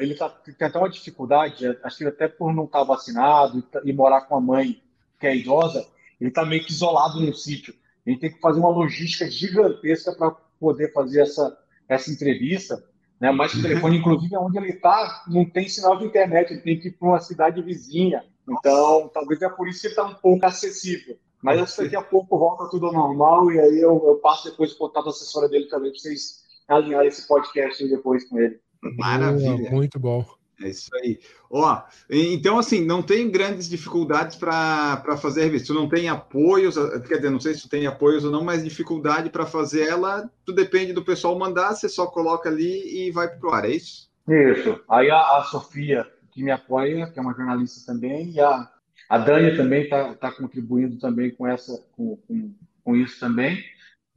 ele 0.00 0.14
tá, 0.14 0.28
tem 0.28 0.66
até 0.66 0.78
uma 0.78 0.90
dificuldade, 0.90 1.66
acho 1.82 1.96
que 1.96 2.04
até 2.04 2.28
por 2.28 2.52
não 2.52 2.64
estar 2.64 2.80
tá 2.80 2.84
vacinado 2.84 3.64
e, 3.84 3.92
morar 3.92 4.22
com 4.22 4.36
a 4.36 4.40
mãe 4.40 4.82
que 5.18 5.26
é 5.26 5.34
idosa, 5.34 5.86
ele 6.20 6.28
está 6.30 6.44
meio 6.44 6.64
que 6.64 6.72
isolado 6.72 7.20
no 7.20 7.34
sítio. 7.34 7.74
Gente 8.06 8.20
tem 8.20 8.32
que 8.32 8.40
fazer 8.40 8.60
uma 8.60 8.68
logística 8.68 9.30
gigantesca 9.30 10.12
para 10.12 10.32
poder 10.60 10.92
fazer 10.92 11.22
essa, 11.22 11.58
essa 11.88 12.10
entrevista. 12.10 12.84
Né? 13.18 13.30
Mas 13.30 13.54
o 13.54 13.62
telefone, 13.62 13.98
inclusive, 13.98 14.36
onde 14.36 14.58
ele 14.58 14.70
está, 14.70 15.24
não 15.28 15.48
tem 15.48 15.68
sinal 15.68 15.96
de 15.96 16.04
internet, 16.04 16.52
ele 16.52 16.60
tem 16.60 16.78
que 16.78 16.88
ir 16.88 16.92
para 16.92 17.08
uma 17.08 17.20
cidade 17.20 17.62
vizinha. 17.62 18.22
Então, 18.46 19.10
talvez 19.14 19.40
é 19.40 19.48
por 19.48 19.66
isso 19.66 19.80
que 19.80 19.86
ele 19.86 19.92
está 19.92 20.04
um 20.04 20.14
pouco 20.14 20.44
acessível. 20.44 21.16
Mas 21.42 21.60
acho 21.60 21.76
que 21.76 21.82
daqui 21.82 21.96
a 21.96 22.02
pouco 22.02 22.38
volta 22.38 22.68
tudo 22.70 22.86
ao 22.86 22.92
normal 22.92 23.50
e 23.52 23.60
aí 23.60 23.78
eu, 23.78 24.02
eu 24.06 24.16
passo 24.16 24.50
depois 24.50 24.72
o 24.72 24.78
contato 24.78 25.04
da 25.04 25.10
assessora 25.10 25.48
dele 25.48 25.66
também 25.66 25.90
para 25.90 26.00
vocês 26.00 26.42
alinharem 26.66 27.08
esse 27.08 27.28
podcast 27.28 27.86
depois 27.86 28.26
com 28.28 28.38
ele. 28.38 28.58
Maravilha. 28.96 29.70
Muito 29.70 29.98
bom. 29.98 30.24
É 30.62 30.68
isso 30.68 30.90
aí. 30.96 31.18
Ó, 31.50 31.82
então, 32.08 32.58
assim, 32.58 32.84
não 32.84 33.02
tem 33.02 33.30
grandes 33.30 33.68
dificuldades 33.68 34.36
para 34.36 35.16
fazer 35.20 35.42
a 35.42 35.44
revista. 35.44 35.68
Tu 35.68 35.74
não 35.74 35.88
tem 35.88 36.08
apoios, 36.08 36.76
quer 37.08 37.16
dizer, 37.16 37.30
não 37.30 37.40
sei 37.40 37.54
se 37.54 37.62
tu 37.62 37.68
tem 37.68 37.86
apoios 37.86 38.24
ou 38.24 38.30
não, 38.30 38.44
mas 38.44 38.62
dificuldade 38.62 39.30
para 39.30 39.46
fazer 39.46 39.88
ela, 39.88 40.30
tu 40.44 40.52
depende 40.52 40.92
do 40.92 41.04
pessoal 41.04 41.38
mandar, 41.38 41.74
você 41.74 41.88
só 41.88 42.06
coloca 42.06 42.48
ali 42.48 43.08
e 43.08 43.10
vai 43.10 43.28
para 43.28 43.48
o 43.48 43.52
ar, 43.52 43.64
é 43.64 43.72
isso? 43.72 44.10
Isso. 44.28 44.80
Aí 44.88 45.10
a, 45.10 45.38
a, 45.38 45.44
Sofia, 45.44 46.06
que 46.30 46.42
me 46.42 46.50
apoia, 46.50 47.10
que 47.10 47.18
é 47.18 47.22
uma 47.22 47.34
jornalista 47.34 47.92
também, 47.92 48.30
e 48.30 48.40
a, 48.40 48.70
a 49.08 49.18
Dani 49.18 49.56
também 49.56 49.82
está 49.82 50.14
tá 50.14 50.32
contribuindo 50.32 50.98
também 50.98 51.30
com, 51.30 51.46
essa, 51.46 51.84
com, 51.92 52.16
com, 52.28 52.54
com 52.82 52.96
isso 52.96 53.18
também. 53.18 53.62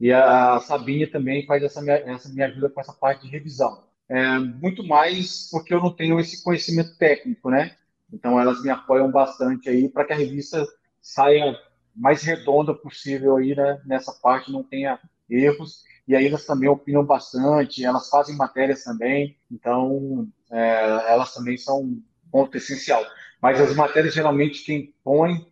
E 0.00 0.12
a 0.12 0.60
Sabine 0.60 1.08
também 1.08 1.44
faz 1.44 1.62
essa 1.64 1.82
minha, 1.82 1.96
essa 1.96 2.28
minha 2.28 2.46
ajuda 2.46 2.70
com 2.70 2.80
essa 2.80 2.92
parte 2.92 3.22
de 3.22 3.32
revisão 3.32 3.87
é, 4.08 4.38
muito 4.38 4.82
mais 4.86 5.48
porque 5.50 5.74
eu 5.74 5.80
não 5.80 5.94
tenho 5.94 6.18
esse 6.18 6.42
conhecimento 6.42 6.96
técnico, 6.96 7.50
né? 7.50 7.76
Então 8.12 8.40
elas 8.40 8.62
me 8.62 8.70
apoiam 8.70 9.10
bastante 9.10 9.68
aí 9.68 9.88
para 9.88 10.04
que 10.04 10.12
a 10.14 10.16
revista 10.16 10.66
saia 11.00 11.58
mais 11.94 12.22
redonda 12.22 12.74
possível 12.74 13.36
aí, 13.36 13.54
né? 13.54 13.80
Nessa 13.84 14.12
parte 14.12 14.50
não 14.50 14.62
tenha 14.62 14.98
erros. 15.28 15.82
E 16.06 16.16
aí 16.16 16.26
elas 16.26 16.46
também 16.46 16.70
opinam 16.70 17.04
bastante, 17.04 17.84
elas 17.84 18.08
fazem 18.08 18.34
matérias 18.34 18.82
também, 18.82 19.36
então 19.50 20.26
é, 20.50 21.12
elas 21.12 21.34
também 21.34 21.58
são 21.58 21.82
um 21.82 22.02
ponto 22.32 22.56
essencial. 22.56 23.04
Mas 23.42 23.60
as 23.60 23.76
matérias 23.76 24.14
geralmente 24.14 24.64
quem 24.64 24.94
põe, 25.04 25.46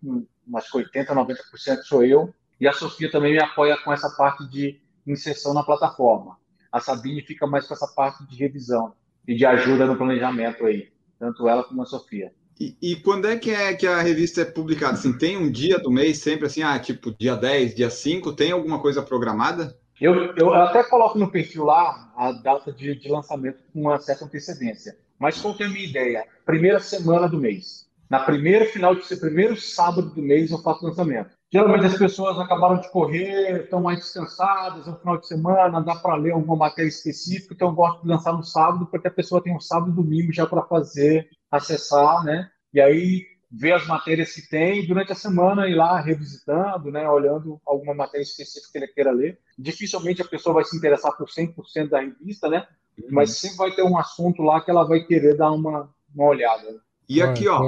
umas 0.47 0.73
80, 0.73 1.15
90% 1.15 1.83
sou 1.83 2.03
eu, 2.03 2.35
e 2.59 2.67
a 2.67 2.73
Sofia 2.73 3.11
também 3.11 3.33
me 3.33 3.43
apoia 3.43 3.77
com 3.77 3.93
essa 3.93 4.09
parte 4.17 4.49
de 4.49 4.81
inserção 5.07 5.53
na 5.53 5.63
plataforma 5.63 6.39
a 6.77 6.81
Sabine 6.81 7.23
fica 7.23 7.47
mais 7.47 7.67
com 7.67 7.75
essa 7.75 7.87
parte 7.87 8.27
de 8.27 8.37
revisão 8.37 8.93
e 9.27 9.35
de 9.35 9.47
ajuda 9.47 9.87
no 9.87 9.97
planejamento 9.97 10.67
aí, 10.67 10.89
tanto 11.19 11.49
ela 11.49 11.65
como 11.65 11.83
a 11.83 11.87
Sofia. 11.87 12.33
E, 12.59 12.77
e, 12.81 12.97
quando 12.97 13.27
é 13.27 13.37
que, 13.37 13.51
é 13.51 13.75
que 13.75 13.87
a 13.87 14.01
revista 14.01 14.41
é 14.41 14.45
publicada? 14.45 14.95
Assim, 14.95 15.17
tem 15.17 15.37
um 15.37 15.51
dia 15.51 15.79
do 15.79 15.91
mês 15.91 16.19
sempre 16.19 16.47
assim, 16.47 16.63
ah, 16.63 16.79
tipo 16.79 17.15
dia 17.19 17.37
10, 17.37 17.75
dia 17.75 17.91
5, 17.91 18.33
tem 18.33 18.53
alguma 18.53 18.81
coisa 18.81 19.03
programada? 19.03 19.77
Eu, 20.01 20.35
eu 20.37 20.55
até 20.55 20.83
coloco 20.85 21.19
no 21.19 21.31
perfil 21.31 21.65
lá 21.65 22.13
a 22.17 22.33
data 22.33 22.73
de, 22.73 22.95
de 22.95 23.09
lançamento 23.09 23.59
com 23.73 23.81
uma 23.83 23.99
certa 23.99 24.25
antecedência. 24.25 24.97
Mas 25.19 25.41
qual 25.41 25.55
que 25.55 25.63
é 25.63 25.67
a 25.67 25.69
minha 25.69 25.85
ideia? 25.85 26.25
Primeira 26.45 26.81
semana 26.81 27.29
do 27.29 27.39
mês. 27.39 27.87
Na 28.09 28.21
primeira 28.21 28.67
final 28.67 28.95
de 28.95 29.05
ser 29.05 29.17
primeiro 29.17 29.57
sábado 29.57 30.11
do 30.11 30.23
mês 30.23 30.51
eu 30.51 30.59
faço 30.59 30.87
lançamento. 30.87 31.36
Geralmente 31.53 31.87
as 31.87 31.99
pessoas 31.99 32.39
acabaram 32.39 32.81
de 32.81 32.91
correr, 32.91 33.63
estão 33.63 33.81
mais 33.81 34.01
descansadas, 34.01 34.87
é 34.87 34.91
um 34.91 34.97
final 34.97 35.19
de 35.19 35.29
semana, 35.29 35.81
dá 35.81 35.95
para 35.95 36.17
ler 36.17 36.33
alguma 36.33 36.57
matéria 36.57 36.89
específica, 36.89 37.55
então 37.55 37.69
eu 37.69 37.75
gosto 37.75 38.03
de 38.03 38.09
lançar 38.09 38.33
no 38.33 38.43
sábado, 38.43 38.87
porque 38.87 39.07
a 39.07 39.13
pessoa 39.13 39.43
tem 39.43 39.55
um 39.55 39.61
sábado 39.61 39.93
e 39.93 39.95
domingo 39.95 40.33
já 40.33 40.45
para 40.45 40.63
fazer, 40.63 41.29
acessar, 41.51 42.25
né? 42.25 42.51
E 42.75 42.81
aí 42.81 43.25
ver 43.51 43.73
as 43.73 43.87
matérias 43.87 44.33
que 44.33 44.49
tem 44.49 44.87
durante 44.87 45.13
a 45.13 45.15
semana 45.15 45.69
ir 45.69 45.75
lá 45.75 46.01
revisitando, 46.01 46.91
né, 46.91 47.09
olhando 47.09 47.61
alguma 47.65 47.95
matéria 47.95 48.25
específica 48.25 48.73
que 48.73 48.79
ele 48.79 48.89
queira 48.89 49.13
ler. 49.13 49.39
Dificilmente 49.57 50.21
a 50.21 50.27
pessoa 50.27 50.55
vai 50.55 50.65
se 50.65 50.77
interessar 50.77 51.17
por 51.17 51.29
100% 51.29 51.89
da 51.89 52.01
revista, 52.01 52.49
né? 52.49 52.67
Uhum. 52.99 53.09
Mas 53.11 53.39
sempre 53.39 53.57
vai 53.57 53.71
ter 53.71 53.83
um 53.83 53.97
assunto 53.97 54.43
lá 54.43 54.61
que 54.61 54.71
ela 54.71 54.85
vai 54.85 55.01
querer 55.05 55.37
dar 55.37 55.53
uma, 55.53 55.89
uma 56.15 56.27
olhada. 56.27 56.81
E 57.09 57.23
aqui, 57.23 57.47
ó. 57.47 57.61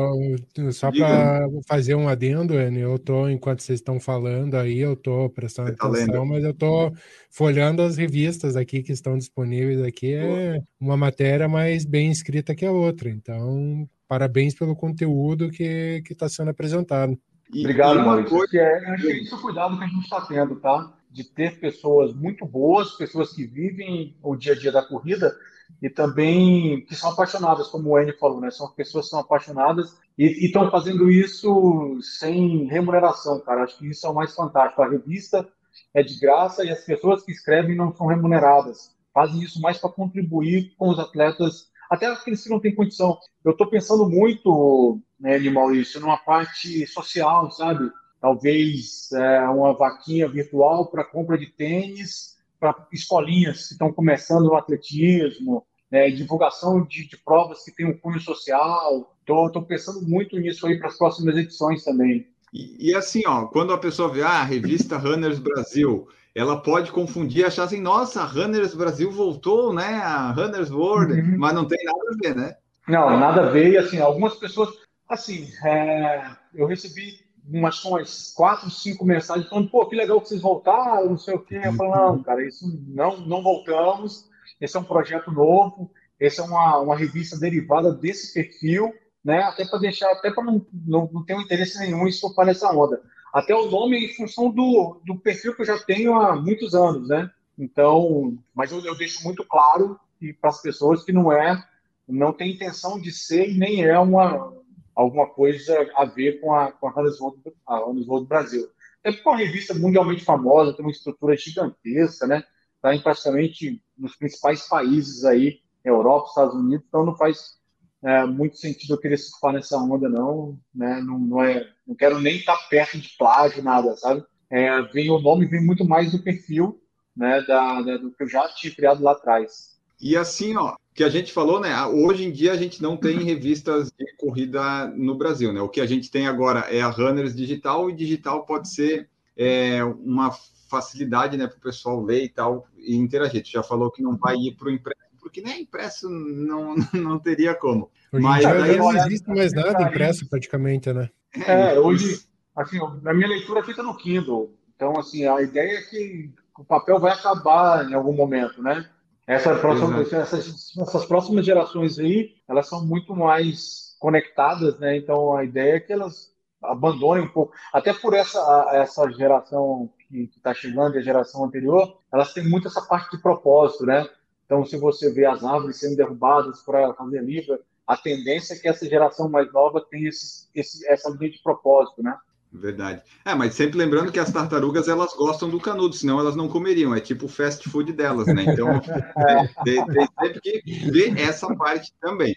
Tô, 0.52 0.72
só 0.72 0.90
para 0.90 1.46
fazer 1.66 1.94
um 1.94 2.08
adendo, 2.08 2.60
Enio, 2.60 2.92
eu 2.92 2.98
tô, 2.98 3.28
enquanto 3.28 3.60
vocês 3.60 3.78
estão 3.78 4.00
falando 4.00 4.56
aí, 4.56 4.78
eu 4.78 4.96
tô 4.96 5.30
prestando 5.30 5.74
tá 5.76 5.86
atenção, 5.86 6.26
mas 6.26 6.42
eu 6.42 6.52
tô 6.52 6.92
folhando 7.30 7.82
as 7.82 7.96
revistas 7.96 8.56
aqui 8.56 8.82
que 8.82 8.92
estão 8.92 9.16
disponíveis 9.16 9.80
aqui. 9.82 10.14
É 10.14 10.60
uma 10.80 10.96
matéria 10.96 11.48
mais 11.48 11.84
bem 11.84 12.10
escrita 12.10 12.54
que 12.54 12.66
a 12.66 12.72
outra. 12.72 13.08
Então, 13.08 13.88
parabéns 14.08 14.54
pelo 14.54 14.74
conteúdo 14.74 15.50
que 15.50 16.02
está 16.10 16.28
sendo 16.28 16.50
apresentado. 16.50 17.16
E, 17.52 17.60
Obrigado, 17.60 18.00
Maurício. 18.00 18.36
Coisa... 18.36 18.58
É, 18.58 18.90
acho 18.90 19.02
que 19.02 19.12
é 19.12 19.22
isso 19.22 19.36
o 19.36 19.40
cuidado 19.40 19.78
que 19.78 19.84
a 19.84 19.86
gente 19.86 20.02
está 20.02 20.20
tendo, 20.22 20.56
tá? 20.56 20.94
De 21.10 21.24
ter 21.24 21.60
pessoas 21.60 22.12
muito 22.12 22.44
boas, 22.44 22.92
pessoas 22.92 23.32
que 23.32 23.46
vivem 23.46 24.16
o 24.20 24.34
dia 24.34 24.52
a 24.52 24.56
dia 24.56 24.72
da 24.72 24.82
corrida 24.82 25.32
e 25.80 25.88
também 25.88 26.84
que 26.86 26.94
são 26.94 27.10
apaixonadas, 27.10 27.68
como 27.68 27.90
o 27.90 27.96
Andy 27.96 28.12
falou, 28.18 28.40
né? 28.40 28.50
São 28.50 28.68
pessoas 28.72 29.06
que 29.06 29.10
são 29.10 29.20
apaixonadas 29.20 29.96
e 30.16 30.46
estão 30.46 30.70
fazendo 30.70 31.10
isso 31.10 31.98
sem 32.02 32.64
remuneração, 32.64 33.40
cara. 33.40 33.62
Acho 33.62 33.78
que 33.78 33.86
isso 33.86 34.06
é 34.06 34.10
o 34.10 34.14
mais 34.14 34.34
fantástico. 34.34 34.82
A 34.82 34.88
revista 34.88 35.48
é 35.94 36.02
de 36.02 36.18
graça 36.18 36.64
e 36.64 36.70
as 36.70 36.84
pessoas 36.84 37.22
que 37.22 37.30
escrevem 37.30 37.76
não 37.76 37.94
são 37.94 38.06
remuneradas. 38.06 38.96
Fazem 39.14 39.42
isso 39.42 39.60
mais 39.60 39.78
para 39.78 39.90
contribuir 39.90 40.74
com 40.76 40.88
os 40.88 40.98
atletas, 40.98 41.68
até 41.90 42.06
aqueles 42.06 42.42
que 42.42 42.50
não 42.50 42.60
têm 42.60 42.74
condição. 42.74 43.18
Eu 43.44 43.52
estou 43.52 43.68
pensando 43.68 44.08
muito, 44.08 45.00
né, 45.18 45.38
Maurício, 45.50 46.00
numa 46.00 46.18
parte 46.18 46.86
social, 46.86 47.50
sabe? 47.50 47.90
Talvez 48.20 49.10
é, 49.12 49.40
uma 49.48 49.72
vaquinha 49.74 50.28
virtual 50.28 50.90
para 50.90 51.04
compra 51.04 51.38
de 51.38 51.46
tênis 51.46 52.37
para 52.58 52.86
escolinhas 52.92 53.68
que 53.68 53.72
estão 53.72 53.92
começando 53.92 54.46
no 54.46 54.54
atletismo, 54.54 55.64
né, 55.90 56.10
divulgação 56.10 56.84
de, 56.84 57.08
de, 57.08 57.16
provas 57.16 57.64
que 57.64 57.74
têm 57.74 57.86
um 57.86 57.98
cunho 57.98 58.20
social. 58.20 59.14
Estou 59.20 59.62
pensando 59.62 60.02
muito 60.02 60.38
nisso 60.38 60.66
aí 60.66 60.78
para 60.78 60.88
as 60.88 60.98
próximas 60.98 61.36
edições 61.36 61.84
também. 61.84 62.26
E, 62.52 62.90
e, 62.90 62.94
assim, 62.94 63.22
ó, 63.26 63.46
quando 63.46 63.72
a 63.72 63.78
pessoa 63.78 64.12
vê 64.12 64.22
ah, 64.22 64.40
a 64.40 64.44
revista 64.44 64.96
Runners 64.96 65.38
Brasil, 65.38 66.08
ela 66.34 66.62
pode 66.62 66.90
confundir, 66.90 67.44
achar 67.44 67.64
assim, 67.64 67.80
nossa, 67.80 68.24
Runners 68.24 68.74
Brasil 68.74 69.10
voltou, 69.10 69.72
né? 69.72 70.00
A 70.02 70.30
Runners 70.32 70.70
World, 70.70 71.12
uhum. 71.12 71.38
mas 71.38 71.54
não 71.54 71.66
tem 71.66 71.78
nada 71.84 71.98
a 71.98 72.16
ver, 72.22 72.36
né? 72.36 72.56
Não, 72.86 73.18
nada 73.18 73.42
a 73.42 73.50
ver. 73.50 73.72
E 73.72 73.76
assim, 73.76 73.98
algumas 74.00 74.34
pessoas, 74.36 74.70
assim, 75.08 75.50
é, 75.64 76.30
eu 76.54 76.66
recebi 76.66 77.27
umas, 77.50 77.84
umas 77.84 78.32
quatro, 78.34 78.70
cinco 78.70 79.04
mensagens 79.04 79.48
falando, 79.48 79.70
pô, 79.70 79.86
que 79.86 79.96
legal 79.96 80.20
que 80.20 80.28
vocês 80.28 80.40
voltaram, 80.40 81.10
não 81.10 81.18
sei 81.18 81.34
o 81.34 81.40
quê. 81.40 81.60
Eu 81.64 81.72
falo, 81.74 81.90
não, 81.90 82.22
cara, 82.22 82.46
isso 82.46 82.66
não, 82.88 83.16
não 83.18 83.42
voltamos. 83.42 84.28
Esse 84.60 84.76
é 84.76 84.80
um 84.80 84.84
projeto 84.84 85.30
novo, 85.30 85.90
esse 86.18 86.40
é 86.40 86.42
uma, 86.42 86.78
uma 86.78 86.96
revista 86.96 87.38
derivada 87.38 87.92
desse 87.92 88.34
perfil, 88.34 88.92
né? 89.24 89.42
Até 89.42 89.64
para 89.64 89.78
deixar, 89.78 90.10
até 90.10 90.30
para 90.30 90.44
não, 90.44 90.66
não, 90.86 91.08
não 91.12 91.24
ter 91.24 91.34
um 91.34 91.40
interesse 91.40 91.78
nenhum 91.78 92.06
em 92.06 92.10
estopar 92.10 92.44
nessa 92.44 92.70
onda. 92.72 93.00
Até 93.32 93.54
o 93.54 93.70
nome 93.70 94.04
em 94.04 94.14
função 94.14 94.50
do, 94.50 95.00
do 95.04 95.16
perfil 95.18 95.54
que 95.54 95.62
eu 95.62 95.66
já 95.66 95.78
tenho 95.78 96.14
há 96.14 96.34
muitos 96.34 96.74
anos, 96.74 97.08
né? 97.08 97.30
Então, 97.58 98.36
mas 98.54 98.72
eu, 98.72 98.84
eu 98.84 98.96
deixo 98.96 99.22
muito 99.24 99.44
claro 99.44 99.98
para 100.40 100.50
as 100.50 100.60
pessoas 100.60 101.04
que 101.04 101.12
não 101.12 101.30
é, 101.30 101.62
não 102.08 102.32
tem 102.32 102.52
intenção 102.52 103.00
de 103.00 103.12
ser 103.12 103.50
e 103.50 103.58
nem 103.58 103.84
é 103.84 103.98
uma, 103.98 104.52
alguma 104.98 105.28
coisa 105.28 105.88
a 105.94 106.04
ver 106.04 106.40
com 106.40 106.52
a, 106.52 106.72
com 106.72 106.88
a 106.88 106.90
a 106.90 107.78
Runnersworld 107.78 108.26
Brasil. 108.26 108.68
É 109.04 109.12
porque 109.12 109.28
é 109.28 109.30
uma 109.30 109.38
revista 109.38 109.72
mundialmente 109.72 110.24
famosa, 110.24 110.72
tem 110.72 110.84
uma 110.84 110.90
estrutura 110.90 111.36
gigantesca, 111.36 112.26
né? 112.26 112.42
Está 112.74 112.92
em 112.92 113.00
praticamente 113.00 113.80
nos 113.96 114.16
principais 114.16 114.66
países 114.66 115.24
aí, 115.24 115.60
Europa, 115.84 116.26
Estados 116.28 116.54
Unidos, 116.56 116.84
então 116.88 117.06
não 117.06 117.16
faz 117.16 117.58
é, 118.02 118.26
muito 118.26 118.56
sentido 118.56 118.94
eu 118.94 118.98
querer 118.98 119.18
surfar 119.18 119.52
nessa 119.52 119.78
onda, 119.78 120.08
não, 120.08 120.58
né? 120.74 121.00
Não, 121.00 121.16
não, 121.16 121.44
é, 121.44 121.68
não 121.86 121.94
quero 121.94 122.18
nem 122.20 122.36
estar 122.36 122.56
tá 122.56 122.64
perto 122.68 122.98
de 122.98 123.16
plágio, 123.16 123.62
nada, 123.62 123.96
sabe? 123.96 124.24
É, 124.50 124.82
vem 124.82 125.10
o 125.10 125.20
nome, 125.20 125.46
vem 125.46 125.64
muito 125.64 125.84
mais 125.84 126.10
do 126.10 126.22
perfil, 126.24 126.82
né? 127.16 127.40
Da, 127.42 127.82
da, 127.82 127.96
do 127.98 128.10
que 128.10 128.24
eu 128.24 128.28
já 128.28 128.48
tinha 128.48 128.74
criado 128.74 129.00
lá 129.00 129.12
atrás. 129.12 129.77
E 130.00 130.16
assim, 130.16 130.56
ó, 130.56 130.76
que 130.94 131.02
a 131.02 131.08
gente 131.08 131.32
falou, 131.32 131.60
né? 131.60 131.84
Hoje 131.86 132.24
em 132.24 132.32
dia 132.32 132.52
a 132.52 132.56
gente 132.56 132.82
não 132.82 132.96
tem 132.96 133.18
revistas 133.22 133.90
de 133.90 134.16
corrida 134.16 134.86
no 134.88 135.16
Brasil, 135.16 135.52
né? 135.52 135.60
O 135.60 135.68
que 135.68 135.80
a 135.80 135.86
gente 135.86 136.10
tem 136.10 136.26
agora 136.26 136.60
é 136.70 136.80
a 136.80 136.88
Runners 136.88 137.34
Digital, 137.34 137.90
e 137.90 137.94
digital 137.94 138.44
pode 138.44 138.68
ser 138.68 139.08
é, 139.36 139.82
uma 139.84 140.32
facilidade, 140.68 141.36
né, 141.36 141.46
para 141.46 141.56
o 141.56 141.60
pessoal 141.60 142.02
ler 142.02 142.24
e 142.24 142.28
tal 142.28 142.66
e 142.76 142.96
interagir. 142.96 143.42
Tu 143.42 143.50
já 143.50 143.62
falou 143.62 143.90
que 143.90 144.02
não 144.02 144.16
vai 144.16 144.36
ir 144.36 144.56
para 144.56 144.68
o 144.68 144.70
impresso, 144.70 145.00
porque 145.20 145.40
nem 145.40 145.62
impresso 145.62 146.08
não, 146.10 146.74
não 146.92 147.18
teria 147.18 147.54
como. 147.54 147.90
Hoje 148.12 148.22
Mas 148.22 148.44
em 148.44 148.48
dia 148.48 148.60
daí, 148.60 148.76
não 148.76 148.96
existe 148.96 149.28
mais 149.28 149.52
nada 149.52 149.82
impresso 149.82 150.28
praticamente, 150.28 150.92
né? 150.92 151.08
É, 151.46 151.78
hoje, 151.78 152.22
assim, 152.56 152.78
a 153.04 153.14
minha 153.14 153.28
leitura 153.28 153.62
fica 153.62 153.82
no 153.82 153.96
Kindle. 153.96 154.54
Então, 154.74 154.98
assim, 154.98 155.26
a 155.26 155.40
ideia 155.42 155.78
é 155.78 155.82
que 155.82 156.30
o 156.56 156.64
papel 156.64 156.98
vai 156.98 157.12
acabar 157.12 157.88
em 157.88 157.94
algum 157.94 158.12
momento, 158.12 158.62
né? 158.62 158.88
Essa 159.28 159.54
próxima, 159.56 160.00
essas, 160.00 160.74
essas 160.78 161.04
próximas 161.04 161.44
gerações 161.44 161.98
aí, 161.98 162.34
elas 162.48 162.66
são 162.66 162.82
muito 162.82 163.14
mais 163.14 163.94
conectadas, 163.98 164.78
né? 164.78 164.96
Então, 164.96 165.36
a 165.36 165.44
ideia 165.44 165.76
é 165.76 165.80
que 165.80 165.92
elas 165.92 166.32
abandonem 166.62 167.24
um 167.24 167.28
pouco. 167.28 167.52
Até 167.70 167.92
por 167.92 168.14
essa, 168.14 168.40
essa 168.72 169.06
geração 169.10 169.90
que 170.08 170.30
está 170.34 170.54
chegando 170.54 170.94
e 170.94 170.98
a 170.98 171.02
geração 171.02 171.44
anterior, 171.44 171.98
elas 172.10 172.32
têm 172.32 172.48
muito 172.48 172.68
essa 172.68 172.80
parte 172.80 173.14
de 173.14 173.22
propósito, 173.22 173.84
né? 173.84 174.08
Então, 174.46 174.64
se 174.64 174.78
você 174.78 175.12
vê 175.12 175.26
as 175.26 175.44
árvores 175.44 175.78
sendo 175.78 175.96
derrubadas 175.96 176.62
para 176.62 176.94
fazer 176.94 177.22
livro, 177.22 177.60
a 177.86 177.98
tendência 177.98 178.54
é 178.54 178.58
que 178.58 178.66
essa 178.66 178.88
geração 178.88 179.28
mais 179.28 179.52
nova 179.52 179.84
tenha 179.90 180.08
esse, 180.08 180.48
esse, 180.54 180.90
essa 180.90 181.10
linha 181.10 181.30
de 181.30 181.42
propósito, 181.42 182.02
né? 182.02 182.16
Verdade. 182.52 183.02
É, 183.24 183.34
mas 183.34 183.54
sempre 183.54 183.78
lembrando 183.78 184.10
que 184.10 184.18
as 184.18 184.32
tartarugas 184.32 184.88
elas 184.88 185.14
gostam 185.14 185.50
do 185.50 185.60
canudo, 185.60 185.94
senão 185.94 186.18
elas 186.18 186.34
não 186.34 186.48
comeriam. 186.48 186.94
É 186.94 187.00
tipo 187.00 187.26
o 187.26 187.28
fast 187.28 187.68
food 187.68 187.92
delas, 187.92 188.26
né? 188.26 188.44
Então 188.46 188.68
tem, 189.64 189.84
tem 189.84 190.08
sempre 190.18 190.40
que 190.40 190.90
ver 190.90 191.18
essa 191.18 191.54
parte 191.54 191.92
também. 192.00 192.34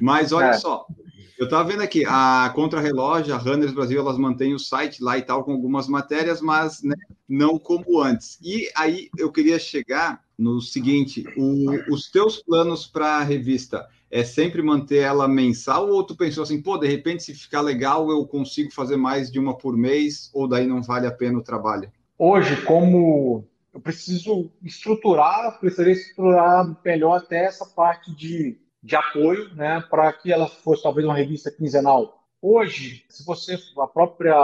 Mas 0.00 0.32
olha 0.32 0.50
é. 0.50 0.52
só, 0.52 0.86
eu 1.38 1.44
estava 1.44 1.68
vendo 1.68 1.82
aqui, 1.82 2.02
a 2.06 2.50
Contra-Relógio, 2.54 3.34
a 3.34 3.38
Runners 3.38 3.72
Brasil, 3.72 4.00
elas 4.00 4.16
mantêm 4.16 4.54
o 4.54 4.58
site 4.58 5.02
lá 5.02 5.18
e 5.18 5.22
tal, 5.22 5.44
com 5.44 5.52
algumas 5.52 5.86
matérias, 5.86 6.40
mas 6.40 6.82
né, 6.82 6.96
não 7.28 7.58
como 7.58 8.00
antes. 8.00 8.38
E 8.42 8.70
aí 8.74 9.10
eu 9.18 9.30
queria 9.30 9.58
chegar 9.58 10.22
no 10.38 10.60
seguinte: 10.62 11.24
o, 11.36 11.92
os 11.92 12.10
teus 12.10 12.42
planos 12.42 12.86
para 12.86 13.18
a 13.18 13.22
revista 13.22 13.86
é 14.16 14.24
sempre 14.24 14.62
manter 14.62 15.02
ela 15.02 15.28
mensal, 15.28 15.90
ou 15.90 16.02
tu 16.02 16.16
pensou 16.16 16.42
assim, 16.42 16.62
pô, 16.62 16.78
de 16.78 16.86
repente, 16.86 17.22
se 17.22 17.34
ficar 17.34 17.60
legal, 17.60 18.10
eu 18.10 18.26
consigo 18.26 18.72
fazer 18.72 18.96
mais 18.96 19.30
de 19.30 19.38
uma 19.38 19.54
por 19.54 19.76
mês, 19.76 20.30
ou 20.32 20.48
daí 20.48 20.66
não 20.66 20.82
vale 20.82 21.06
a 21.06 21.12
pena 21.12 21.38
o 21.38 21.42
trabalho? 21.42 21.92
Hoje, 22.18 22.62
como 22.62 23.44
eu 23.74 23.78
preciso 23.78 24.50
estruturar, 24.62 25.60
precisaria 25.60 25.92
estruturar 25.92 26.74
melhor 26.82 27.18
até 27.18 27.44
essa 27.44 27.66
parte 27.66 28.10
de 28.14 28.58
de 28.82 28.94
apoio, 28.94 29.52
né, 29.54 29.84
para 29.90 30.12
que 30.12 30.32
ela 30.32 30.46
fosse 30.46 30.84
talvez 30.84 31.04
uma 31.04 31.16
revista 31.16 31.50
quinzenal. 31.50 32.22
Hoje, 32.40 33.04
se 33.08 33.26
você 33.26 33.58
a 33.80 33.86
própria 33.88 34.36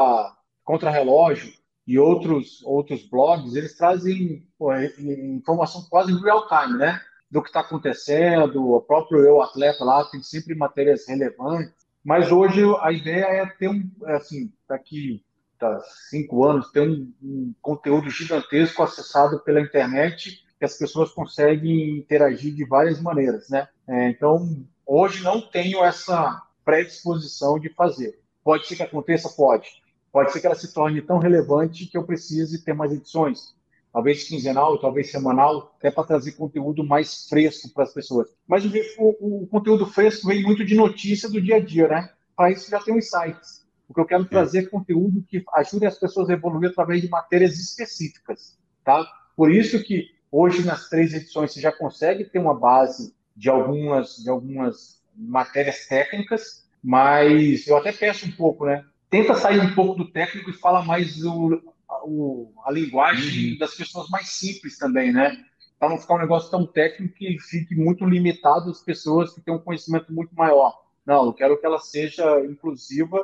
Contra-Relógio 0.64 1.52
e 1.86 1.96
outros 1.96 2.60
outros 2.64 3.08
blogs, 3.08 3.54
eles 3.54 3.76
trazem 3.76 4.44
pô, 4.58 4.74
informação 4.74 5.86
quase 5.88 6.12
real 6.20 6.48
time, 6.48 6.76
né, 6.76 7.00
do 7.32 7.42
que 7.42 7.48
está 7.48 7.60
acontecendo. 7.60 8.70
O 8.70 8.80
próprio 8.82 9.20
eu 9.20 9.40
atleta 9.40 9.82
lá 9.82 10.04
tem 10.04 10.22
sempre 10.22 10.54
matérias 10.54 11.08
relevantes. 11.08 11.72
Mas 12.04 12.30
hoje 12.30 12.60
a 12.80 12.92
ideia 12.92 13.24
é 13.24 13.46
ter 13.46 13.68
um, 13.68 13.90
é 14.04 14.16
assim, 14.16 14.52
daqui 14.68 15.24
tá, 15.58 15.80
cinco 16.10 16.44
anos, 16.44 16.70
ter 16.70 16.80
um, 16.80 17.10
um 17.22 17.54
conteúdo 17.62 18.10
gigantesco 18.10 18.82
acessado 18.82 19.40
pela 19.40 19.60
internet 19.60 20.44
que 20.58 20.64
as 20.64 20.76
pessoas 20.76 21.10
conseguem 21.10 21.96
interagir 21.96 22.54
de 22.54 22.64
várias 22.64 23.00
maneiras, 23.00 23.48
né? 23.48 23.66
É, 23.88 24.10
então, 24.10 24.64
hoje 24.86 25.22
não 25.24 25.40
tenho 25.40 25.82
essa 25.82 26.42
predisposição 26.64 27.58
de 27.58 27.68
fazer. 27.70 28.20
Pode 28.44 28.66
ser 28.66 28.76
que 28.76 28.82
aconteça? 28.82 29.28
Pode. 29.30 29.68
Pode 30.12 30.32
ser 30.32 30.40
que 30.40 30.46
ela 30.46 30.54
se 30.54 30.72
torne 30.72 31.00
tão 31.00 31.18
relevante 31.18 31.86
que 31.86 31.96
eu 31.96 32.04
precise 32.04 32.62
ter 32.62 32.74
mais 32.74 32.92
edições. 32.92 33.54
Talvez 33.92 34.24
quinzenal, 34.24 34.78
talvez 34.78 35.10
semanal, 35.10 35.74
até 35.78 35.90
para 35.90 36.04
trazer 36.04 36.32
conteúdo 36.32 36.82
mais 36.82 37.28
fresco 37.28 37.68
para 37.74 37.84
as 37.84 37.92
pessoas. 37.92 38.28
Mas 38.46 38.64
o, 38.64 38.70
o, 38.98 39.42
o, 39.42 39.46
conteúdo 39.46 39.86
fresco 39.86 40.28
vem 40.28 40.42
muito 40.42 40.64
de 40.64 40.74
notícia 40.74 41.28
do 41.28 41.40
dia 41.40 41.56
a 41.56 41.60
dia, 41.60 41.88
né? 41.88 42.10
Para 42.34 42.50
isso 42.50 42.70
já 42.70 42.80
tem 42.80 42.96
os 42.96 43.08
sites. 43.10 43.66
O 43.88 43.92
que 43.92 44.00
eu 44.00 44.06
quero 44.06 44.24
trazer 44.24 44.60
é 44.60 44.66
conteúdo 44.66 45.22
que 45.28 45.44
ajude 45.54 45.84
as 45.84 45.98
pessoas 45.98 46.30
a 46.30 46.32
evoluir 46.32 46.70
através 46.70 47.02
de 47.02 47.08
matérias 47.08 47.58
específicas, 47.58 48.58
tá? 48.82 49.06
Por 49.36 49.52
isso 49.52 49.82
que 49.82 50.06
Hoje, 50.34 50.64
nas 50.64 50.88
três 50.88 51.12
edições, 51.12 51.52
você 51.52 51.60
já 51.60 51.70
consegue 51.70 52.24
ter 52.24 52.38
uma 52.38 52.58
base 52.58 53.14
de 53.36 53.50
algumas, 53.50 54.16
de 54.16 54.30
algumas 54.30 54.98
matérias 55.14 55.86
técnicas, 55.86 56.66
mas 56.82 57.66
eu 57.66 57.76
até 57.76 57.92
peço 57.92 58.24
um 58.24 58.32
pouco, 58.32 58.64
né? 58.64 58.82
Tenta 59.10 59.34
sair 59.34 59.60
um 59.60 59.74
pouco 59.74 59.94
do 59.94 60.10
técnico 60.10 60.48
e 60.48 60.54
fala 60.54 60.82
mais 60.82 61.22
o, 61.22 61.60
o 62.04 62.52
a 62.64 62.70
linguagem 62.70 63.52
uhum. 63.52 63.58
das 63.58 63.74
pessoas 63.74 64.08
mais 64.08 64.28
simples 64.28 64.78
também, 64.78 65.12
né? 65.12 65.36
Para 65.78 65.88
não 65.88 65.98
ficar 65.98 66.14
um 66.14 66.20
negócio 66.20 66.50
tão 66.50 66.66
técnico 66.66 67.14
que 67.14 67.38
fique 67.38 67.74
muito 67.74 68.04
limitado 68.04 68.70
às 68.70 68.82
pessoas 68.82 69.34
que 69.34 69.40
têm 69.40 69.54
um 69.54 69.58
conhecimento 69.58 70.12
muito 70.12 70.34
maior. 70.34 70.72
Não, 71.04 71.26
eu 71.26 71.32
quero 71.32 71.58
que 71.58 71.66
ela 71.66 71.78
seja 71.78 72.40
inclusiva 72.44 73.20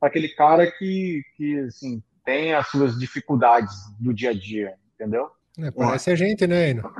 para 0.00 0.08
aquele 0.08 0.28
cara 0.28 0.70
que, 0.70 1.22
que 1.36 1.58
assim, 1.60 2.02
tem 2.24 2.54
as 2.54 2.68
suas 2.68 2.98
dificuldades 2.98 3.74
do 3.98 4.14
dia 4.14 4.30
a 4.30 4.34
dia, 4.34 4.74
entendeu? 4.94 5.30
É, 5.58 5.70
parece 5.70 6.10
a 6.10 6.14
gente, 6.14 6.46
né, 6.46 6.70
Eno? 6.70 6.90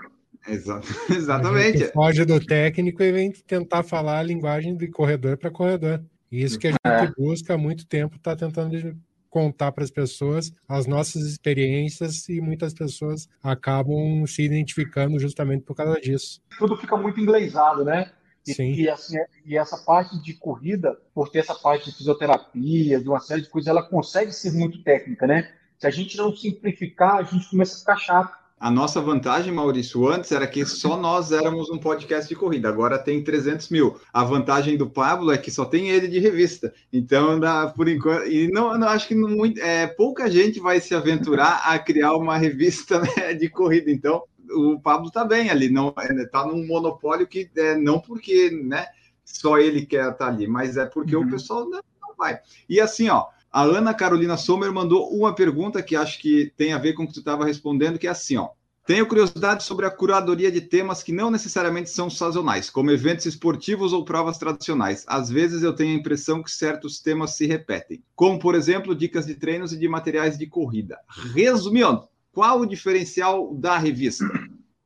exatamente. 1.10 1.84
A 1.84 1.92
foge 1.92 2.24
do 2.24 2.44
técnico 2.44 3.02
e 3.02 3.12
vem 3.12 3.32
tentar 3.32 3.82
falar 3.82 4.18
a 4.18 4.22
linguagem 4.22 4.76
de 4.76 4.88
corredor 4.88 5.36
para 5.36 5.50
corredor. 5.50 6.02
Isso 6.30 6.58
que 6.58 6.68
a 6.68 6.70
gente 6.70 6.80
é. 6.84 7.12
busca 7.16 7.54
há 7.54 7.58
muito 7.58 7.86
tempo, 7.86 8.16
está 8.16 8.36
tentando 8.36 8.96
contar 9.30 9.72
para 9.72 9.84
as 9.84 9.90
pessoas 9.90 10.52
as 10.68 10.86
nossas 10.86 11.22
experiências 11.22 12.28
e 12.28 12.40
muitas 12.40 12.72
pessoas 12.72 13.28
acabam 13.42 14.26
se 14.26 14.42
identificando 14.42 15.18
justamente 15.18 15.62
por 15.64 15.74
causa 15.74 16.00
disso. 16.00 16.40
Tudo 16.58 16.76
fica 16.76 16.96
muito 16.96 17.20
inglesado, 17.20 17.84
né? 17.84 18.10
E, 18.46 18.54
Sim. 18.54 18.72
E, 18.72 18.88
assim, 18.88 19.16
e 19.44 19.56
essa 19.56 19.76
parte 19.76 20.20
de 20.22 20.32
corrida, 20.34 20.96
por 21.14 21.28
ter 21.28 21.40
essa 21.40 21.54
parte 21.54 21.90
de 21.90 21.96
fisioterapia, 21.96 23.00
de 23.00 23.08
uma 23.08 23.20
série 23.20 23.42
de 23.42 23.50
coisas, 23.50 23.68
ela 23.68 23.82
consegue 23.82 24.32
ser 24.32 24.52
muito 24.52 24.82
técnica, 24.82 25.26
né? 25.26 25.52
Se 25.78 25.86
a 25.86 25.90
gente 25.90 26.16
não 26.16 26.34
simplificar, 26.34 27.16
a 27.16 27.22
gente 27.22 27.48
começa 27.50 27.76
a 27.76 27.78
ficar 27.78 27.96
chato. 27.96 28.32
A 28.60 28.72
nossa 28.72 29.00
vantagem, 29.00 29.52
Maurício, 29.52 30.08
antes 30.08 30.32
era 30.32 30.44
que 30.44 30.66
só 30.66 30.96
nós 30.96 31.30
éramos 31.30 31.70
um 31.70 31.78
podcast 31.78 32.28
de 32.28 32.34
corrida, 32.34 32.68
agora 32.68 32.98
tem 32.98 33.22
300 33.22 33.68
mil. 33.68 34.00
A 34.12 34.24
vantagem 34.24 34.76
do 34.76 34.90
Pablo 34.90 35.30
é 35.30 35.38
que 35.38 35.48
só 35.48 35.64
tem 35.64 35.90
ele 35.90 36.08
de 36.08 36.18
revista. 36.18 36.74
Então, 36.92 37.38
dá, 37.38 37.68
por 37.68 37.88
enquanto, 37.88 38.26
e 38.26 38.50
não, 38.50 38.76
não 38.76 38.88
acho 38.88 39.06
que 39.06 39.14
muito, 39.14 39.60
é, 39.60 39.86
pouca 39.86 40.28
gente 40.28 40.58
vai 40.58 40.80
se 40.80 40.92
aventurar 40.92 41.62
a 41.66 41.78
criar 41.78 42.14
uma 42.14 42.36
revista 42.36 43.00
né, 43.16 43.32
de 43.32 43.48
corrida. 43.48 43.92
Então, 43.92 44.24
o 44.50 44.80
Pablo 44.80 45.06
está 45.06 45.24
bem 45.24 45.50
ali, 45.50 45.70
não 45.70 45.94
está 45.96 46.44
num 46.44 46.66
monopólio 46.66 47.28
que 47.28 47.48
é, 47.56 47.76
não 47.76 48.00
porque 48.00 48.50
né, 48.50 48.86
só 49.24 49.58
ele 49.58 49.86
quer 49.86 50.10
estar 50.10 50.14
tá 50.14 50.26
ali, 50.26 50.48
mas 50.48 50.76
é 50.76 50.84
porque 50.84 51.14
uhum. 51.14 51.22
o 51.22 51.30
pessoal 51.30 51.60
não, 51.60 51.80
não 52.02 52.16
vai. 52.16 52.40
E 52.68 52.80
assim, 52.80 53.08
ó. 53.08 53.26
A 53.52 53.62
Ana 53.62 53.94
Carolina 53.94 54.36
Sommer 54.36 54.72
mandou 54.72 55.08
uma 55.10 55.34
pergunta 55.34 55.82
que 55.82 55.96
acho 55.96 56.18
que 56.20 56.52
tem 56.56 56.72
a 56.72 56.78
ver 56.78 56.92
com 56.92 57.04
o 57.04 57.06
que 57.06 57.14
tu 57.14 57.20
estava 57.20 57.44
respondendo, 57.44 57.98
que 57.98 58.06
é 58.06 58.10
assim, 58.10 58.36
ó. 58.36 58.50
Tenho 58.88 59.06
curiosidade 59.06 59.64
sobre 59.64 59.84
a 59.84 59.90
curadoria 59.90 60.50
de 60.50 60.62
temas 60.62 61.02
que 61.02 61.12
não 61.12 61.30
necessariamente 61.30 61.90
são 61.90 62.08
sazonais, 62.08 62.70
como 62.70 62.90
eventos 62.90 63.26
esportivos 63.26 63.92
ou 63.92 64.02
provas 64.02 64.38
tradicionais. 64.38 65.04
Às 65.06 65.28
vezes 65.28 65.62
eu 65.62 65.74
tenho 65.74 65.94
a 65.94 65.98
impressão 65.98 66.42
que 66.42 66.50
certos 66.50 66.98
temas 66.98 67.36
se 67.36 67.46
repetem, 67.46 68.02
como, 68.16 68.38
por 68.38 68.54
exemplo, 68.54 68.94
dicas 68.94 69.26
de 69.26 69.34
treinos 69.34 69.74
e 69.74 69.78
de 69.78 69.86
materiais 69.86 70.38
de 70.38 70.46
corrida. 70.46 70.98
Resumindo, 71.34 72.08
qual 72.32 72.60
o 72.60 72.66
diferencial 72.66 73.54
da 73.54 73.76
revista? 73.76 74.24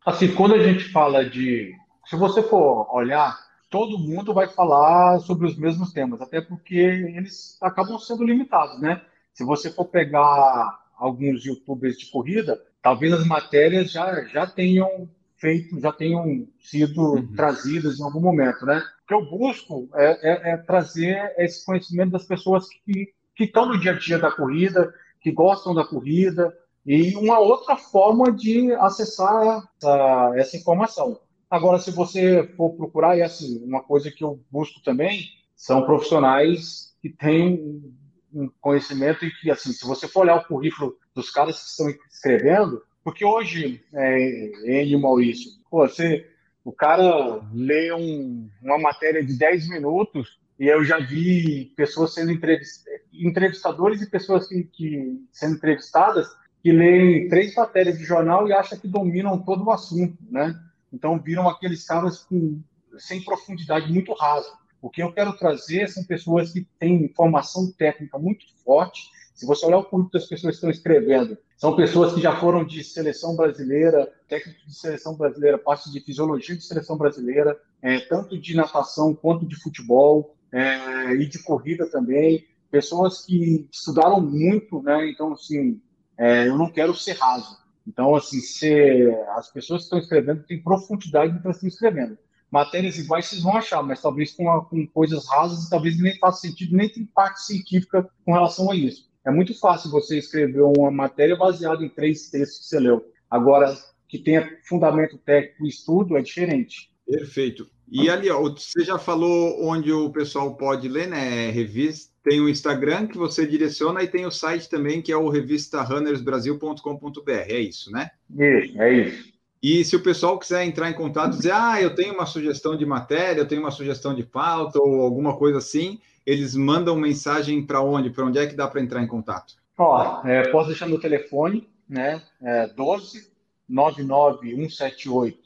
Assim, 0.04 0.34
quando 0.34 0.56
a 0.56 0.62
gente 0.62 0.90
fala 0.90 1.24
de. 1.24 1.72
Se 2.06 2.16
você 2.16 2.42
for 2.42 2.88
olhar 2.92 3.38
todo 3.72 3.98
mundo 3.98 4.34
vai 4.34 4.46
falar 4.46 5.18
sobre 5.20 5.46
os 5.46 5.56
mesmos 5.56 5.94
temas, 5.94 6.20
até 6.20 6.42
porque 6.42 6.76
eles 6.76 7.56
acabam 7.62 7.98
sendo 7.98 8.22
limitados, 8.22 8.78
né? 8.78 9.00
Se 9.32 9.42
você 9.44 9.70
for 9.70 9.86
pegar 9.86 10.78
alguns 10.94 11.42
youtubers 11.42 11.96
de 11.96 12.10
corrida, 12.10 12.62
talvez 12.82 13.14
as 13.14 13.26
matérias 13.26 13.90
já, 13.90 14.24
já 14.26 14.46
tenham 14.46 15.08
feito, 15.38 15.80
já 15.80 15.90
tenham 15.90 16.46
sido 16.60 17.14
uhum. 17.14 17.34
trazidas 17.34 17.98
em 17.98 18.04
algum 18.04 18.20
momento, 18.20 18.66
né? 18.66 18.78
O 19.04 19.06
que 19.08 19.14
eu 19.14 19.24
busco 19.30 19.88
é, 19.94 20.50
é, 20.50 20.52
é 20.52 20.56
trazer 20.58 21.32
esse 21.38 21.64
conhecimento 21.64 22.10
das 22.10 22.26
pessoas 22.26 22.68
que, 22.84 23.14
estão 23.40 23.66
no 23.66 23.80
dia 23.80 23.92
a 23.92 23.98
dia 23.98 24.18
da 24.18 24.30
corrida, 24.30 24.94
que 25.20 25.32
gostam 25.32 25.74
da 25.74 25.84
corrida, 25.84 26.54
e 26.84 27.16
uma 27.16 27.38
outra 27.38 27.74
forma 27.76 28.30
de 28.30 28.70
acessar 28.74 29.66
essa, 29.78 30.32
essa 30.36 30.56
informação. 30.58 31.18
Agora, 31.52 31.78
se 31.78 31.90
você 31.90 32.48
for 32.56 32.70
procurar, 32.70 33.18
e 33.18 33.20
assim, 33.20 33.62
uma 33.62 33.82
coisa 33.82 34.10
que 34.10 34.24
eu 34.24 34.42
busco 34.50 34.82
também 34.82 35.20
são 35.54 35.84
profissionais 35.84 36.96
que 37.02 37.10
têm 37.10 37.92
um 38.32 38.48
conhecimento 38.58 39.26
e 39.26 39.30
que, 39.30 39.50
assim, 39.50 39.70
se 39.70 39.86
você 39.86 40.08
for 40.08 40.20
olhar 40.20 40.36
o 40.36 40.44
currículo 40.46 40.96
dos 41.14 41.28
caras 41.28 41.62
que 41.62 41.68
estão 41.68 41.90
escrevendo, 42.10 42.82
porque 43.04 43.22
hoje, 43.22 43.84
é, 43.92 44.82
e 44.82 44.96
o 44.96 44.98
Maurício, 44.98 45.50
você, 45.70 46.26
o 46.64 46.72
cara 46.72 47.42
lê 47.52 47.92
um, 47.92 48.48
uma 48.62 48.78
matéria 48.78 49.22
de 49.22 49.36
10 49.36 49.68
minutos 49.68 50.40
e 50.58 50.68
eu 50.68 50.82
já 50.82 51.00
vi 51.00 51.66
pessoas 51.76 52.14
sendo 52.14 52.32
entrevistadas, 52.32 52.98
entrevistadores 53.12 54.00
e 54.00 54.08
pessoas 54.08 54.48
que, 54.48 54.64
que 54.72 55.22
sendo 55.30 55.56
entrevistadas 55.56 56.28
que 56.62 56.72
leem 56.72 57.28
três 57.28 57.54
matérias 57.54 57.98
de 57.98 58.04
jornal 58.06 58.48
e 58.48 58.54
acham 58.54 58.78
que 58.78 58.88
dominam 58.88 59.38
todo 59.38 59.64
o 59.64 59.70
assunto, 59.70 60.16
né? 60.30 60.58
Então 60.92 61.18
viram 61.18 61.48
aqueles 61.48 61.84
caras 61.84 62.18
com, 62.18 62.60
sem 62.98 63.22
profundidade 63.22 63.90
muito 63.92 64.12
rasa. 64.12 64.52
O 64.80 64.90
que 64.90 65.02
eu 65.02 65.12
quero 65.12 65.32
trazer 65.34 65.88
são 65.88 66.04
pessoas 66.04 66.52
que 66.52 66.66
têm 66.78 67.08
formação 67.14 67.70
técnica 67.72 68.18
muito 68.18 68.44
forte. 68.64 69.00
Se 69.32 69.46
você 69.46 69.64
olhar 69.64 69.78
o 69.78 69.84
currículo 69.84 70.12
das 70.12 70.26
pessoas 70.26 70.52
que 70.52 70.56
estão 70.56 70.70
escrevendo, 70.70 71.38
são 71.56 71.76
pessoas 71.76 72.12
que 72.12 72.20
já 72.20 72.38
foram 72.38 72.64
de 72.64 72.82
seleção 72.82 73.36
brasileira, 73.36 74.12
técnico 74.28 74.66
de 74.66 74.74
seleção 74.74 75.16
brasileira, 75.16 75.56
parte 75.56 75.90
de 75.90 76.00
fisiologia 76.00 76.56
de 76.56 76.64
seleção 76.64 76.98
brasileira, 76.98 77.56
é, 77.80 78.00
tanto 78.00 78.36
de 78.36 78.56
natação 78.56 79.14
quanto 79.14 79.46
de 79.46 79.54
futebol 79.54 80.36
é, 80.50 81.14
e 81.14 81.26
de 81.26 81.40
corrida 81.42 81.88
também. 81.88 82.44
Pessoas 82.68 83.24
que 83.24 83.68
estudaram 83.70 84.20
muito, 84.20 84.82
né? 84.82 85.08
Então, 85.08 85.32
assim, 85.32 85.80
é, 86.18 86.48
eu 86.48 86.58
não 86.58 86.70
quero 86.70 86.94
ser 86.94 87.12
raso. 87.12 87.61
Então, 87.86 88.14
assim, 88.14 88.40
se 88.40 89.10
as 89.36 89.50
pessoas 89.50 89.80
que 89.80 89.84
estão 89.84 89.98
escrevendo 89.98 90.44
têm 90.44 90.62
profundidade 90.62 91.32
no 91.32 91.42
que 91.42 91.48
estão 91.48 91.68
escrevendo. 91.68 92.18
Matérias 92.50 92.98
iguais 92.98 93.26
vocês 93.26 93.42
vão 93.42 93.56
achar, 93.56 93.82
mas 93.82 94.02
talvez 94.02 94.32
com, 94.32 94.44
com 94.62 94.86
coisas 94.88 95.26
rasas, 95.26 95.70
talvez 95.70 95.98
nem 95.98 96.18
faça 96.18 96.42
sentido, 96.42 96.76
nem 96.76 96.88
tem 96.88 97.06
parte 97.06 97.42
científica 97.42 98.08
com 98.24 98.32
relação 98.32 98.70
a 98.70 98.76
isso. 98.76 99.10
É 99.24 99.30
muito 99.30 99.58
fácil 99.58 99.90
você 99.90 100.18
escrever 100.18 100.60
uma 100.62 100.90
matéria 100.90 101.36
baseada 101.36 101.82
em 101.82 101.88
três 101.88 102.28
textos 102.28 102.58
que 102.58 102.64
você 102.66 102.80
leu. 102.80 103.04
Agora, 103.30 103.74
que 104.06 104.18
tenha 104.18 104.46
fundamento 104.68 105.16
técnico 105.16 105.64
e 105.64 105.68
estudo, 105.68 106.16
é 106.18 106.20
diferente. 106.20 106.90
Perfeito. 107.06 107.66
E 107.90 108.10
ali, 108.10 108.30
ó, 108.30 108.42
você 108.42 108.84
já 108.84 108.98
falou 108.98 109.66
onde 109.66 109.90
o 109.92 110.10
pessoal 110.10 110.54
pode 110.54 110.88
ler, 110.88 111.08
né? 111.08 111.50
Revista, 111.50 112.11
tem 112.22 112.40
o 112.40 112.48
Instagram 112.48 113.06
que 113.06 113.18
você 113.18 113.46
direciona 113.46 114.02
e 114.02 114.08
tem 114.08 114.24
o 114.26 114.30
site 114.30 114.68
também, 114.68 115.02
que 115.02 115.12
é 115.12 115.16
o 115.16 115.28
revistarunnersbrasil.com.br. 115.28 117.30
É 117.30 117.60
isso, 117.60 117.90
né? 117.90 118.10
Isso, 118.30 118.80
é 118.80 118.92
isso. 118.92 119.32
E 119.62 119.84
se 119.84 119.94
o 119.94 120.02
pessoal 120.02 120.38
quiser 120.38 120.64
entrar 120.64 120.90
em 120.90 120.94
contato, 120.94 121.36
dizer, 121.36 121.52
ah, 121.52 121.80
eu 121.80 121.94
tenho 121.94 122.14
uma 122.14 122.26
sugestão 122.26 122.76
de 122.76 122.84
matéria, 122.84 123.40
eu 123.40 123.46
tenho 123.46 123.60
uma 123.60 123.70
sugestão 123.70 124.12
de 124.14 124.24
pauta 124.24 124.80
ou 124.80 125.02
alguma 125.02 125.36
coisa 125.36 125.58
assim, 125.58 126.00
eles 126.26 126.56
mandam 126.56 126.96
mensagem 126.96 127.64
para 127.64 127.80
onde? 127.80 128.10
Para 128.10 128.26
onde 128.26 128.38
é 128.38 128.46
que 128.46 128.56
dá 128.56 128.66
para 128.66 128.80
entrar 128.80 129.00
em 129.02 129.06
contato? 129.06 129.54
Ó, 129.78 130.26
é, 130.26 130.48
posso 130.48 130.68
deixar 130.68 130.88
meu 130.88 131.00
telefone, 131.00 131.68
né? 131.88 132.20
É 132.40 132.66
12 132.68 133.30
99178 133.68 135.38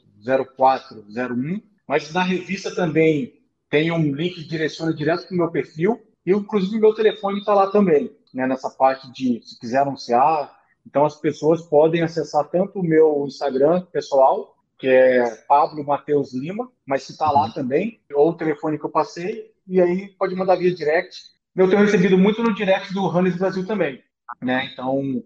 0401 0.57 1.61
mas 1.87 2.11
na 2.11 2.21
revista 2.21 2.75
também 2.75 3.39
tem 3.69 3.91
um 3.91 4.13
link 4.13 4.35
que 4.35 4.43
direciona 4.43 4.93
direto 4.93 5.25
para 5.25 5.33
o 5.33 5.37
meu 5.37 5.49
perfil. 5.49 6.01
E, 6.27 6.31
inclusive, 6.33 6.75
o 6.75 6.81
meu 6.81 6.93
telefone 6.93 7.39
está 7.39 7.53
lá 7.53 7.67
também, 7.71 8.13
né, 8.33 8.45
nessa 8.45 8.69
parte 8.69 9.09
de 9.13 9.41
se 9.41 9.57
quiser 9.57 9.79
anunciar. 9.79 10.53
Então, 10.85 11.05
as 11.05 11.15
pessoas 11.15 11.61
podem 11.61 12.03
acessar 12.03 12.43
tanto 12.49 12.79
o 12.79 12.83
meu 12.83 13.23
Instagram 13.25 13.83
pessoal, 13.93 14.57
que 14.77 14.89
é 14.89 15.23
Pablo 15.47 15.85
Matheus 15.85 16.33
Lima, 16.33 16.69
mas 16.85 17.03
se 17.03 17.13
está 17.13 17.31
lá 17.31 17.45
uhum. 17.45 17.53
também, 17.53 18.01
ou 18.13 18.31
o 18.31 18.33
telefone 18.33 18.77
que 18.77 18.83
eu 18.83 18.89
passei, 18.89 19.53
e 19.65 19.79
aí 19.79 20.09
pode 20.19 20.35
mandar 20.35 20.57
via 20.57 20.75
direct. 20.75 21.17
Eu 21.55 21.69
tenho 21.69 21.81
recebido 21.81 22.17
muito 22.17 22.43
no 22.43 22.53
direct 22.53 22.93
do 22.93 23.07
Runners 23.07 23.37
Brasil 23.37 23.65
também, 23.65 24.03
né? 24.41 24.69
Então, 24.73 25.23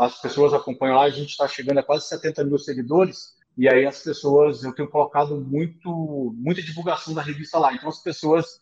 as 0.00 0.20
pessoas 0.20 0.52
acompanham 0.52 0.96
lá, 0.96 1.04
a 1.04 1.10
gente 1.10 1.30
está 1.30 1.48
chegando 1.48 1.78
a 1.78 1.82
quase 1.82 2.08
70 2.08 2.44
mil 2.44 2.58
seguidores, 2.58 3.34
e 3.56 3.66
aí 3.66 3.86
as 3.86 4.02
pessoas, 4.02 4.62
eu 4.62 4.74
tenho 4.74 4.90
colocado 4.90 5.40
muito, 5.40 6.34
muita 6.36 6.60
divulgação 6.60 7.14
da 7.14 7.22
revista 7.22 7.58
lá. 7.58 7.72
Então 7.72 7.88
as 7.88 8.02
pessoas 8.02 8.60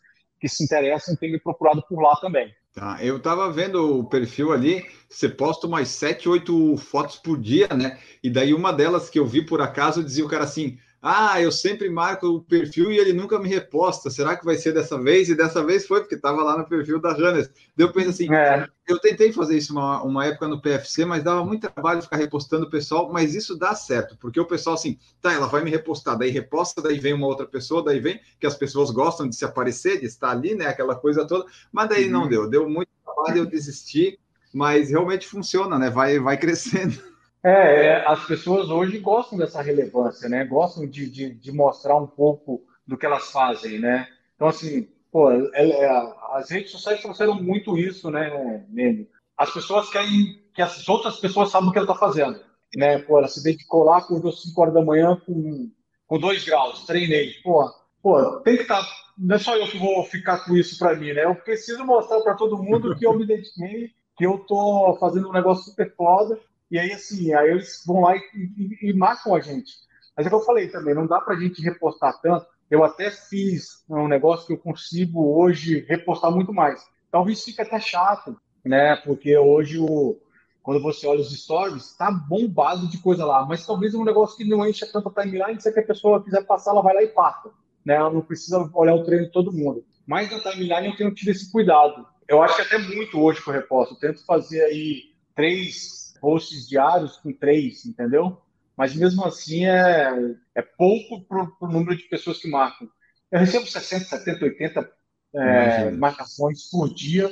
que 0.49 0.55
se 0.55 0.63
interessam 0.63 1.15
têm 1.15 1.31
me 1.31 1.39
procurado 1.39 1.83
por 1.89 1.99
lá 2.01 2.15
também. 2.17 2.53
Tá, 2.73 2.97
eu 3.01 3.17
estava 3.17 3.51
vendo 3.51 3.99
o 3.99 4.03
perfil 4.03 4.51
ali, 4.51 4.85
você 5.09 5.27
posta 5.27 5.65
umas 5.65 5.87
7, 5.87 6.27
8 6.29 6.77
fotos 6.77 7.15
por 7.15 7.39
dia, 7.39 7.67
né? 7.69 7.97
E 8.21 8.29
daí 8.29 8.53
uma 8.53 8.71
delas 8.71 9.09
que 9.09 9.17
eu 9.17 9.25
vi 9.25 9.43
por 9.43 9.61
acaso 9.61 10.03
dizia 10.03 10.25
o 10.25 10.29
cara 10.29 10.43
assim: 10.43 10.77
ah, 11.07 11.39
eu 11.39 11.51
sempre 11.51 11.87
marco 11.87 12.25
o 12.25 12.41
perfil 12.41 12.91
e 12.91 12.97
ele 12.97 13.13
nunca 13.13 13.37
me 13.37 13.47
reposta. 13.47 14.09
Será 14.09 14.35
que 14.35 14.43
vai 14.43 14.55
ser 14.55 14.73
dessa 14.73 14.99
vez? 14.99 15.29
E 15.29 15.35
dessa 15.35 15.63
vez 15.63 15.85
foi, 15.85 15.99
porque 15.99 16.15
estava 16.15 16.41
lá 16.41 16.57
no 16.57 16.67
perfil 16.67 16.99
da 16.99 17.11
Hannes. 17.11 17.47
Deu 17.75 17.93
penso 17.93 18.09
assim, 18.09 18.33
é. 18.33 18.67
eu 18.87 18.97
tentei 18.97 19.31
fazer 19.31 19.55
isso 19.55 19.71
uma, 19.71 20.01
uma 20.01 20.25
época 20.25 20.47
no 20.47 20.59
PFC, 20.59 21.05
mas 21.05 21.23
dava 21.23 21.45
muito 21.45 21.69
trabalho 21.69 22.01
ficar 22.01 22.17
repostando 22.17 22.65
o 22.65 22.69
pessoal, 22.71 23.13
mas 23.13 23.35
isso 23.35 23.55
dá 23.55 23.75
certo, 23.75 24.17
porque 24.17 24.39
o 24.39 24.47
pessoal 24.47 24.73
assim, 24.73 24.97
tá, 25.21 25.31
ela 25.31 25.45
vai 25.45 25.63
me 25.63 25.69
repostar, 25.69 26.17
daí 26.17 26.31
reposta, 26.31 26.81
daí 26.81 26.97
vem 26.97 27.13
uma 27.13 27.27
outra 27.27 27.45
pessoa, 27.45 27.83
daí 27.83 27.99
vem, 27.99 28.19
que 28.39 28.47
as 28.47 28.55
pessoas 28.55 28.89
gostam 28.89 29.29
de 29.29 29.35
se 29.35 29.45
aparecer, 29.45 29.99
de 29.99 30.07
estar 30.07 30.31
ali, 30.31 30.55
né, 30.55 30.65
aquela 30.65 30.95
coisa 30.95 31.23
toda, 31.27 31.45
mas 31.71 31.87
daí 31.87 32.05
uhum. 32.05 32.11
não 32.11 32.27
deu, 32.27 32.49
deu 32.49 32.67
muito 32.67 32.89
trabalho, 33.03 33.43
eu 33.43 33.45
desisti, 33.45 34.17
mas 34.51 34.89
realmente 34.89 35.27
funciona, 35.27 35.77
né, 35.77 35.91
vai, 35.91 36.19
vai 36.19 36.35
crescendo. 36.39 36.99
É, 37.45 37.85
é, 37.85 38.07
as 38.07 38.25
pessoas 38.25 38.71
hoje 38.71 38.97
gostam 38.97 39.37
dessa 39.37 39.61
relevância, 39.61 40.27
né? 40.27 40.43
Gostam 40.45 40.87
de, 40.87 41.07
de, 41.07 41.31
de, 41.35 41.51
mostrar 41.51 41.95
um 41.95 42.07
pouco 42.07 42.65
do 42.87 42.97
que 42.97 43.05
elas 43.05 43.31
fazem, 43.31 43.77
né? 43.77 44.07
Então, 44.35 44.47
assim, 44.47 44.89
pô, 45.11 45.31
é, 45.31 45.49
é, 45.53 46.13
as 46.31 46.49
redes 46.49 46.71
sociais 46.71 47.01
trouxeram 47.01 47.35
muito 47.35 47.77
isso, 47.77 48.09
né, 48.09 48.65
Nene? 48.67 49.07
As 49.37 49.53
pessoas 49.53 49.87
querem 49.91 50.41
que 50.55 50.61
as 50.61 50.89
outras 50.89 51.17
pessoas 51.19 51.51
saibam 51.51 51.69
o 51.69 51.71
que 51.71 51.77
ela 51.77 51.85
está 51.85 51.99
fazendo, 51.99 52.39
né? 52.75 52.97
Pô, 52.97 53.19
ela 53.19 53.27
se 53.27 53.43
dedicou 53.43 53.83
lá, 53.83 53.99
acordou 53.99 54.31
5 54.31 54.59
horas 54.59 54.73
da 54.73 54.83
manhã 54.83 55.15
com, 55.23 55.69
com 56.07 56.17
2 56.17 56.45
graus, 56.45 56.83
treinei. 56.87 57.31
Pô, 57.43 57.71
pô, 58.01 58.39
tem 58.39 58.55
que 58.55 58.63
estar... 58.63 58.81
Tá, 58.81 58.89
não 59.19 59.35
é 59.35 59.39
só 59.39 59.55
eu 59.55 59.67
que 59.67 59.77
vou 59.77 60.03
ficar 60.05 60.43
com 60.45 60.57
isso 60.57 60.79
para 60.79 60.95
mim, 60.95 61.13
né? 61.13 61.25
Eu 61.25 61.35
preciso 61.35 61.85
mostrar 61.85 62.21
para 62.21 62.33
todo 62.33 62.57
mundo 62.57 62.95
que 62.97 63.05
eu 63.05 63.15
me 63.15 63.23
dediquei, 63.23 63.91
que 64.17 64.25
eu 64.25 64.39
tô 64.39 64.97
fazendo 64.99 65.29
um 65.29 65.31
negócio 65.31 65.65
super 65.65 65.93
foda, 65.95 66.39
e 66.69 66.79
aí, 66.79 66.91
assim, 66.91 67.33
aí 67.33 67.51
eles 67.51 67.83
vão 67.85 68.01
lá 68.01 68.15
e, 68.15 68.21
e, 68.33 68.89
e 68.89 68.93
marcam 68.93 69.35
a 69.35 69.39
gente. 69.39 69.73
Mas 70.15 70.25
é 70.25 70.29
que 70.29 70.35
eu 70.35 70.41
falei 70.41 70.67
também, 70.67 70.95
não 70.95 71.05
dá 71.05 71.19
para 71.19 71.35
a 71.35 71.39
gente 71.39 71.61
repostar 71.61 72.19
tanto. 72.21 72.47
Eu 72.69 72.83
até 72.83 73.11
fiz 73.11 73.83
um 73.89 74.07
negócio 74.07 74.47
que 74.47 74.53
eu 74.53 74.57
consigo 74.57 75.37
hoje 75.37 75.85
repostar 75.87 76.31
muito 76.31 76.53
mais. 76.53 76.83
Talvez 77.11 77.43
fique 77.43 77.61
até 77.61 77.79
chato, 77.79 78.35
né? 78.63 78.95
Porque 78.97 79.37
hoje, 79.37 79.77
o, 79.77 80.17
quando 80.63 80.81
você 80.81 81.05
olha 81.05 81.21
os 81.21 81.31
stories, 81.31 81.91
está 81.91 82.09
bombado 82.09 82.87
de 82.87 82.97
coisa 82.97 83.25
lá. 83.25 83.45
Mas 83.45 83.65
talvez 83.65 83.93
um 83.93 84.03
negócio 84.03 84.35
que 84.35 84.45
não 84.45 84.67
encha 84.67 84.87
tanto 84.91 85.09
a 85.09 85.21
timeline, 85.21 85.61
se 85.61 85.69
a 85.69 85.83
pessoa 85.83 86.23
quiser 86.23 86.43
passar, 86.45 86.71
ela 86.71 86.81
vai 86.81 86.95
lá 86.95 87.03
e 87.03 87.07
passa. 87.07 87.51
Né? 87.85 87.93
Ela 87.93 88.09
não 88.09 88.21
precisa 88.21 88.67
olhar 88.73 88.95
o 88.95 89.03
treino 89.03 89.25
de 89.25 89.31
todo 89.31 89.53
mundo. 89.53 89.85
Mas 90.07 90.31
na 90.31 90.39
timeline 90.39 90.87
eu 90.87 90.95
tenho 90.95 91.13
tido 91.13 91.29
esse 91.29 91.51
cuidado. 91.51 92.07
Eu 92.27 92.41
acho 92.41 92.55
que 92.55 92.61
até 92.63 92.79
muito 92.79 93.21
hoje 93.21 93.43
que 93.43 93.49
eu 93.49 93.53
reposto. 93.53 93.93
Eu 93.93 93.99
tento 93.99 94.25
fazer 94.25 94.63
aí 94.63 95.13
três 95.35 96.04
posts 96.25 96.67
diários 96.67 97.17
com 97.17 97.31
três, 97.31 97.85
entendeu? 97.85 98.41
Mas 98.75 98.95
mesmo 98.95 99.23
assim 99.23 99.67
é, 99.67 100.35
é 100.55 100.61
pouco 100.63 101.21
para 101.21 101.47
o 101.61 101.67
número 101.67 101.95
de 101.95 102.01
pessoas 102.05 102.39
que 102.39 102.49
marcam. 102.49 102.89
Eu 103.31 103.39
recebo 103.41 103.67
60, 103.67 104.05
70, 104.05 104.43
80 104.43 104.91
é, 105.35 105.91
marcações 105.91 106.67
por 106.71 106.91
dia 106.91 107.29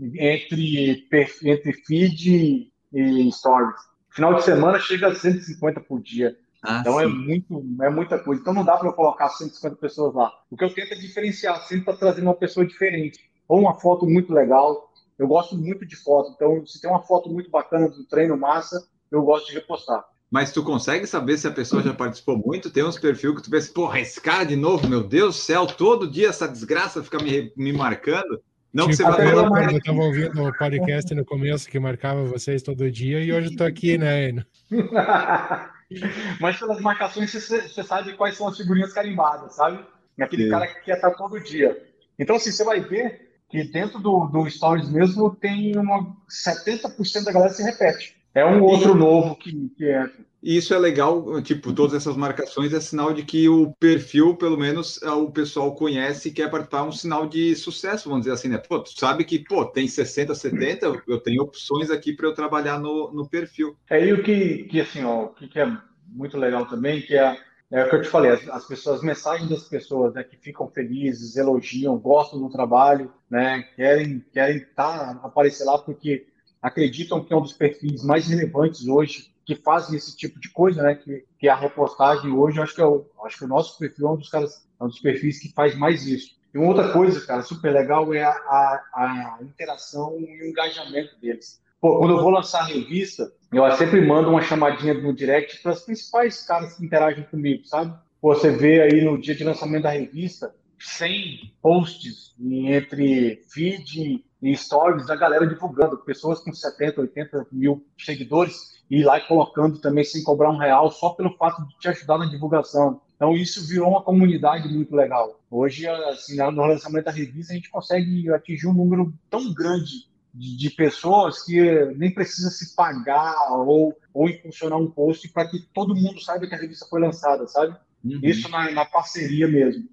entre, 0.00 1.04
entre 1.42 1.72
feed 1.84 2.70
e 2.92 3.32
stories. 3.32 3.80
Final 4.10 4.34
de 4.34 4.44
semana 4.44 4.78
chega 4.78 5.08
a 5.08 5.14
150 5.16 5.80
por 5.80 6.00
dia. 6.00 6.38
Ah, 6.62 6.78
então 6.80 7.00
é 7.00 7.08
muito, 7.08 7.64
é 7.82 7.90
muita 7.90 8.20
coisa. 8.20 8.40
Então 8.40 8.54
não 8.54 8.64
dá 8.64 8.76
para 8.76 8.88
eu 8.88 8.92
colocar 8.92 9.30
150 9.30 9.74
pessoas 9.76 10.14
lá. 10.14 10.32
O 10.48 10.56
que 10.56 10.64
eu 10.64 10.72
tento 10.72 10.92
é 10.92 10.96
diferenciar, 10.96 11.60
sempre 11.66 11.86
para 11.86 11.96
trazer 11.96 12.22
uma 12.22 12.34
pessoa 12.34 12.64
diferente. 12.64 13.18
Ou 13.48 13.58
uma 13.58 13.74
foto 13.74 14.06
muito 14.06 14.32
legal, 14.32 14.87
eu 15.18 15.26
gosto 15.26 15.56
muito 15.56 15.84
de 15.84 15.96
foto, 15.96 16.32
então 16.34 16.64
se 16.64 16.80
tem 16.80 16.90
uma 16.90 17.02
foto 17.02 17.28
muito 17.28 17.50
bacana 17.50 17.88
do 17.88 18.04
treino 18.04 18.36
massa, 18.36 18.86
eu 19.10 19.22
gosto 19.22 19.48
de 19.48 19.54
repostar. 19.54 20.04
Mas 20.30 20.52
tu 20.52 20.62
consegue 20.62 21.06
saber 21.06 21.38
se 21.38 21.48
a 21.48 21.50
pessoa 21.50 21.82
já 21.82 21.94
participou 21.94 22.36
muito? 22.36 22.70
Tem 22.70 22.84
uns 22.84 22.98
perfis 22.98 23.34
que 23.34 23.42
tu 23.42 23.50
pensa, 23.50 23.72
porra, 23.72 23.98
esse 24.00 24.20
cara 24.20 24.44
de 24.44 24.56
novo, 24.56 24.86
meu 24.86 25.02
Deus 25.02 25.36
do 25.36 25.40
céu, 25.40 25.66
todo 25.66 26.10
dia 26.10 26.28
essa 26.28 26.46
desgraça 26.46 27.02
fica 27.02 27.18
me, 27.18 27.50
me 27.56 27.72
marcando. 27.72 28.40
Não 28.72 28.86
tipo, 28.88 28.90
que 28.90 28.96
você 28.96 29.02
vai 29.04 29.32
eu, 29.32 29.70
eu 29.72 29.78
estava 29.78 29.98
ouvindo 29.98 30.44
o 30.44 30.58
podcast 30.58 31.14
no 31.14 31.24
começo 31.24 31.68
que 31.68 31.80
marcava 31.80 32.24
vocês 32.24 32.62
todo 32.62 32.90
dia 32.90 33.20
e 33.20 33.32
hoje 33.32 33.48
estou 33.48 33.66
aqui, 33.66 33.96
né? 33.96 34.44
Mas 36.38 36.58
pelas 36.58 36.80
marcações 36.82 37.32
você, 37.32 37.62
você 37.62 37.82
sabe 37.82 38.14
quais 38.14 38.36
são 38.36 38.46
as 38.46 38.58
figurinhas 38.58 38.92
carimbadas, 38.92 39.54
sabe? 39.54 39.82
Aquele 40.20 40.44
Sim. 40.44 40.50
cara 40.50 40.66
que 40.66 40.80
quer 40.82 40.96
estar 40.96 41.12
todo 41.12 41.40
dia. 41.40 41.82
Então, 42.18 42.36
assim, 42.36 42.50
você 42.50 42.62
vai 42.64 42.80
ver 42.80 43.27
que 43.48 43.64
dentro 43.64 43.98
do, 43.98 44.26
do 44.26 44.48
Stories 44.48 44.90
mesmo 44.90 45.34
tem 45.34 45.76
uma 45.76 46.16
70% 46.28 47.24
da 47.24 47.32
galera 47.32 47.52
se 47.52 47.62
repete. 47.62 48.16
É 48.34 48.44
um 48.44 48.62
outro 48.62 48.94
novo 48.94 49.34
que, 49.34 49.70
que 49.76 49.84
é. 49.86 50.08
Isso 50.40 50.72
é 50.72 50.78
legal, 50.78 51.42
tipo, 51.42 51.72
todas 51.72 51.94
essas 51.94 52.16
marcações 52.16 52.72
é 52.72 52.78
sinal 52.78 53.12
de 53.12 53.24
que 53.24 53.48
o 53.48 53.72
perfil, 53.80 54.36
pelo 54.36 54.56
menos, 54.56 55.02
é, 55.02 55.10
o 55.10 55.32
pessoal 55.32 55.74
conhece 55.74 56.28
e 56.28 56.32
quer 56.32 56.48
participar, 56.48 56.84
um 56.84 56.92
sinal 56.92 57.26
de 57.26 57.56
sucesso, 57.56 58.08
vamos 58.08 58.24
dizer 58.24 58.34
assim, 58.34 58.48
né? 58.48 58.58
Pô, 58.58 58.78
tu 58.78 58.90
sabe 58.96 59.24
que, 59.24 59.40
pô, 59.40 59.64
tem 59.64 59.88
60, 59.88 60.32
70, 60.36 61.02
eu 61.08 61.18
tenho 61.18 61.42
opções 61.42 61.90
aqui 61.90 62.12
para 62.12 62.28
eu 62.28 62.34
trabalhar 62.34 62.78
no, 62.78 63.12
no 63.12 63.28
perfil. 63.28 63.76
É 63.90 63.96
aí 63.96 64.12
o 64.12 64.22
que, 64.22 64.64
que 64.64 64.80
assim, 64.80 65.02
ó, 65.02 65.24
o 65.24 65.28
que, 65.30 65.48
que 65.48 65.58
é 65.58 65.76
muito 66.06 66.38
legal 66.38 66.66
também, 66.66 67.02
que 67.02 67.16
é 67.16 67.36
é 67.70 67.84
o 67.84 67.90
que 67.90 67.96
eu 67.96 68.02
te 68.02 68.08
falei, 68.08 68.30
as, 68.30 68.48
as 68.48 68.66
pessoas, 68.66 68.96
as 68.96 69.02
mensagens 69.02 69.48
das 69.48 69.64
pessoas 69.64 70.14
né, 70.14 70.24
que 70.24 70.36
ficam 70.36 70.68
felizes, 70.68 71.36
elogiam, 71.36 71.98
gostam 71.98 72.40
do 72.40 72.50
trabalho, 72.50 73.12
né, 73.30 73.62
querem 73.76 74.24
querem 74.32 74.64
tá, 74.74 75.20
aparecer 75.22 75.64
lá 75.64 75.78
porque 75.78 76.26
acreditam 76.62 77.24
que 77.24 77.32
é 77.32 77.36
um 77.36 77.42
dos 77.42 77.52
perfis 77.52 78.02
mais 78.02 78.26
relevantes 78.26 78.86
hoje 78.86 79.30
que 79.48 79.54
fazem 79.54 79.96
esse 79.96 80.14
tipo 80.14 80.38
de 80.38 80.50
coisa, 80.50 80.82
né? 80.82 80.94
Que, 80.94 81.24
que 81.38 81.48
a 81.48 81.56
repostagem 81.56 82.30
hoje, 82.30 82.58
eu 82.58 82.62
acho 82.62 82.74
que 82.74 82.82
é 82.82 82.86
o, 82.86 83.06
acho 83.24 83.38
que 83.38 83.44
o 83.46 83.48
nosso 83.48 83.78
perfil 83.78 84.08
é 84.08 84.10
um 84.10 84.16
dos 84.16 84.28
caras, 84.28 84.68
é 84.78 84.84
um 84.84 84.88
dos 84.88 85.00
perfis 85.00 85.40
que 85.40 85.50
faz 85.54 85.74
mais 85.74 86.06
isso. 86.06 86.36
E 86.52 86.58
uma 86.58 86.68
outra 86.68 86.92
coisa, 86.92 87.24
cara, 87.24 87.40
super 87.40 87.72
legal 87.72 88.12
é 88.12 88.22
a, 88.22 88.30
a, 88.30 88.82
a 88.94 89.38
interação 89.40 90.20
e 90.20 90.42
o 90.42 90.46
engajamento 90.48 91.18
deles. 91.18 91.62
Pô, 91.80 91.98
quando 91.98 92.14
eu 92.14 92.22
vou 92.22 92.30
lançar 92.30 92.62
a 92.62 92.66
revista, 92.66 93.32
eu 93.52 93.70
sempre 93.72 94.00
mando 94.04 94.28
uma 94.30 94.42
chamadinha 94.42 94.94
no 94.94 95.14
direct 95.14 95.62
para 95.62 95.72
os 95.72 95.82
principais 95.82 96.44
caras 96.44 96.74
que 96.74 96.84
interagem 96.84 97.24
comigo, 97.24 97.64
sabe? 97.66 97.96
Você 98.20 98.50
vê 98.50 98.82
aí 98.82 99.04
no 99.04 99.16
dia 99.16 99.34
de 99.34 99.44
lançamento 99.44 99.84
da 99.84 99.90
revista 99.90 100.52
100 100.80 101.54
posts 101.62 102.34
entre 102.40 103.42
feed 103.48 104.24
e 104.42 104.56
stories 104.56 105.06
da 105.06 105.14
galera 105.14 105.46
divulgando, 105.46 105.98
pessoas 105.98 106.40
com 106.40 106.52
70, 106.52 107.00
80 107.00 107.46
mil 107.52 107.86
seguidores 107.96 108.78
e 108.90 109.04
lá 109.04 109.20
colocando 109.20 109.80
também 109.80 110.02
sem 110.02 110.22
cobrar 110.24 110.50
um 110.50 110.58
real 110.58 110.90
só 110.90 111.10
pelo 111.10 111.36
fato 111.36 111.64
de 111.66 111.78
te 111.78 111.88
ajudar 111.88 112.18
na 112.18 112.26
divulgação. 112.26 113.00
Então 113.14 113.36
isso 113.36 113.66
virou 113.66 113.90
uma 113.90 114.02
comunidade 114.02 114.68
muito 114.68 114.94
legal. 114.96 115.40
Hoje, 115.50 115.86
assim, 115.86 116.36
no 116.36 116.66
lançamento 116.66 117.04
da 117.04 117.10
revista, 117.10 117.52
a 117.52 117.56
gente 117.56 117.70
consegue 117.70 118.32
atingir 118.32 118.66
um 118.66 118.74
número 118.74 119.12
tão 119.30 119.52
grande 119.52 120.07
de, 120.32 120.56
de 120.56 120.70
pessoas 120.70 121.42
que 121.42 121.60
nem 121.96 122.12
precisa 122.12 122.50
se 122.50 122.74
pagar 122.74 123.34
ou, 123.52 123.96
ou 124.12 124.28
impulsionar 124.28 124.78
um 124.78 124.90
post 124.90 125.28
para 125.28 125.48
que 125.48 125.60
todo 125.74 125.94
mundo 125.94 126.20
saiba 126.20 126.46
que 126.46 126.54
a 126.54 126.58
revista 126.58 126.86
foi 126.88 127.00
lançada, 127.00 127.46
sabe? 127.46 127.76
Uhum. 128.04 128.20
Isso 128.22 128.48
na, 128.48 128.70
na, 128.70 128.84
parceria 128.84 129.48
mesmo. 129.48 129.88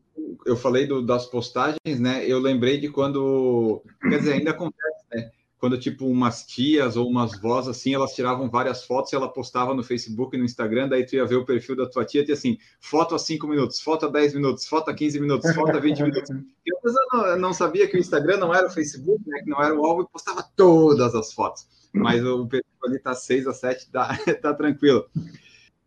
Eu 0.45 0.55
falei 0.55 0.87
do, 0.87 1.01
das 1.01 1.25
postagens, 1.25 1.99
né? 1.99 2.25
Eu 2.25 2.39
lembrei 2.39 2.79
de 2.79 2.89
quando, 2.89 3.81
quer 4.01 4.19
dizer, 4.19 4.33
ainda 4.33 4.51
acontece, 4.51 5.05
né? 5.11 5.31
Quando 5.65 5.79
tipo 5.79 6.05
umas 6.05 6.43
tias 6.45 6.95
ou 6.95 7.09
umas 7.09 7.41
vós 7.41 7.67
assim, 7.67 7.95
elas 7.95 8.13
tiravam 8.13 8.47
várias 8.47 8.83
fotos 8.85 9.11
e 9.11 9.15
ela 9.15 9.27
postava 9.27 9.73
no 9.73 9.83
Facebook 9.83 10.35
e 10.35 10.39
no 10.39 10.45
Instagram, 10.45 10.87
daí 10.87 11.03
tu 11.03 11.15
ia 11.15 11.25
ver 11.25 11.37
o 11.37 11.43
perfil 11.43 11.75
da 11.75 11.89
tua 11.89 12.05
tia, 12.05 12.23
tinha 12.23 12.35
assim, 12.35 12.59
foto 12.79 13.15
a 13.15 13.17
5 13.17 13.47
minutos, 13.47 13.81
foto 13.81 14.05
a 14.05 14.09
10 14.09 14.35
minutos, 14.35 14.67
foto 14.67 14.91
a 14.91 14.93
15 14.93 15.19
minutos, 15.19 15.55
foto 15.55 15.71
a 15.75 15.79
20 15.79 16.03
minutos. 16.03 16.29
E 16.29 16.69
eu 16.69 16.93
não, 17.11 17.37
não, 17.39 17.51
sabia 17.51 17.87
que 17.87 17.97
o 17.97 17.99
Instagram 17.99 18.37
não 18.37 18.53
era 18.53 18.67
o 18.67 18.69
Facebook, 18.69 19.27
né, 19.27 19.39
que 19.39 19.49
não 19.49 19.59
era 19.59 19.73
o 19.73 19.83
alvo 19.83 20.03
e 20.03 20.07
postava 20.07 20.45
todas 20.55 21.15
as 21.15 21.33
fotos. 21.33 21.67
Mas 21.91 22.23
o 22.23 22.45
perfil 22.45 22.69
ali 22.85 22.99
tá 22.99 23.15
6 23.15 23.47
a 23.47 23.53
7, 23.53 23.89
tá, 23.89 24.15
tá 24.39 24.53
tranquilo. 24.53 25.03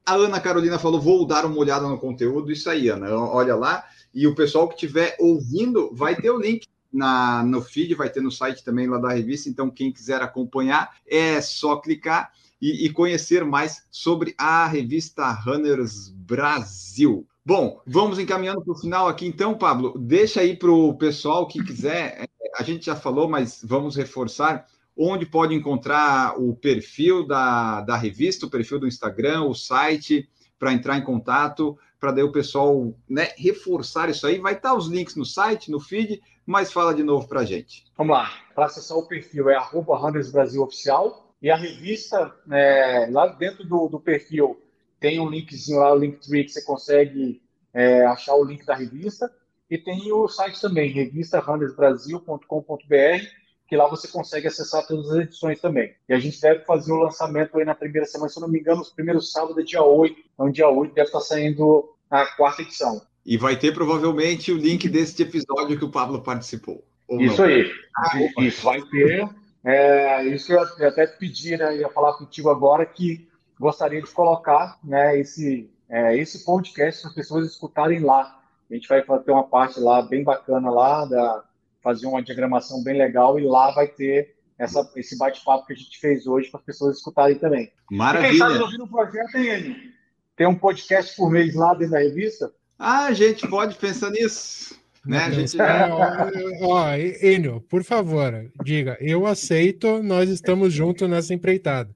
A 0.04 0.14
Ana 0.14 0.40
Carolina 0.40 0.80
falou: 0.80 1.00
vou 1.00 1.24
dar 1.24 1.46
uma 1.46 1.56
olhada 1.56 1.86
no 1.86 2.00
conteúdo. 2.00 2.50
Isso 2.50 2.68
aí, 2.68 2.88
Ana, 2.88 3.14
olha 3.14 3.54
lá. 3.54 3.84
E 4.12 4.26
o 4.26 4.34
pessoal 4.34 4.66
que 4.66 4.74
estiver 4.74 5.14
ouvindo 5.20 5.94
vai 5.94 6.16
ter 6.16 6.30
o 6.30 6.40
link 6.40 6.66
na, 6.92 7.42
no 7.42 7.60
feed, 7.60 7.94
vai 7.94 8.10
ter 8.10 8.20
no 8.20 8.30
site 8.30 8.64
também 8.64 8.86
lá 8.86 8.98
da 8.98 9.10
revista. 9.10 9.48
Então, 9.48 9.70
quem 9.70 9.92
quiser 9.92 10.22
acompanhar, 10.22 10.96
é 11.06 11.40
só 11.40 11.76
clicar 11.76 12.32
e, 12.60 12.86
e 12.86 12.90
conhecer 12.90 13.44
mais 13.44 13.86
sobre 13.90 14.34
a 14.36 14.66
revista 14.66 15.30
Runners 15.30 16.08
Brasil. 16.10 17.26
Bom, 17.44 17.80
vamos 17.86 18.18
encaminhando 18.18 18.62
para 18.62 18.72
o 18.72 18.78
final 18.78 19.08
aqui, 19.08 19.26
então, 19.26 19.56
Pablo. 19.56 19.96
Deixa 19.98 20.40
aí 20.40 20.56
para 20.56 20.70
o 20.70 20.94
pessoal 20.94 21.46
que 21.46 21.64
quiser. 21.64 22.22
É, 22.22 22.26
a 22.58 22.62
gente 22.62 22.86
já 22.86 22.96
falou, 22.96 23.28
mas 23.28 23.60
vamos 23.64 23.96
reforçar 23.96 24.66
onde 24.94 25.24
pode 25.24 25.54
encontrar 25.54 26.38
o 26.38 26.54
perfil 26.56 27.24
da, 27.24 27.80
da 27.82 27.96
revista, 27.96 28.46
o 28.46 28.50
perfil 28.50 28.80
do 28.80 28.88
Instagram, 28.88 29.44
o 29.44 29.54
site, 29.54 30.28
para 30.58 30.72
entrar 30.72 30.98
em 30.98 31.04
contato, 31.04 31.78
para 32.00 32.10
daí 32.10 32.24
o 32.24 32.32
pessoal 32.32 32.92
né, 33.08 33.30
reforçar 33.38 34.10
isso 34.10 34.26
aí. 34.26 34.38
Vai 34.38 34.54
estar 34.54 34.74
os 34.74 34.88
links 34.88 35.14
no 35.14 35.24
site, 35.24 35.70
no 35.70 35.78
feed, 35.78 36.20
mas 36.48 36.72
fala 36.72 36.94
de 36.94 37.02
novo 37.02 37.28
para 37.28 37.40
a 37.40 37.44
gente. 37.44 37.84
Vamos 37.94 38.16
lá. 38.16 38.30
Para 38.54 38.64
acessar 38.64 38.96
o 38.96 39.06
perfil 39.06 39.50
é 39.50 39.54
arroba 39.54 40.00
Brasil 40.32 40.62
Oficial 40.62 41.34
e 41.42 41.50
a 41.50 41.56
revista, 41.56 42.34
é, 42.50 43.06
lá 43.10 43.26
dentro 43.26 43.64
do, 43.64 43.86
do, 43.86 44.00
perfil, 44.00 44.58
tem 44.98 45.20
um 45.20 45.28
linkzinho 45.28 45.80
lá, 45.80 45.92
o 45.92 45.98
Linktree, 45.98 46.44
que 46.44 46.52
você 46.52 46.62
consegue 46.62 47.42
é, 47.74 48.06
achar 48.06 48.34
o 48.34 48.42
link 48.42 48.64
da 48.64 48.74
revista. 48.74 49.30
E 49.70 49.76
tem 49.76 50.10
o 50.10 50.26
site 50.26 50.58
também, 50.58 50.90
revistarandersbrasil.com.br, 50.90 53.26
que 53.68 53.76
lá 53.76 53.86
você 53.86 54.08
consegue 54.08 54.48
acessar 54.48 54.86
todas 54.86 55.10
as 55.10 55.18
edições 55.18 55.60
também. 55.60 55.94
E 56.08 56.14
a 56.14 56.18
gente 56.18 56.40
deve 56.40 56.64
fazer 56.64 56.92
o 56.92 57.02
lançamento 57.02 57.58
aí 57.58 57.66
na 57.66 57.74
primeira 57.74 58.06
semana, 58.06 58.30
se 58.30 58.38
eu 58.38 58.40
não 58.40 58.48
me 58.48 58.58
engano, 58.58 58.80
os 58.80 58.88
primeiros 58.88 59.30
sábados 59.30 59.58
é 59.58 59.62
dia 59.62 59.82
8. 59.82 60.16
Então, 60.32 60.50
dia 60.50 60.70
8 60.70 60.94
deve 60.94 61.08
estar 61.08 61.20
saindo 61.20 61.94
a 62.10 62.24
quarta 62.24 62.62
edição. 62.62 63.02
E 63.28 63.36
vai 63.36 63.58
ter 63.58 63.74
provavelmente 63.74 64.50
o 64.50 64.56
link 64.56 64.88
desse 64.88 65.22
episódio 65.22 65.78
que 65.78 65.84
o 65.84 65.90
Pablo 65.90 66.22
participou. 66.22 66.82
Isso 67.10 67.42
não? 67.42 67.48
aí. 67.48 67.70
Ah, 67.94 68.18
isso 68.38 68.64
vai 68.64 68.80
ter. 68.80 69.28
É, 69.62 70.24
isso 70.28 70.50
eu 70.50 70.62
até 70.62 71.06
pedi, 71.06 71.54
né? 71.54 71.76
Ia 71.76 71.90
falar 71.90 72.14
contigo 72.14 72.48
agora 72.48 72.86
que 72.86 73.28
gostaria 73.60 74.00
de 74.00 74.10
colocar 74.10 74.78
né, 74.82 75.20
esse, 75.20 75.70
é, 75.90 76.16
esse 76.16 76.42
podcast 76.42 77.02
para 77.02 77.10
as 77.10 77.14
pessoas 77.14 77.46
escutarem 77.50 78.00
lá. 78.00 78.40
A 78.70 78.74
gente 78.74 78.88
vai 78.88 79.02
ter 79.02 79.30
uma 79.30 79.46
parte 79.46 79.78
lá 79.78 80.00
bem 80.00 80.24
bacana 80.24 80.70
lá, 80.70 81.04
da, 81.04 81.44
fazer 81.82 82.06
uma 82.06 82.22
diagramação 82.22 82.82
bem 82.82 82.96
legal 82.96 83.38
e 83.38 83.44
lá 83.44 83.72
vai 83.72 83.88
ter 83.88 84.36
essa, 84.58 84.90
esse 84.96 85.18
bate-papo 85.18 85.66
que 85.66 85.74
a 85.74 85.76
gente 85.76 85.98
fez 85.98 86.26
hoje 86.26 86.48
para 86.48 86.60
as 86.60 86.64
pessoas 86.64 86.96
escutarem 86.96 87.38
também. 87.38 87.70
Maravilha. 87.90 88.28
E 88.28 88.30
quem 88.30 88.38
sabe 88.38 88.58
ouvir 88.58 88.80
um 88.80 88.88
projeto, 88.88 89.36
hein? 89.36 89.92
Tem 90.34 90.46
um 90.46 90.54
podcast 90.54 91.14
por 91.14 91.30
mês 91.30 91.54
lá 91.54 91.74
dentro 91.74 91.92
da 91.92 91.98
revista? 91.98 92.50
Ah, 92.78 93.06
a 93.06 93.12
gente 93.12 93.46
pode 93.48 93.74
pensar 93.76 94.10
nisso. 94.10 94.78
Né? 95.04 95.18
A 95.24 95.30
gente... 95.30 95.60
É, 95.60 95.88
ó, 95.90 96.74
ó, 96.74 96.94
Enio, 96.94 97.60
por 97.68 97.82
favor, 97.82 98.50
diga, 98.62 98.96
eu 99.00 99.26
aceito, 99.26 100.02
nós 100.02 100.28
estamos 100.28 100.72
juntos 100.72 101.08
nessa 101.08 101.32
empreitada. 101.34 101.90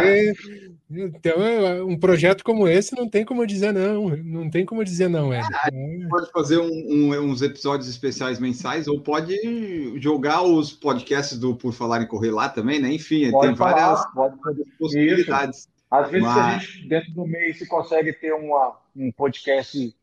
Que, 0.00 0.34
então, 0.90 1.86
um 1.86 1.98
projeto 1.98 2.42
como 2.42 2.66
esse 2.66 2.96
não 2.96 3.08
tem 3.08 3.24
como 3.24 3.46
dizer 3.46 3.72
não, 3.72 4.08
não 4.08 4.50
tem 4.50 4.64
como 4.64 4.82
dizer 4.82 5.08
não. 5.08 5.30
Ah, 5.32 5.42
gente 5.70 6.08
pode 6.08 6.30
fazer 6.32 6.58
um, 6.58 6.66
um, 6.66 7.30
uns 7.30 7.42
episódios 7.42 7.88
especiais 7.88 8.38
mensais, 8.38 8.88
ou 8.88 9.00
pode 9.00 9.36
jogar 10.00 10.42
os 10.42 10.72
podcasts 10.72 11.38
do 11.38 11.54
Por 11.54 11.74
Falar 11.74 12.02
em 12.02 12.06
Correr 12.06 12.30
lá 12.30 12.48
também, 12.48 12.80
né? 12.80 12.90
Enfim, 12.90 13.30
pode 13.30 13.48
tem 13.48 13.56
falar, 13.56 13.94
várias 13.94 14.40
pode 14.42 14.64
possibilidades. 14.78 15.58
Isso. 15.58 15.77
Às 15.90 16.10
vezes 16.10 16.26
Mas... 16.26 16.36
a 16.36 16.58
gente, 16.58 16.88
dentro 16.88 17.12
do 17.12 17.26
mês, 17.26 17.58
se 17.58 17.66
consegue 17.66 18.12
ter 18.12 18.32
uma, 18.32 18.78
um 18.94 19.10
podcast 19.10 19.94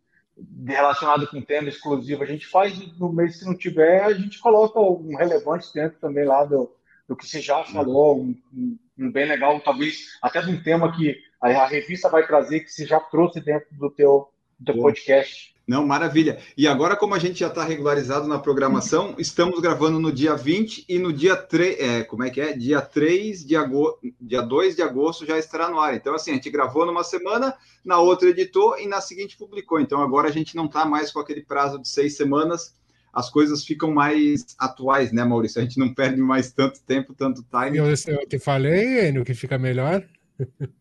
relacionado 0.65 1.27
com 1.27 1.41
tema 1.41 1.69
exclusivo, 1.69 2.23
a 2.23 2.25
gente 2.25 2.45
faz 2.45 2.77
no 2.97 3.11
mês, 3.11 3.39
se 3.39 3.45
não 3.45 3.55
tiver, 3.55 4.03
a 4.03 4.13
gente 4.13 4.39
coloca 4.39 4.79
um 4.79 5.15
relevante 5.15 5.73
dentro 5.73 5.97
também 5.99 6.25
lá 6.25 6.43
do, 6.43 6.71
do 7.07 7.15
que 7.15 7.25
você 7.25 7.39
já 7.39 7.63
falou, 7.63 8.21
um, 8.21 8.35
um, 8.53 8.77
um 8.97 9.11
bem 9.11 9.25
legal, 9.25 9.59
talvez 9.61 10.17
até 10.21 10.41
de 10.41 10.51
um 10.51 10.61
tema 10.61 10.95
que 10.95 11.15
a, 11.39 11.49
a, 11.49 11.67
revista 11.67 12.09
vai 12.09 12.25
trazer, 12.25 12.61
que 12.61 12.71
você 12.71 12.85
já 12.85 12.99
trouxe 12.99 13.39
dentro 13.39 13.67
do 13.71 13.89
teu, 13.89 14.29
do 14.59 14.73
teu 14.73 14.81
podcast. 14.81 15.54
Não, 15.67 15.85
maravilha. 15.85 16.37
E 16.55 16.67
agora, 16.67 16.95
como 16.95 17.15
a 17.15 17.19
gente 17.19 17.39
já 17.39 17.47
está 17.47 17.63
regularizado 17.63 18.27
na 18.27 18.37
programação, 18.37 19.15
estamos 19.19 19.59
gravando 19.59 19.99
no 19.99 20.11
dia 20.11 20.35
20 20.35 20.85
e 20.87 20.99
no 20.99 21.11
dia 21.11 21.35
3, 21.35 21.79
é, 21.79 22.03
como 22.03 22.23
é 22.23 22.29
que 22.29 22.39
é? 22.39 22.53
Dia 22.53 22.81
3 22.81 23.43
de 23.43 23.55
agosto, 23.55 23.99
dia 24.21 24.41
2 24.41 24.75
de 24.75 24.83
agosto 24.83 25.25
já 25.25 25.39
estará 25.39 25.69
no 25.69 25.79
ar. 25.79 25.95
Então, 25.95 26.13
assim, 26.13 26.31
a 26.31 26.33
gente 26.35 26.51
gravou 26.51 26.85
numa 26.85 27.03
semana, 27.03 27.55
na 27.83 27.99
outra 27.99 28.29
editou 28.29 28.77
e 28.77 28.87
na 28.87 29.01
seguinte 29.01 29.37
publicou. 29.37 29.79
Então, 29.79 30.01
agora 30.03 30.27
a 30.27 30.31
gente 30.31 30.55
não 30.55 30.65
está 30.65 30.85
mais 30.85 31.11
com 31.11 31.19
aquele 31.19 31.41
prazo 31.41 31.81
de 31.81 31.89
seis 31.89 32.15
semanas, 32.15 32.75
as 33.11 33.29
coisas 33.29 33.63
ficam 33.63 33.91
mais 33.91 34.45
atuais, 34.59 35.13
né, 35.13 35.23
Maurício? 35.23 35.59
A 35.59 35.63
gente 35.63 35.79
não 35.79 35.93
perde 35.93 36.21
mais 36.21 36.51
tanto 36.51 36.83
tempo, 36.83 37.13
tanto 37.13 37.43
time. 37.43 37.77
Eu, 37.77 37.85
eu 37.85 38.27
te 38.27 38.37
falei, 38.37 39.11
no 39.11 39.23
que 39.23 39.33
fica 39.33 39.57
melhor. 39.57 40.03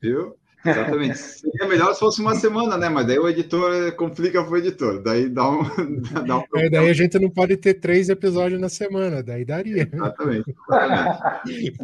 Viu? 0.03 0.37
Exatamente. 0.65 1.19
Seria 1.19 1.69
melhor 1.69 1.93
se 1.95 2.01
fosse 2.01 2.21
uma 2.21 2.35
semana, 2.35 2.77
né? 2.77 2.89
Mas 2.89 3.07
daí 3.07 3.19
o 3.19 3.29
editor 3.29 3.93
complica 3.93 4.43
para 4.43 4.53
o 4.53 4.57
editor. 4.57 5.03
Daí 5.03 5.29
dá 5.29 5.51
um. 5.51 5.63
dá 6.27 6.39
um 6.39 6.45
é, 6.57 6.71
daí 6.71 6.89
a 6.89 6.95
gente 6.95 7.19
não 7.19 7.31
pode 7.31 7.57
ter 7.57 7.75
três 7.75 8.09
episódios 8.09 8.61
na 8.61 8.69
semana, 8.69 9.23
daí 9.23 9.45
daria. 9.45 9.89
Exatamente. 9.93 10.55
exatamente. 10.69 11.77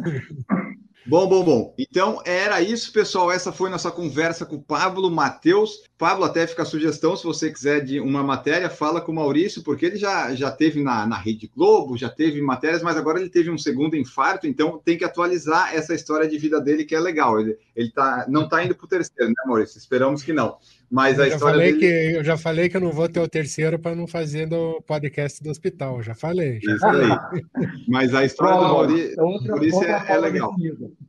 Bom, 1.03 1.27
bom, 1.27 1.43
bom. 1.43 1.73
Então 1.79 2.21
era 2.23 2.61
isso, 2.61 2.93
pessoal. 2.93 3.31
Essa 3.31 3.51
foi 3.51 3.71
nossa 3.71 3.89
conversa 3.89 4.45
com 4.45 4.57
o 4.57 4.61
Pablo 4.61 5.09
Matheus. 5.09 5.81
Pablo, 5.97 6.23
até 6.23 6.45
fica 6.45 6.61
a 6.61 6.65
sugestão, 6.65 7.15
se 7.15 7.23
você 7.23 7.51
quiser 7.51 7.83
de 7.83 7.99
uma 7.99 8.23
matéria, 8.23 8.69
fala 8.69 9.01
com 9.01 9.11
o 9.11 9.15
Maurício, 9.15 9.63
porque 9.63 9.85
ele 9.85 9.97
já, 9.97 10.33
já 10.35 10.51
teve 10.51 10.81
na, 10.81 11.05
na 11.07 11.15
Rede 11.15 11.51
Globo, 11.55 11.97
já 11.97 12.09
teve 12.09 12.41
matérias, 12.41 12.83
mas 12.83 12.97
agora 12.97 13.19
ele 13.19 13.29
teve 13.29 13.49
um 13.49 13.57
segundo 13.57 13.95
infarto, 13.95 14.45
então 14.45 14.79
tem 14.83 14.97
que 14.97 15.03
atualizar 15.03 15.75
essa 15.75 15.93
história 15.93 16.27
de 16.27 16.37
vida 16.37 16.61
dele, 16.61 16.85
que 16.85 16.95
é 16.95 16.99
legal. 16.99 17.39
Ele, 17.39 17.57
ele 17.75 17.91
tá, 17.91 18.25
não 18.29 18.45
está 18.45 18.63
indo 18.63 18.75
para 18.75 18.85
o 18.85 18.89
terceiro, 18.89 19.29
né, 19.29 19.43
Maurício? 19.45 19.79
Esperamos 19.79 20.21
que 20.21 20.33
não. 20.33 20.57
Mas 20.91 21.17
a 21.17 21.23
eu, 21.23 21.29
já 21.29 21.35
história 21.35 21.53
falei 21.53 21.71
dele... 21.71 21.79
que, 21.79 22.17
eu 22.17 22.23
já 22.23 22.37
falei 22.37 22.69
que 22.69 22.75
eu 22.75 22.81
não 22.81 22.91
vou 22.91 23.07
ter 23.07 23.21
o 23.21 23.27
terceiro 23.27 23.79
para 23.79 23.95
não 23.95 24.05
fazer 24.05 24.45
do 24.45 24.81
podcast 24.81 25.41
do 25.41 25.49
hospital. 25.49 26.03
Já 26.03 26.13
falei. 26.13 26.59
Já. 26.61 26.75
Isso 26.75 26.85
aí. 26.85 27.09
Mas 27.87 28.13
a 28.13 28.25
história 28.25 28.57
do 28.57 29.23
outra, 29.23 29.51
Maurício 29.51 29.77
outra 29.77 30.05
é, 30.05 30.11
é 30.11 30.17
legal. 30.17 30.53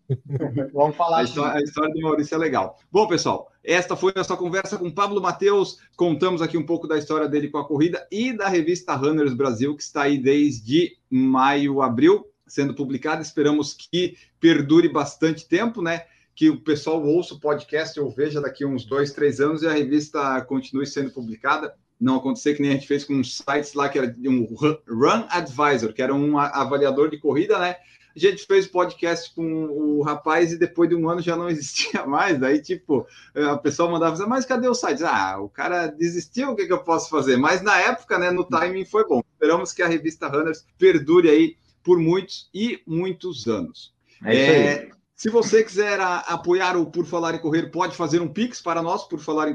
Vamos 0.73 0.95
falar 0.95 1.19
a 1.19 1.23
história, 1.25 1.59
a 1.59 1.61
história, 1.61 1.93
do 1.93 2.01
Maurício 2.01 2.37
é 2.37 2.39
legal. 2.39 2.79
Bom, 2.93 3.09
pessoal, 3.09 3.51
esta 3.65 3.97
foi 3.97 4.13
a 4.15 4.19
nossa 4.19 4.37
conversa 4.37 4.79
com 4.79 4.89
Pablo 4.89 5.21
Matheus. 5.21 5.79
Contamos 5.97 6.41
aqui 6.41 6.57
um 6.57 6.65
pouco 6.65 6.87
da 6.87 6.97
história 6.97 7.29
dele 7.29 7.49
com 7.49 7.59
a 7.59 7.67
corrida 7.67 8.07
e 8.09 8.33
da 8.33 8.49
revista 8.49 8.95
Runners 8.95 9.35
Brasil, 9.35 9.75
que 9.75 9.83
está 9.83 10.03
aí 10.03 10.17
desde 10.17 10.97
maio, 11.11 11.83
abril, 11.83 12.25
sendo 12.47 12.73
publicada. 12.73 13.21
Esperamos 13.21 13.75
que 13.75 14.17
perdure 14.39 14.89
bastante 14.89 15.49
tempo, 15.49 15.83
né? 15.83 16.03
Que 16.35 16.49
o 16.49 16.61
pessoal 16.61 17.03
ouça 17.05 17.35
o 17.35 17.41
podcast 17.41 17.99
ou 18.01 18.11
veja 18.11 18.41
daqui 18.41 18.65
uns 18.65 18.85
dois, 18.85 19.13
três 19.13 19.41
anos 19.41 19.63
e 19.63 19.67
a 19.67 19.73
revista 19.73 20.41
continue 20.43 20.87
sendo 20.87 21.11
publicada. 21.11 21.75
Não 22.01 22.17
acontecer 22.17 22.55
que 22.55 22.63
nem 22.63 22.73
a 22.73 22.75
gente 22.75 22.89
fez 22.89 23.05
com 23.05 23.15
uns 23.15 23.37
sites 23.37 23.75
lá 23.75 23.89
que 23.89 23.99
era 23.99 24.15
um 24.27 24.45
Run 24.45 25.27
Advisor, 25.29 25.93
que 25.93 26.03
era 26.03 26.15
um 26.15 26.39
avaliador 26.39 27.11
de 27.11 27.19
corrida, 27.19 27.59
né? 27.59 27.77
A 28.15 28.19
gente 28.19 28.45
fez 28.45 28.67
podcast 28.67 29.35
com 29.35 29.65
o 29.65 30.03
rapaz 30.03 30.53
e 30.53 30.59
depois 30.59 30.89
de 30.89 30.95
um 30.95 31.09
ano 31.09 31.23
já 31.23 31.37
não 31.37 31.49
existia 31.51 32.05
mais. 32.05 32.39
Daí, 32.39 32.61
tipo, 32.61 33.07
a 33.35 33.57
pessoa 33.57 33.91
mandava 33.91 34.13
dizer, 34.13 34.27
mas 34.27 34.45
cadê 34.45 34.69
o 34.69 34.75
site? 34.75 35.03
Ah, 35.05 35.39
o 35.39 35.49
cara 35.49 35.87
desistiu, 35.87 36.51
o 36.51 36.57
que, 36.57 36.67
que 36.67 36.73
eu 36.73 36.83
posso 36.83 37.09
fazer? 37.09 37.37
Mas 37.37 37.63
na 37.63 37.79
época, 37.79 38.19
né, 38.19 38.31
no 38.31 38.45
timing 38.45 38.85
foi 38.85 39.07
bom. 39.07 39.23
Esperamos 39.33 39.73
que 39.73 39.83
a 39.83 39.89
revista 39.89 40.29
Runners 40.29 40.67
perdure 40.79 41.31
aí 41.31 41.57
por 41.83 41.99
muitos 41.99 42.51
e 42.53 42.81
muitos 42.87 43.47
anos. 43.47 43.95
É, 44.25 44.37
é 44.37 44.91
se 45.23 45.31
você 45.31 45.63
quiser 45.63 46.01
a, 46.01 46.17
apoiar 46.19 46.77
o 46.77 46.85
Por 46.85 47.07
Falar 47.07 47.33
em 47.33 47.39
Correr, 47.39 47.71
pode 47.71 47.95
fazer 47.95 48.21
um 48.21 48.27
Pix 48.27 48.61
para 48.61 48.83
nós, 48.83 49.05
por 49.05 49.21
falar 49.21 49.49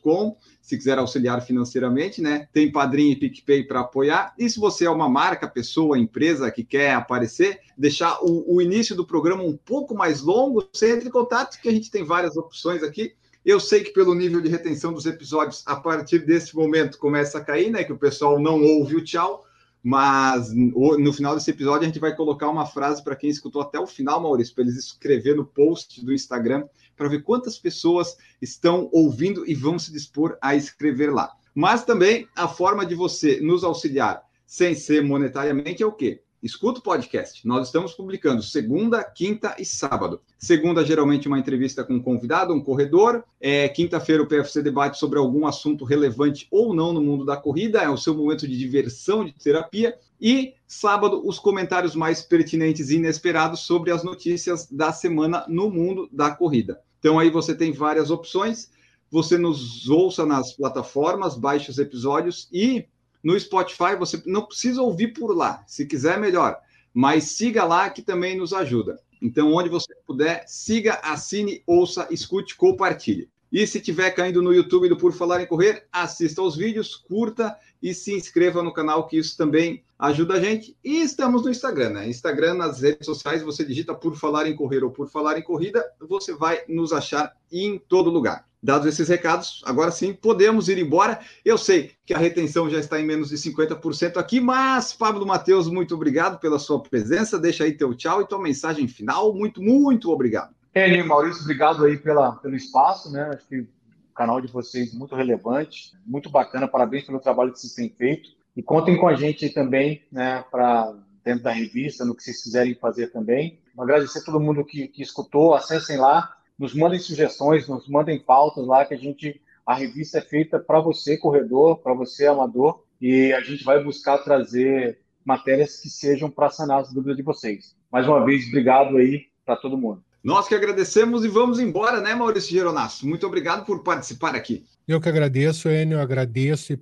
em. 0.00 0.36
Se 0.60 0.76
quiser 0.76 0.98
auxiliar 0.98 1.40
financeiramente, 1.40 2.20
né? 2.20 2.48
Tem 2.52 2.72
padrinho 2.72 3.12
e 3.12 3.16
PicPay 3.16 3.62
para 3.62 3.78
apoiar. 3.78 4.34
E 4.36 4.50
se 4.50 4.58
você 4.58 4.86
é 4.86 4.90
uma 4.90 5.08
marca, 5.08 5.46
pessoa, 5.46 5.96
empresa 5.96 6.50
que 6.50 6.64
quer 6.64 6.94
aparecer, 6.94 7.60
deixar 7.78 8.18
o, 8.24 8.56
o 8.56 8.60
início 8.60 8.96
do 8.96 9.06
programa 9.06 9.44
um 9.44 9.56
pouco 9.56 9.94
mais 9.94 10.20
longo, 10.20 10.68
você 10.72 10.94
entre 10.94 11.06
em 11.06 11.12
contato, 11.12 11.56
que 11.60 11.68
a 11.68 11.72
gente 11.72 11.88
tem 11.88 12.02
várias 12.02 12.36
opções 12.36 12.82
aqui. 12.82 13.14
Eu 13.46 13.60
sei 13.60 13.84
que 13.84 13.92
pelo 13.92 14.16
nível 14.16 14.40
de 14.40 14.48
retenção 14.48 14.92
dos 14.92 15.06
episódios, 15.06 15.62
a 15.64 15.76
partir 15.76 16.26
desse 16.26 16.56
momento 16.56 16.98
começa 16.98 17.38
a 17.38 17.44
cair, 17.44 17.70
né? 17.70 17.84
Que 17.84 17.92
o 17.92 17.98
pessoal 17.98 18.40
não 18.40 18.60
ouve 18.60 18.96
o 18.96 19.04
tchau 19.04 19.44
mas 19.82 20.52
no 20.52 21.12
final 21.12 21.34
desse 21.34 21.50
episódio 21.50 21.82
a 21.82 21.86
gente 21.86 21.98
vai 21.98 22.14
colocar 22.14 22.48
uma 22.48 22.66
frase 22.66 23.02
para 23.02 23.16
quem 23.16 23.30
escutou 23.30 23.62
até 23.62 23.78
o 23.78 23.86
final, 23.86 24.20
Maurício, 24.20 24.54
para 24.54 24.64
eles 24.64 24.76
escrever 24.76 25.36
no 25.36 25.44
post 25.44 26.04
do 26.04 26.12
Instagram 26.12 26.66
para 26.96 27.08
ver 27.08 27.22
quantas 27.22 27.58
pessoas 27.58 28.16
estão 28.42 28.90
ouvindo 28.92 29.48
e 29.48 29.54
vão 29.54 29.78
se 29.78 29.90
dispor 29.90 30.36
a 30.42 30.54
escrever 30.54 31.10
lá. 31.10 31.32
Mas 31.54 31.84
também 31.84 32.28
a 32.36 32.46
forma 32.46 32.84
de 32.84 32.94
você 32.94 33.40
nos 33.40 33.64
auxiliar 33.64 34.22
sem 34.46 34.74
ser 34.74 35.02
monetariamente 35.02 35.82
é 35.82 35.86
o 35.86 35.92
quê? 35.92 36.22
Escuta 36.42 36.80
o 36.80 36.82
podcast. 36.82 37.46
Nós 37.46 37.66
estamos 37.66 37.92
publicando 37.92 38.42
segunda, 38.42 39.04
quinta 39.04 39.54
e 39.58 39.64
sábado. 39.64 40.20
Segunda, 40.38 40.84
geralmente, 40.84 41.28
uma 41.28 41.38
entrevista 41.38 41.84
com 41.84 41.94
um 41.94 42.02
convidado, 42.02 42.54
um 42.54 42.62
corredor. 42.62 43.24
É, 43.40 43.68
Quinta-feira, 43.68 44.22
o 44.22 44.26
PFC 44.26 44.62
debate 44.62 44.98
sobre 44.98 45.18
algum 45.18 45.46
assunto 45.46 45.84
relevante 45.84 46.46
ou 46.50 46.74
não 46.74 46.92
no 46.92 47.02
mundo 47.02 47.24
da 47.24 47.36
corrida. 47.36 47.80
É 47.80 47.88
o 47.88 47.96
seu 47.96 48.14
momento 48.14 48.48
de 48.48 48.56
diversão, 48.56 49.24
de 49.24 49.32
terapia. 49.32 49.96
E 50.20 50.54
sábado, 50.66 51.22
os 51.26 51.38
comentários 51.38 51.94
mais 51.94 52.22
pertinentes 52.22 52.90
e 52.90 52.96
inesperados 52.96 53.60
sobre 53.60 53.90
as 53.90 54.02
notícias 54.02 54.66
da 54.70 54.92
semana 54.92 55.44
no 55.48 55.70
mundo 55.70 56.08
da 56.10 56.30
corrida. 56.30 56.80
Então, 56.98 57.18
aí 57.18 57.30
você 57.30 57.54
tem 57.54 57.72
várias 57.72 58.10
opções. 58.10 58.70
Você 59.10 59.36
nos 59.36 59.88
ouça 59.88 60.24
nas 60.24 60.52
plataformas, 60.52 61.36
baixe 61.36 61.70
os 61.70 61.78
episódios 61.78 62.48
e 62.52 62.86
no 63.22 63.38
Spotify, 63.38 63.96
você 63.98 64.22
não 64.26 64.46
precisa 64.46 64.82
ouvir 64.82 65.08
por 65.08 65.36
lá, 65.36 65.62
se 65.66 65.86
quiser, 65.86 66.18
melhor. 66.18 66.58
Mas 66.92 67.24
siga 67.24 67.64
lá 67.64 67.88
que 67.90 68.02
também 68.02 68.36
nos 68.36 68.52
ajuda. 68.52 69.00
Então, 69.22 69.52
onde 69.52 69.68
você 69.68 69.94
puder, 70.06 70.44
siga, 70.46 70.94
assine, 71.02 71.62
ouça, 71.66 72.08
escute, 72.10 72.56
compartilhe. 72.56 73.28
E 73.52 73.66
se 73.66 73.80
tiver 73.80 74.12
caindo 74.12 74.40
no 74.40 74.54
YouTube 74.54 74.88
do 74.88 74.96
Por 74.96 75.12
Falar 75.12 75.42
em 75.42 75.46
Correr, 75.46 75.84
assista 75.92 76.40
aos 76.40 76.56
vídeos, 76.56 76.94
curta 76.94 77.56
e 77.82 77.92
se 77.92 78.14
inscreva 78.14 78.62
no 78.62 78.72
canal, 78.72 79.08
que 79.08 79.18
isso 79.18 79.36
também 79.36 79.82
ajuda 79.98 80.34
a 80.34 80.40
gente. 80.40 80.76
E 80.84 81.02
estamos 81.02 81.42
no 81.42 81.50
Instagram, 81.50 81.90
né? 81.90 82.08
Instagram, 82.08 82.54
nas 82.54 82.80
redes 82.80 83.04
sociais, 83.04 83.42
você 83.42 83.64
digita 83.64 83.94
Por 83.94 84.16
Falar 84.16 84.48
em 84.48 84.54
Correr 84.54 84.84
ou 84.84 84.90
Por 84.90 85.08
Falar 85.08 85.36
em 85.36 85.42
Corrida, 85.42 85.84
você 85.98 86.32
vai 86.32 86.62
nos 86.68 86.92
achar 86.92 87.36
em 87.50 87.76
todo 87.76 88.08
lugar. 88.08 88.48
Dados 88.62 88.86
esses 88.86 89.08
recados, 89.08 89.62
agora 89.64 89.90
sim 89.90 90.12
podemos 90.12 90.68
ir 90.68 90.76
embora. 90.78 91.20
Eu 91.42 91.56
sei 91.56 91.92
que 92.04 92.12
a 92.12 92.18
retenção 92.18 92.68
já 92.68 92.78
está 92.78 93.00
em 93.00 93.06
menos 93.06 93.30
de 93.30 93.36
50% 93.36 94.18
aqui, 94.18 94.38
mas 94.38 94.92
Pablo 94.92 95.26
Matheus, 95.26 95.66
muito 95.66 95.94
obrigado 95.94 96.38
pela 96.38 96.58
sua 96.58 96.82
presença. 96.82 97.38
Deixa 97.38 97.64
aí 97.64 97.72
teu 97.72 97.94
tchau 97.94 98.20
e 98.20 98.26
tua 98.26 98.38
mensagem 98.38 98.86
final. 98.86 99.34
Muito, 99.34 99.62
muito 99.62 100.10
obrigado. 100.10 100.54
É, 100.74 101.02
Maurício, 101.02 101.42
obrigado 101.42 101.84
aí 101.86 101.96
pela, 101.96 102.32
pelo 102.32 102.54
espaço, 102.54 103.10
né? 103.10 103.30
Acho 103.32 103.48
que 103.48 103.60
o 103.60 103.68
canal 104.14 104.42
de 104.42 104.52
vocês 104.52 104.94
é 104.94 104.98
muito 104.98 105.14
relevante, 105.14 105.92
muito 106.04 106.28
bacana. 106.28 106.68
Parabéns 106.68 107.04
pelo 107.04 107.18
trabalho 107.18 107.52
que 107.52 107.60
vocês 107.60 107.72
têm 107.72 107.88
feito. 107.88 108.28
E 108.54 108.62
contem 108.62 108.98
com 108.98 109.08
a 109.08 109.14
gente 109.14 109.48
também, 109.48 110.02
né, 110.12 110.44
para 110.50 110.92
dentro 111.24 111.44
da 111.44 111.50
revista, 111.52 112.04
no 112.04 112.14
que 112.14 112.22
vocês 112.22 112.42
quiserem 112.42 112.74
fazer 112.74 113.06
também. 113.08 113.58
Agradecer 113.78 114.18
a 114.18 114.24
todo 114.24 114.38
mundo 114.38 114.64
que, 114.64 114.88
que 114.88 115.02
escutou, 115.02 115.54
acessem 115.54 115.96
lá 115.96 116.36
nos 116.60 116.74
mandem 116.74 116.98
sugestões, 116.98 117.66
nos 117.66 117.88
mandem 117.88 118.18
pautas 118.20 118.66
lá 118.66 118.84
que 118.84 118.92
a 118.92 118.98
gente 118.98 119.40
a 119.64 119.74
revista 119.74 120.18
é 120.18 120.20
feita 120.20 120.58
para 120.58 120.78
você 120.78 121.16
corredor, 121.16 121.78
para 121.78 121.94
você 121.94 122.26
amador 122.26 122.82
e 123.00 123.32
a 123.32 123.40
gente 123.40 123.64
vai 123.64 123.82
buscar 123.82 124.18
trazer 124.18 125.00
matérias 125.24 125.80
que 125.80 125.88
sejam 125.88 126.30
para 126.30 126.50
sanar 126.50 126.80
as 126.80 126.92
dúvidas 126.92 127.16
de 127.16 127.22
vocês. 127.22 127.74
Mais 127.90 128.06
uma 128.06 128.24
vez, 128.24 128.46
obrigado 128.48 128.98
aí 128.98 129.28
para 129.44 129.56
todo 129.56 129.78
mundo. 129.78 130.04
Nós 130.22 130.46
que 130.46 130.54
agradecemos 130.54 131.24
e 131.24 131.28
vamos 131.28 131.58
embora, 131.58 132.00
né, 132.00 132.14
Maurício 132.14 132.52
Geronasso? 132.52 133.08
Muito 133.08 133.26
obrigado 133.26 133.64
por 133.64 133.82
participar 133.82 134.34
aqui. 134.34 134.64
Eu 134.86 135.00
que 135.00 135.08
agradeço, 135.08 135.70
Enio, 135.70 135.98
agradeço 135.98 136.72
e 136.72 136.76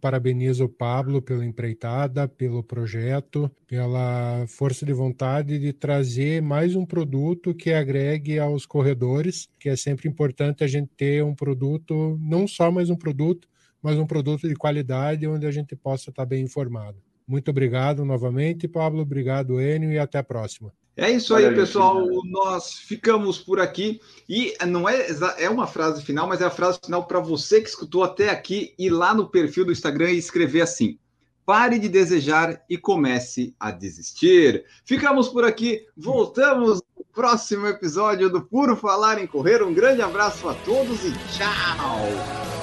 parabenizo 0.00 0.64
o 0.64 0.68
Pablo 0.68 1.22
pela 1.22 1.44
empreitada, 1.44 2.26
pelo 2.26 2.62
projeto, 2.62 3.48
pela 3.68 4.44
força 4.48 4.84
de 4.84 4.92
vontade 4.92 5.58
de 5.60 5.72
trazer 5.72 6.42
mais 6.42 6.74
um 6.74 6.84
produto 6.84 7.54
que 7.54 7.72
agregue 7.72 8.38
aos 8.38 8.66
corredores, 8.66 9.48
que 9.60 9.68
é 9.68 9.76
sempre 9.76 10.08
importante 10.08 10.64
a 10.64 10.66
gente 10.66 10.90
ter 10.96 11.22
um 11.22 11.34
produto, 11.34 12.18
não 12.20 12.48
só 12.48 12.70
mais 12.72 12.90
um 12.90 12.96
produto, 12.96 13.46
mas 13.80 13.96
um 13.96 14.06
produto 14.06 14.48
de 14.48 14.56
qualidade 14.56 15.26
onde 15.28 15.46
a 15.46 15.50
gente 15.52 15.76
possa 15.76 16.10
estar 16.10 16.24
bem 16.24 16.42
informado. 16.42 16.98
Muito 17.28 17.50
obrigado 17.50 18.04
novamente, 18.04 18.66
Pablo. 18.66 19.02
Obrigado, 19.02 19.60
Enio, 19.60 19.92
e 19.92 19.98
até 19.98 20.18
a 20.18 20.24
próxima. 20.24 20.72
É 20.96 21.10
isso 21.10 21.34
aí, 21.34 21.54
pessoal. 21.54 22.06
Nós 22.24 22.74
ficamos 22.74 23.38
por 23.38 23.58
aqui. 23.58 24.00
E 24.28 24.54
não 24.66 24.88
é, 24.88 25.06
é 25.38 25.48
uma 25.48 25.66
frase 25.66 26.02
final, 26.02 26.26
mas 26.26 26.40
é 26.40 26.44
a 26.44 26.50
frase 26.50 26.78
final 26.84 27.04
para 27.04 27.20
você 27.20 27.60
que 27.60 27.68
escutou 27.68 28.04
até 28.04 28.30
aqui 28.30 28.74
ir 28.78 28.90
lá 28.90 29.14
no 29.14 29.28
perfil 29.28 29.64
do 29.64 29.72
Instagram 29.72 30.10
e 30.10 30.18
escrever 30.18 30.60
assim: 30.60 30.98
pare 31.46 31.78
de 31.78 31.88
desejar 31.88 32.62
e 32.68 32.76
comece 32.76 33.54
a 33.58 33.70
desistir. 33.70 34.64
Ficamos 34.84 35.28
por 35.28 35.44
aqui. 35.44 35.86
Voltamos 35.96 36.80
no 36.96 37.04
próximo 37.12 37.66
episódio 37.66 38.28
do 38.28 38.42
Puro 38.42 38.76
Falar 38.76 39.18
em 39.18 39.26
Correr. 39.26 39.62
Um 39.62 39.74
grande 39.74 40.02
abraço 40.02 40.48
a 40.48 40.54
todos 40.54 41.04
e 41.04 41.12
tchau! 41.36 42.61